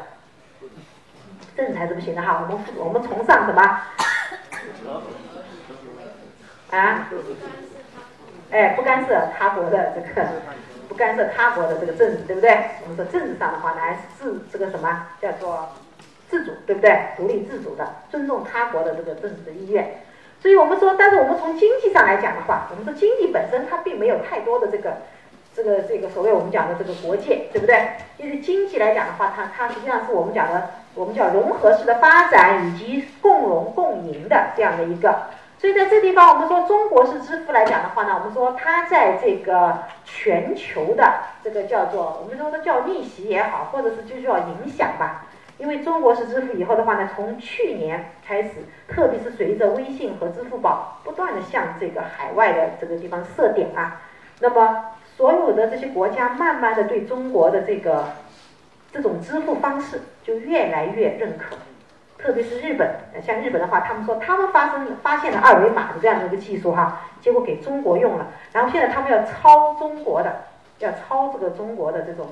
[1.56, 2.42] 政治还是不行的哈。
[2.42, 3.62] 我们我们崇尚什么？
[6.72, 7.08] 啊？
[8.52, 10.28] 哎，不干涉他国的这个，
[10.88, 12.52] 不干涉他国的这个政治，对不对？
[12.84, 15.70] 我们说政治上的话呢，还是自这个什么叫做？
[16.30, 17.00] 自主对不对？
[17.16, 20.02] 独立自主的，尊重他国的这个政治的意愿。
[20.42, 24.98] 所以我们说，但是我们从经济上来讲的话，我们说经济本身它并没有太多的这个
[25.56, 27.92] 这个这个所谓我们讲的这个国界，对不对？
[28.18, 35.28] 因为经济来讲的话，它它实际上是我们讲的我们叫融合式的发展以及共荣共赢的这样的一个。
[35.60, 45.26] 所以在这地方，我们说中国式支付来讲的话呢，我们说它在这个全球的这个叫做我们说的叫逆袭也好，或者是就叫影响吧。
[45.58, 48.50] 因为中国式支付以后的话呢，从去年开始，
[48.88, 54.02] 特别是随着微信和支付宝不断的向这个海外的这个地方设点啊，
[54.40, 58.10] 那么所有的这些国家慢慢的对中国的这个
[58.94, 61.56] 这种支付方式就越来越认可，
[62.18, 62.90] 特别是日本，
[63.26, 70.46] 像日本的话，他们说他们发生发现了二维码的这样的一个技术哈，结果给中国用了，然后现在他们要抄中国的，
[70.80, 72.28] 要抄这个中国的这种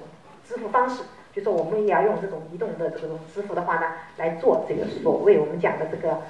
[0.48, 1.03] 支付方式。
[1.34, 3.88] 就说我们也要用这种移动的这种支付的话呢，
[4.18, 6.22] 来做这个所谓我们讲的这个，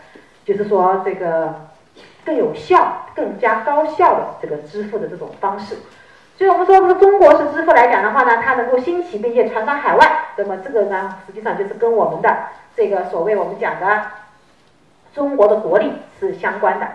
[0.44, 1.68] 就是说这个
[2.26, 5.78] 更有效、更加高效的这个支付的这种方式。
[6.38, 12.38] 所以我们说这个中国式支付来讲的话呢，它能够兴起并且传到海外，那么这个呢，实际上就是跟我们的
[12.76, 14.02] 这个所谓我们讲的
[15.14, 16.88] 中国的国力是相关的。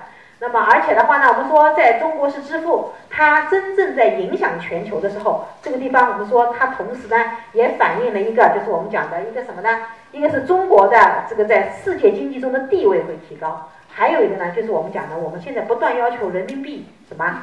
[0.43, 7.17] 那么，而且的话呢，我们说，在中国式支付它真正在影响全球的时候，这个地方我们说它同时呢
[7.53, 9.69] 也反映了一个，就是我们讲的一个什么呢？
[10.12, 17.43] 一个是中国的这个在世界经济中的地位会提高，还有一个呢，就是我们讲的，我们现在不断要求人民币什么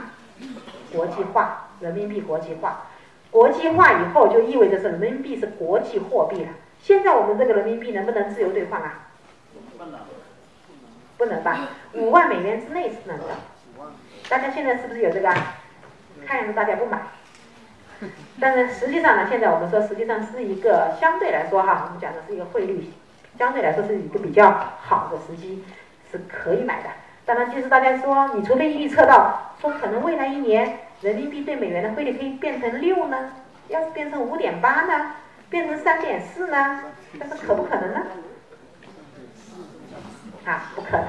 [0.91, 2.87] 国际化，人民币国际化，
[3.31, 6.49] 国际化以后就意味着是人民币是国际货币了。
[6.81, 9.09] 现在我们这个人民币能不能自由兑换啊？
[11.17, 11.43] 不能。
[11.43, 11.69] 吧？
[11.93, 13.23] 五万美元之内是能的。
[14.29, 15.33] 大家现在是不是有这个？
[16.25, 17.01] 看样子大家不买。
[18.39, 22.91] 但是实际上呢，现在我们说实际上是一个相对来说哈，我们讲的是一个汇率
[23.37, 25.63] 相对来说是一个比较好的时机，
[26.11, 26.89] 是可以买的。
[27.27, 33.31] 当然，就是大家说，你除非预测到说可能未来一年人民币对美元的汇率可以变成六呢，
[33.67, 35.11] 要是变成五点八呢，
[35.49, 36.83] 变成三点四呢，
[37.19, 38.01] 但是可不可能呢？
[40.45, 41.05] 啊，不可能。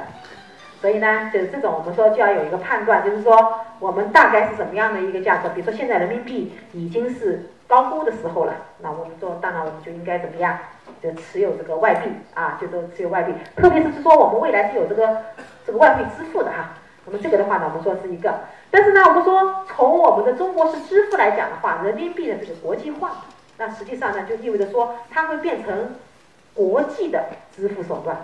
[0.81, 5.49] 所以呢，就是这种我们说就要有一个判断，就是说我们大概是怎么样的一个价格。
[5.51, 10.59] 比如说现在人民币已经是高估的时候了，那我们说当然我们就应该怎么样，
[11.01, 13.33] 就持有这个外币啊，就说持有外币。
[13.55, 15.17] 特别是说我们未来是有这个
[15.69, 16.71] 这个外汇支付的哈，
[17.05, 18.41] 那么这个的话呢，我们说是一个。
[18.71, 23.27] 但是呢，我们说从我们的中国式支付来讲的话，人民币的这个国际化，
[23.59, 25.95] 那实际上呢就意味着说它会变成
[26.55, 28.17] 国际的支付手段，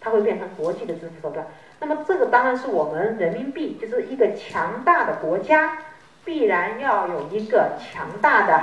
[0.00, 1.46] 它会变成国际的支付手段。
[1.78, 5.78] 那么这个当然是我们人民币就是一个强大的国家，
[6.24, 8.60] 必然要有一个强大的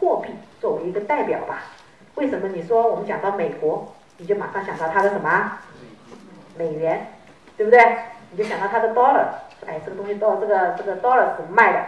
[0.00, 1.64] 货币作为一个代表吧？
[2.14, 5.58] 为什么你说我们讲到美国，你就马上想到它的什么
[6.56, 7.11] 美元，
[7.56, 7.98] 对不对？
[8.30, 9.26] 你就想到它的 dollar，
[9.66, 11.84] 哎，这个东西到这个这个 dollar 怎么卖的？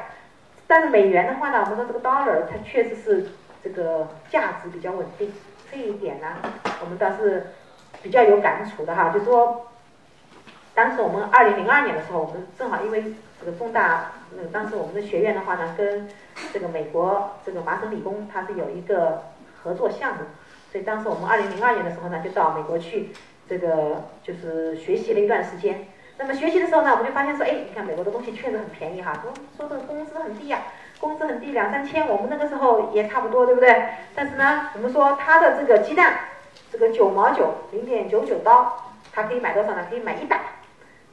[0.67, 3.29] 但是美元的话呢，我们说这个 dollar 它确实是
[3.63, 5.33] 这个价值比较稳定，
[5.71, 6.27] 这一点呢，
[6.83, 7.49] 我们倒是
[8.03, 9.67] 比较有感触的哈，就说。
[10.77, 16.09] 当时我们二零零二年的时候，我们正好因为这个重大，呃，当时我们的学院的话呢，跟
[16.53, 19.23] 这个美国这个麻省理工，它是有一个
[19.63, 20.25] 合作项目，
[20.73, 23.11] 所以当时我们二零零二年的时候呢，就到美国去，
[23.49, 25.87] 这个就是学习了一段时间。
[26.17, 30.63] 那么学习的时候呢，我们就发现说，哎，你看美国的东西确实很便宜哈，说说这个工资很低呀，
[31.01, 33.85] 工资很低，两三千，我们那个时候也差不多，对不对？
[34.15, 36.15] 但是呢，我们说它的这个鸡蛋，
[36.71, 39.87] 这个九毛九，零点九九刀，它可以买多少呢？
[39.91, 40.41] 可以买一打。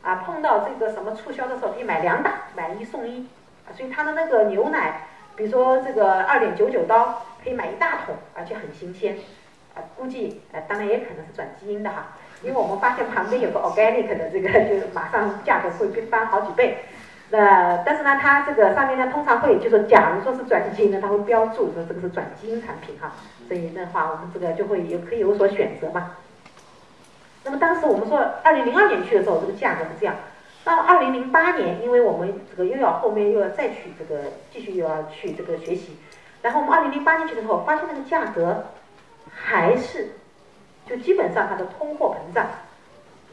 [0.03, 3.27] 啊，碰到这个什么促销的时候，可以买两打，买一送一，
[3.67, 9.17] 啊，所以它的那个牛奶，比如说这个二点九九刀，可以买一大桶，而且很新鲜，
[9.95, 16.85] 估计呃，当然也可能是转基因的哈，因为我们发现旁边有个 organic 的这个，就马上价格会翻好几倍，
[17.29, 23.13] 那但是呢，它这个上面呢，通常会就说，假如说是转基因的，它会标注说这个是转基因产品哈，
[23.47, 26.17] 所以的话，我们这个就会有可以有所选择嘛。
[27.43, 30.15] 那么当时我们说，二零零二年去的时候，这个价格是这样。
[30.63, 35.97] 到二零零八年，因为我们这个又要后面又要再去这个继续又要去这个学习，
[36.43, 38.65] 然后我们二零零八年去的时候，发现那个价格
[39.43, 40.09] 还是
[40.87, 42.45] 就基本上它的通货膨胀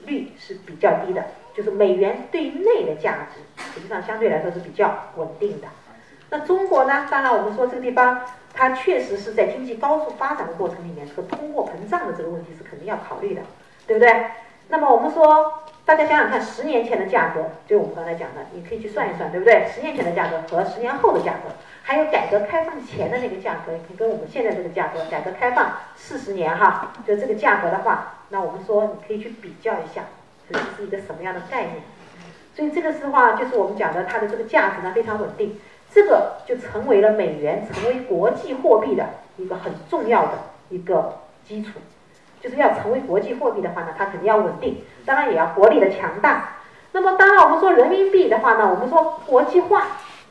[0.04, 1.24] 率是比较低的，
[1.54, 5.68] 就是美元对内的价值实际上相对来说是比较稳定的。
[6.30, 7.06] 那中国呢？
[7.10, 8.20] 当然我们说这个地方
[8.52, 13.42] 它确实是在经济高速发展的过程里面，这个通货膨胀的这个问题是肯定要考虑的。
[13.86, 14.26] 对不对？
[14.70, 19.66] 那么我们说，大家想想看，十年前的价格，就我们刚才讲的，你可以去算一算，对不对？
[19.66, 21.50] 十年前的价格和十年后的价格，
[21.82, 30.02] 还有改革开放前的那个价格，跟我们现在这个价格，改革开放四十年哈，就这个价格的话，那我们说你可以去比较一下，
[30.50, 31.76] 这是一个什么样的概念？
[32.54, 35.58] 所以这个的话，就是我们讲的它的这个价值呢非常稳定，
[35.90, 39.06] 这个就成为了美元成为国际货币的
[39.38, 40.32] 一个很重要的
[40.68, 41.78] 一个基础。
[42.40, 46.54] 就是要成为国际货币的话呢，它肯定要稳定，当然也要国力的强大。
[46.92, 49.82] 那么当然我们说人民币的话呢，我们说国际化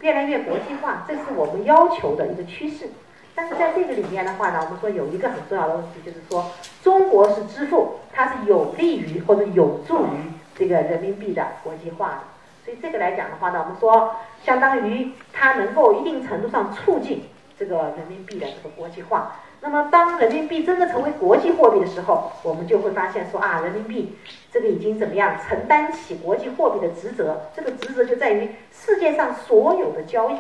[0.02, 2.90] 越来越国际化，这是我们要求的一个趋势。
[3.36, 6.46] 但是在这个里面的话呢，我们说有一个很重要的问题，就是说
[6.82, 12.20] 中国是支付，它是有利于或者有助于这个人民币的国际化的。
[12.66, 19.36] 所以这个来讲的话呢，我们说相当于它能够一定程度上促进这个人民币的这个国际化。
[19.70, 24.16] 那么，当人民币真的成为国际货币的时候，我们就会发现说啊，人民币
[24.50, 27.42] 这个已经怎么样承担起国际货币的职责？
[27.54, 30.38] 这个职责就在于世界上所有的交易，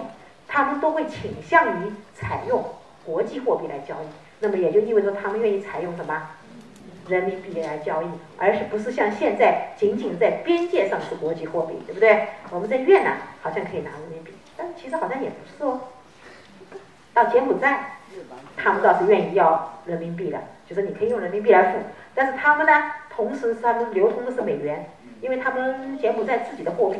[0.47, 2.63] 他们都会倾向于采用
[3.05, 4.07] 国际货币来交易。
[4.39, 6.29] 那么也就意味着他们愿意采用什么
[7.09, 12.27] 人民币来交易，而是不是像现在仅仅在边界上是国际货币，对不对？
[12.49, 15.81] 我们在越南好像可以拿人民币，但其实好像也不是哦。
[17.13, 17.96] 到柬埔寨。
[18.55, 21.79] 他们倒是愿意要人民币的，就是你可以用人民币来付，
[22.13, 24.89] 但是他们呢，同时他们流通的是美元，
[25.21, 26.99] 因为他们柬埔寨自己的货币，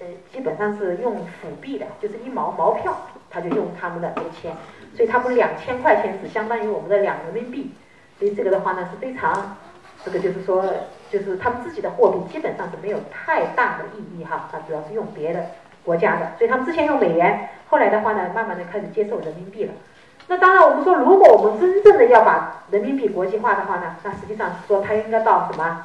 [0.00, 2.94] 呃，基本上是用辅币的，就是一毛毛票，
[3.30, 4.54] 他就用他们的这个钱，
[4.94, 7.72] 所以他们两千块钱是相当于我们的两人民币，
[8.18, 9.56] 所以这个的话呢是非常，
[10.04, 10.64] 这个就是说，
[11.10, 15.46] 就是他们自己的货币基本上是没有太大的意义哈，他主要是用别的
[15.84, 19.72] 国家的，所以他们之前用美元，后来的话呢，慢慢的开始接受人民币了。
[20.28, 25.84] 那当然，我们说，如果我们真正的要把人民币国际化的话呢，那实际上是说它应该到什么？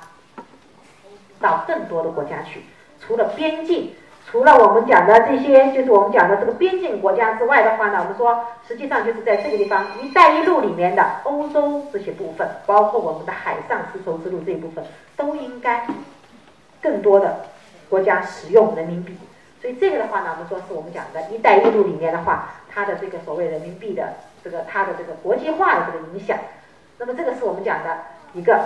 [1.39, 2.63] 到更多的国家去，
[2.99, 3.93] 除了边境
[4.29, 14.85] 除了我们讲的这些，就是我们讲的这个边境国家之外的话呢，我们说实际上就是在这个地方“一带一路”里面的欧洲这些部分，包括我们的海上丝绸之路这一部分，
[15.17, 15.85] 都应该
[16.81, 17.45] 更多的
[17.89, 19.17] 国家使用人民币。
[19.59, 24.13] 所以这个的话呢，我们说是我们讲的“一带一路”里面的话，它的这个所谓人民币的
[24.43, 26.37] 这个它的这个国际化的这个影响。
[26.97, 27.97] 那么这个是我们讲的
[28.33, 28.59] 一个。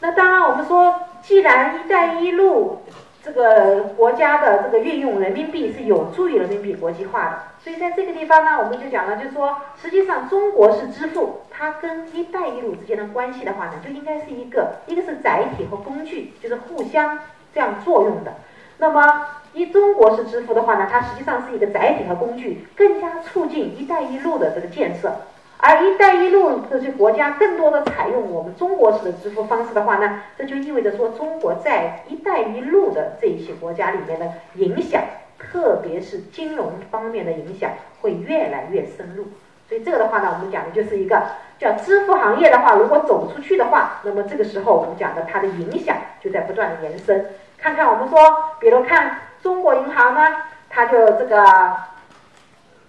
[0.00, 2.82] 那当然我们说，既然“一带一路”
[3.22, 17.18] 这个国家的这个运用人民币是有助于人民币国际化的，所以在这个地方呢，我们就讲了，就是说，实际上中国式支付它跟“一带一路”之间的关系的话呢，就应该是一个，一个是载体和工具，就是互相
[17.52, 18.32] 这样作用的。
[18.80, 25.12] 那么，一中国式支付的话呢，它实际上是一个载体和工具，更加促进“一带一路”的这个建设。
[25.56, 35.02] 而“一带一路”这些国家更多的采用我们中国式的支付方式的话呢，这就意味着说，中国在“一带一路”的这一些国家里面的影响，
[35.38, 39.24] 特别是金融方面的影响，会越来越深入。
[39.68, 41.20] 所以这个的话呢，我们讲的就是一个
[41.58, 47.26] 叫支付行业的话，如果走出去的话，那么这个时候我们讲的它的影响就在不断的延伸。
[47.58, 48.18] 看看我们说，
[48.58, 50.36] 比如看中国银行呢，
[50.70, 51.76] 它就这个。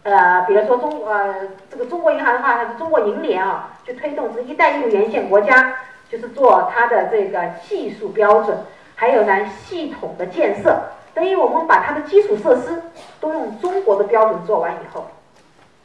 [0.01, 1.35] 呃，比如说中呃
[1.69, 5.75] 这个中国银行的话，它是中国银联啊，就推动这“一带一路”沿线国家，
[6.09, 8.57] 就是做它的这个技术标准，
[8.95, 10.81] 还有呢系统的建设。
[11.13, 12.81] 等于我们把它的基础设施
[13.19, 15.05] 都用中国的标准做完以后，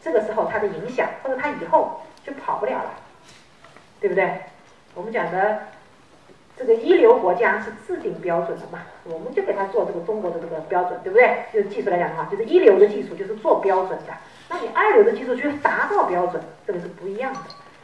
[0.01, 2.91] 这个时候它的影响或者它以后就跑不了了，
[4.01, 4.43] 对不对？
[4.95, 5.59] 我们讲的。
[6.57, 11.45] 这个一流国家是制定标准的嘛，我们就给他做这个中国的这个标准，对不对？
[11.53, 14.13] 就是技术来讲的话，就是一流的技术就是做标准的，
[14.49, 17.41] 那你二流的技术去达到标准，这个是不一样的。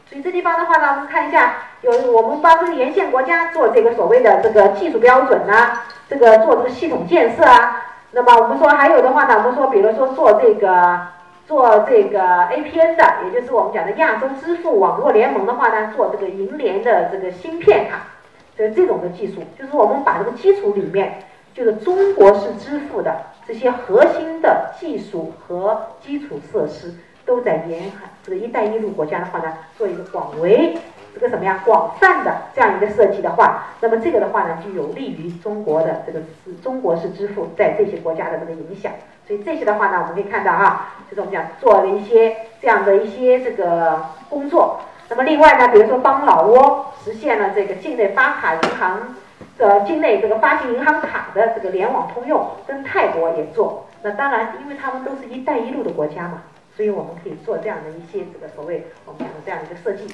[0.09, 5.79] 所以这地方的话呢，我们看一下，有我们帮这个沿线国家做这个所谓的这个技术标准呐，
[6.09, 7.83] 这个做这个系统建设啊。
[8.11, 10.99] 那么我们说还有的话呢，我们说比如说做这个
[11.45, 18.07] 做这个 APN 的，也就是我们讲的亚洲支付网络联盟的话呢，做这个银联的这个芯片卡。
[18.55, 21.23] 所以这种的技术，就是我们把这个基础里面，
[21.53, 23.15] 就是中国式支付的
[23.47, 26.93] 这些核心的技术和基础设施，
[27.25, 30.77] 都在沿海这个“一带一路”国家的话呢，做一个广为
[31.13, 36.19] 这个什么呀广泛的这样一个设计的话，那么这个的话呢，就有利于中国的这个
[36.61, 38.91] 中国式支付在这些国家的这个影响。
[39.27, 44.81] 所以这些的话呢，我们可以看到哈，就是我们讲做了一些这样的一些这个工作。
[45.11, 49.13] 那么另外呢，比如说帮老挝实现了这个境内发卡银行
[49.57, 53.85] 的境内这个发行银行卡的这个联网通用，跟泰国也做。
[54.03, 56.43] 那当然，因为他们都是一带一路的国家嘛，
[56.77, 60.07] 所以我们可以做这样的一些这个所谓我们讲的这样一个设计。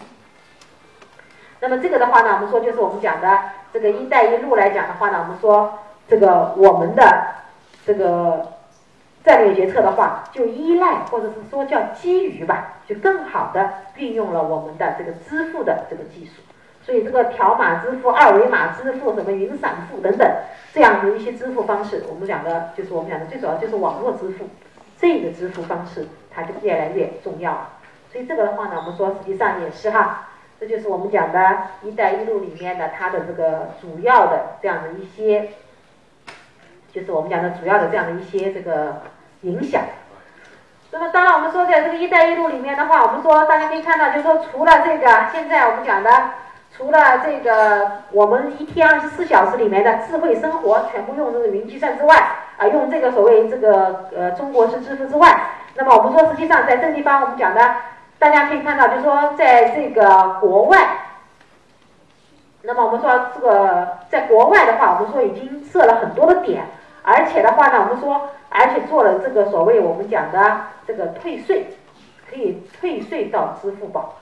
[1.60, 3.40] 那么这个的话呢，我们说就是我们讲的
[3.72, 5.78] 这个一带一路来讲的话呢，我们说
[6.10, 7.28] 这个我们的
[7.86, 8.57] 这个。
[9.28, 16.42] 战略决策的话，就依赖或者是说叫基于吧，就更好的运用了我们的这个支付的这个技术。
[16.82, 20.26] 所以这个条码支付、二维码支付、什么云闪付等等
[20.74, 24.46] 这样的一些支付方式，我们讲的就是我们讲的最主要就是网络支付
[24.98, 27.68] 这个支付方式，它就越来越重要。
[28.10, 35.50] 所以这个的话呢，我们说实际上也是哈，这就是我们讲的一带一路里面的它的这个主要的这样的一些，
[36.94, 39.02] 就是我们讲的主要的这样的一些这个。
[39.42, 39.82] 影响。
[40.92, 46.10] 那么，当然，我们说在这个“一带一路”里面的话，我们说大家可以看到，就是说，除了这个，现在我们讲的，
[46.76, 52.16] 除了这个我们一天二十四小时里面的智慧生活全部用这个云计算之外，
[52.58, 55.38] 啊，用这个所谓这个呃中国式支付之外，
[55.76, 57.62] 那么我们说实际上在这地方我们讲的，
[58.18, 60.78] 大家可以看到，就是说在这个国外，
[62.62, 66.64] 那么我们说这个在国外的话，我们说已经设了很多的点，
[67.08, 68.30] 而且的话呢，我们说。
[68.50, 71.68] 而且做了这个所谓我们讲的这个退税，
[72.28, 74.16] 可以退税到支付宝。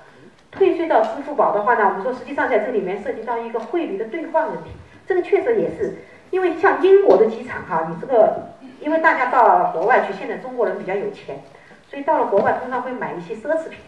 [0.52, 4.72] 退税到支付宝的话呢，我们说实际上在这里面涉及到一个汇率的兑换问题。
[5.08, 6.00] 这个确实也是，
[6.32, 8.50] 因为像英国的机场哈，你这个
[8.82, 11.44] 因为大家到国外去，现在中国人比较有钱，
[11.88, 13.80] 所以到了国外通常会买一些奢侈品，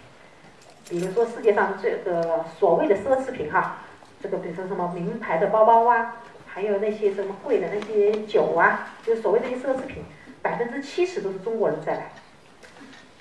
[0.88, 3.80] 比如说世界上这个所谓的奢侈品哈，
[4.22, 6.18] 这个比如说什么名牌的包包啊，
[6.58, 10.04] 还有那些什么贵的那些酒啊，就所谓这些奢侈品。
[10.42, 12.10] 百分之七十都是中国人在买，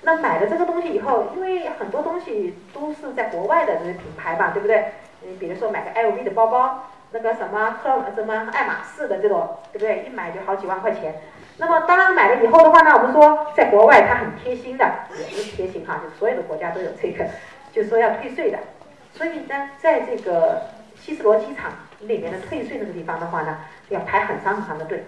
[0.01, 4.85] 那买了这个东西以后，因为很多东西都是在国外的这些品牌嘛，对不对？
[5.21, 7.77] 你比如说买个 LV 的包包，那个什么
[8.15, 10.05] 什么爱马仕的这种，对不对？
[10.07, 11.21] 一买就好几万块钱。
[11.59, 17.23] 那么当然买了以后的话呢，我们说在国外它很贴心的，也不是贴心哈，就所有的国家都有这个，
[17.71, 18.57] 就说要退税的。
[19.13, 20.63] 所以呢，在这个
[20.95, 21.71] 希斯罗机场
[22.01, 23.57] 里面的退税那个地方的话呢，
[23.89, 25.05] 要排很长很长的队。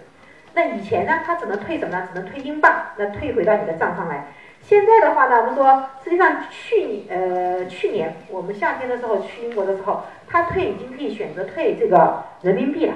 [0.54, 2.08] 那以前呢，他只能退什么呢？
[2.12, 4.28] 只能退英镑，那退回到你的账上来。
[4.62, 12.94] 现在的话呢，我们说实际上去呃去年我们夏天的时候去英国的时候，他退已经可以选择退这个人民币了。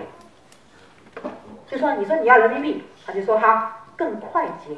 [1.68, 4.76] 就说你说你要人民币，他就说哈更快捷。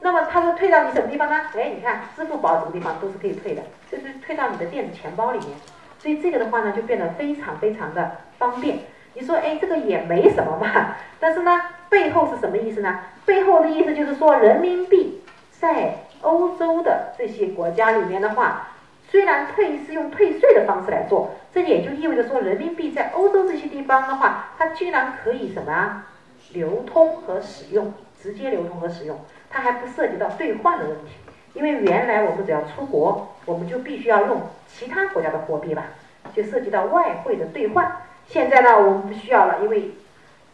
[0.00, 1.40] 那么他说退到你什么地方呢？
[1.56, 5.50] 哎，你看支付宝这个地方都是可以退的，就是退到你的电子钱包里面。
[5.98, 8.78] 所以这个的话呢，就变得非常非常的方便。
[9.14, 10.94] 你说哎，这个也没什么嘛。
[11.18, 13.00] 但是呢，背后是什么意思呢？
[13.26, 18.68] 背后的意思就是说，人民币在欧洲的这些国家里面的话，
[19.10, 26.06] 虽然退是用退税的方式来做，这也就意味着说，人民币在欧洲这些地方的话，它居然可以什么啊
[26.52, 27.92] 流通和使用，
[28.22, 29.18] 直接流通和使用。
[29.50, 31.14] 它还不涉及到兑换的问题，
[31.58, 35.86] 因为原来我们只要出国，我们就必须要用其他国家的货币吧，
[36.32, 37.96] 就涉及到外汇的兑换。
[38.28, 39.90] 现在呢，我们不需要了，因为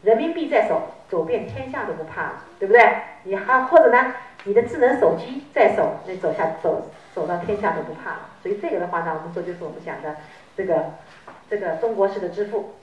[0.02, 2.82] 人民币在手，走遍天下都不怕了，对不对？
[3.24, 4.14] 你还或者呢，
[4.44, 8.20] 你的智能手机在手，那走下走走到天下都不怕了。
[8.42, 10.16] 所以这个的话呢，我们说就是我们讲的
[10.56, 10.86] 这个
[11.50, 12.76] 这个中国式的支付。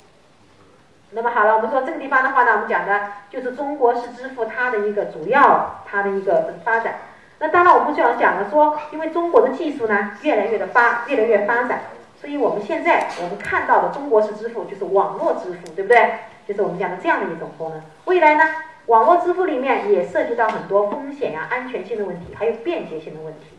[1.10, 6.99] 那么好了，我们说这个地方的话呢，我们讲的就是中国式支付它的一个主要它的一个发展。
[7.41, 11.81] 那当然我们就要讲了说，因为中国的技术呢越来越的发越来越发展，
[12.22, 16.11] 所以我们现在我们看到的中国式支付就是网络支付，对不对？
[16.47, 17.81] 就是我们讲的这样的一种功能。
[18.05, 18.43] 未来呢，
[18.85, 23.57] 网络支付里面也涉及到很多风险呀、安全性的问题，还有便捷性的问题。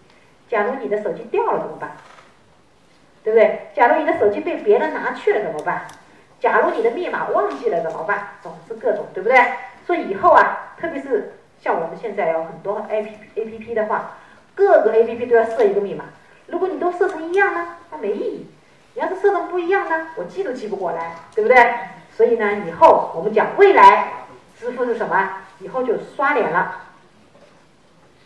[0.49, 1.91] 假如你的手机掉了怎么办？
[3.25, 3.69] 对不对？
[3.75, 5.89] 假如你的手机被别人拿去了怎么办？
[6.39, 8.29] 假如你的密码忘记了怎么办？
[8.43, 9.41] 总之各种，对不对？
[9.85, 14.17] 所以以后啊，特别是像我们现在有很多 A P A P P 的话，
[14.53, 16.07] 各个 A P P 都要设一个密码。
[16.49, 18.47] 如果你都设成一样呢，那没意义。
[18.95, 21.57] 你要是设成不一样呢，我记都记不过来，对不对？
[22.11, 24.13] 所以呢，以后我们讲未来
[24.59, 25.31] 支付是什么？
[25.61, 26.83] 以后就刷脸了。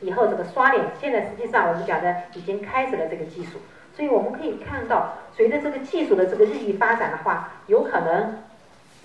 [0.01, 3.59] 以后这个刷脸，现在实际上我们讲的已经开始了这个技术。
[3.95, 8.43] 所以我们可以看到，随着这个技术的这个日益发展的话，有可能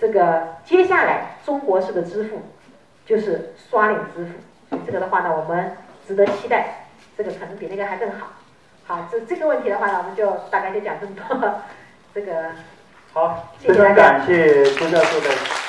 [0.00, 2.40] 这个接下来中国式的支付
[3.12, 4.78] 就是刷脸支付。
[4.86, 5.76] 这个的话呢，我们
[6.08, 8.28] 值得期待，这个可能比那个还更好。
[8.86, 11.60] 好，这这个问题的话呢，我们就大概就讲这么多。
[12.14, 12.52] 这个
[13.12, 15.61] 好，非常感谢朱教授的。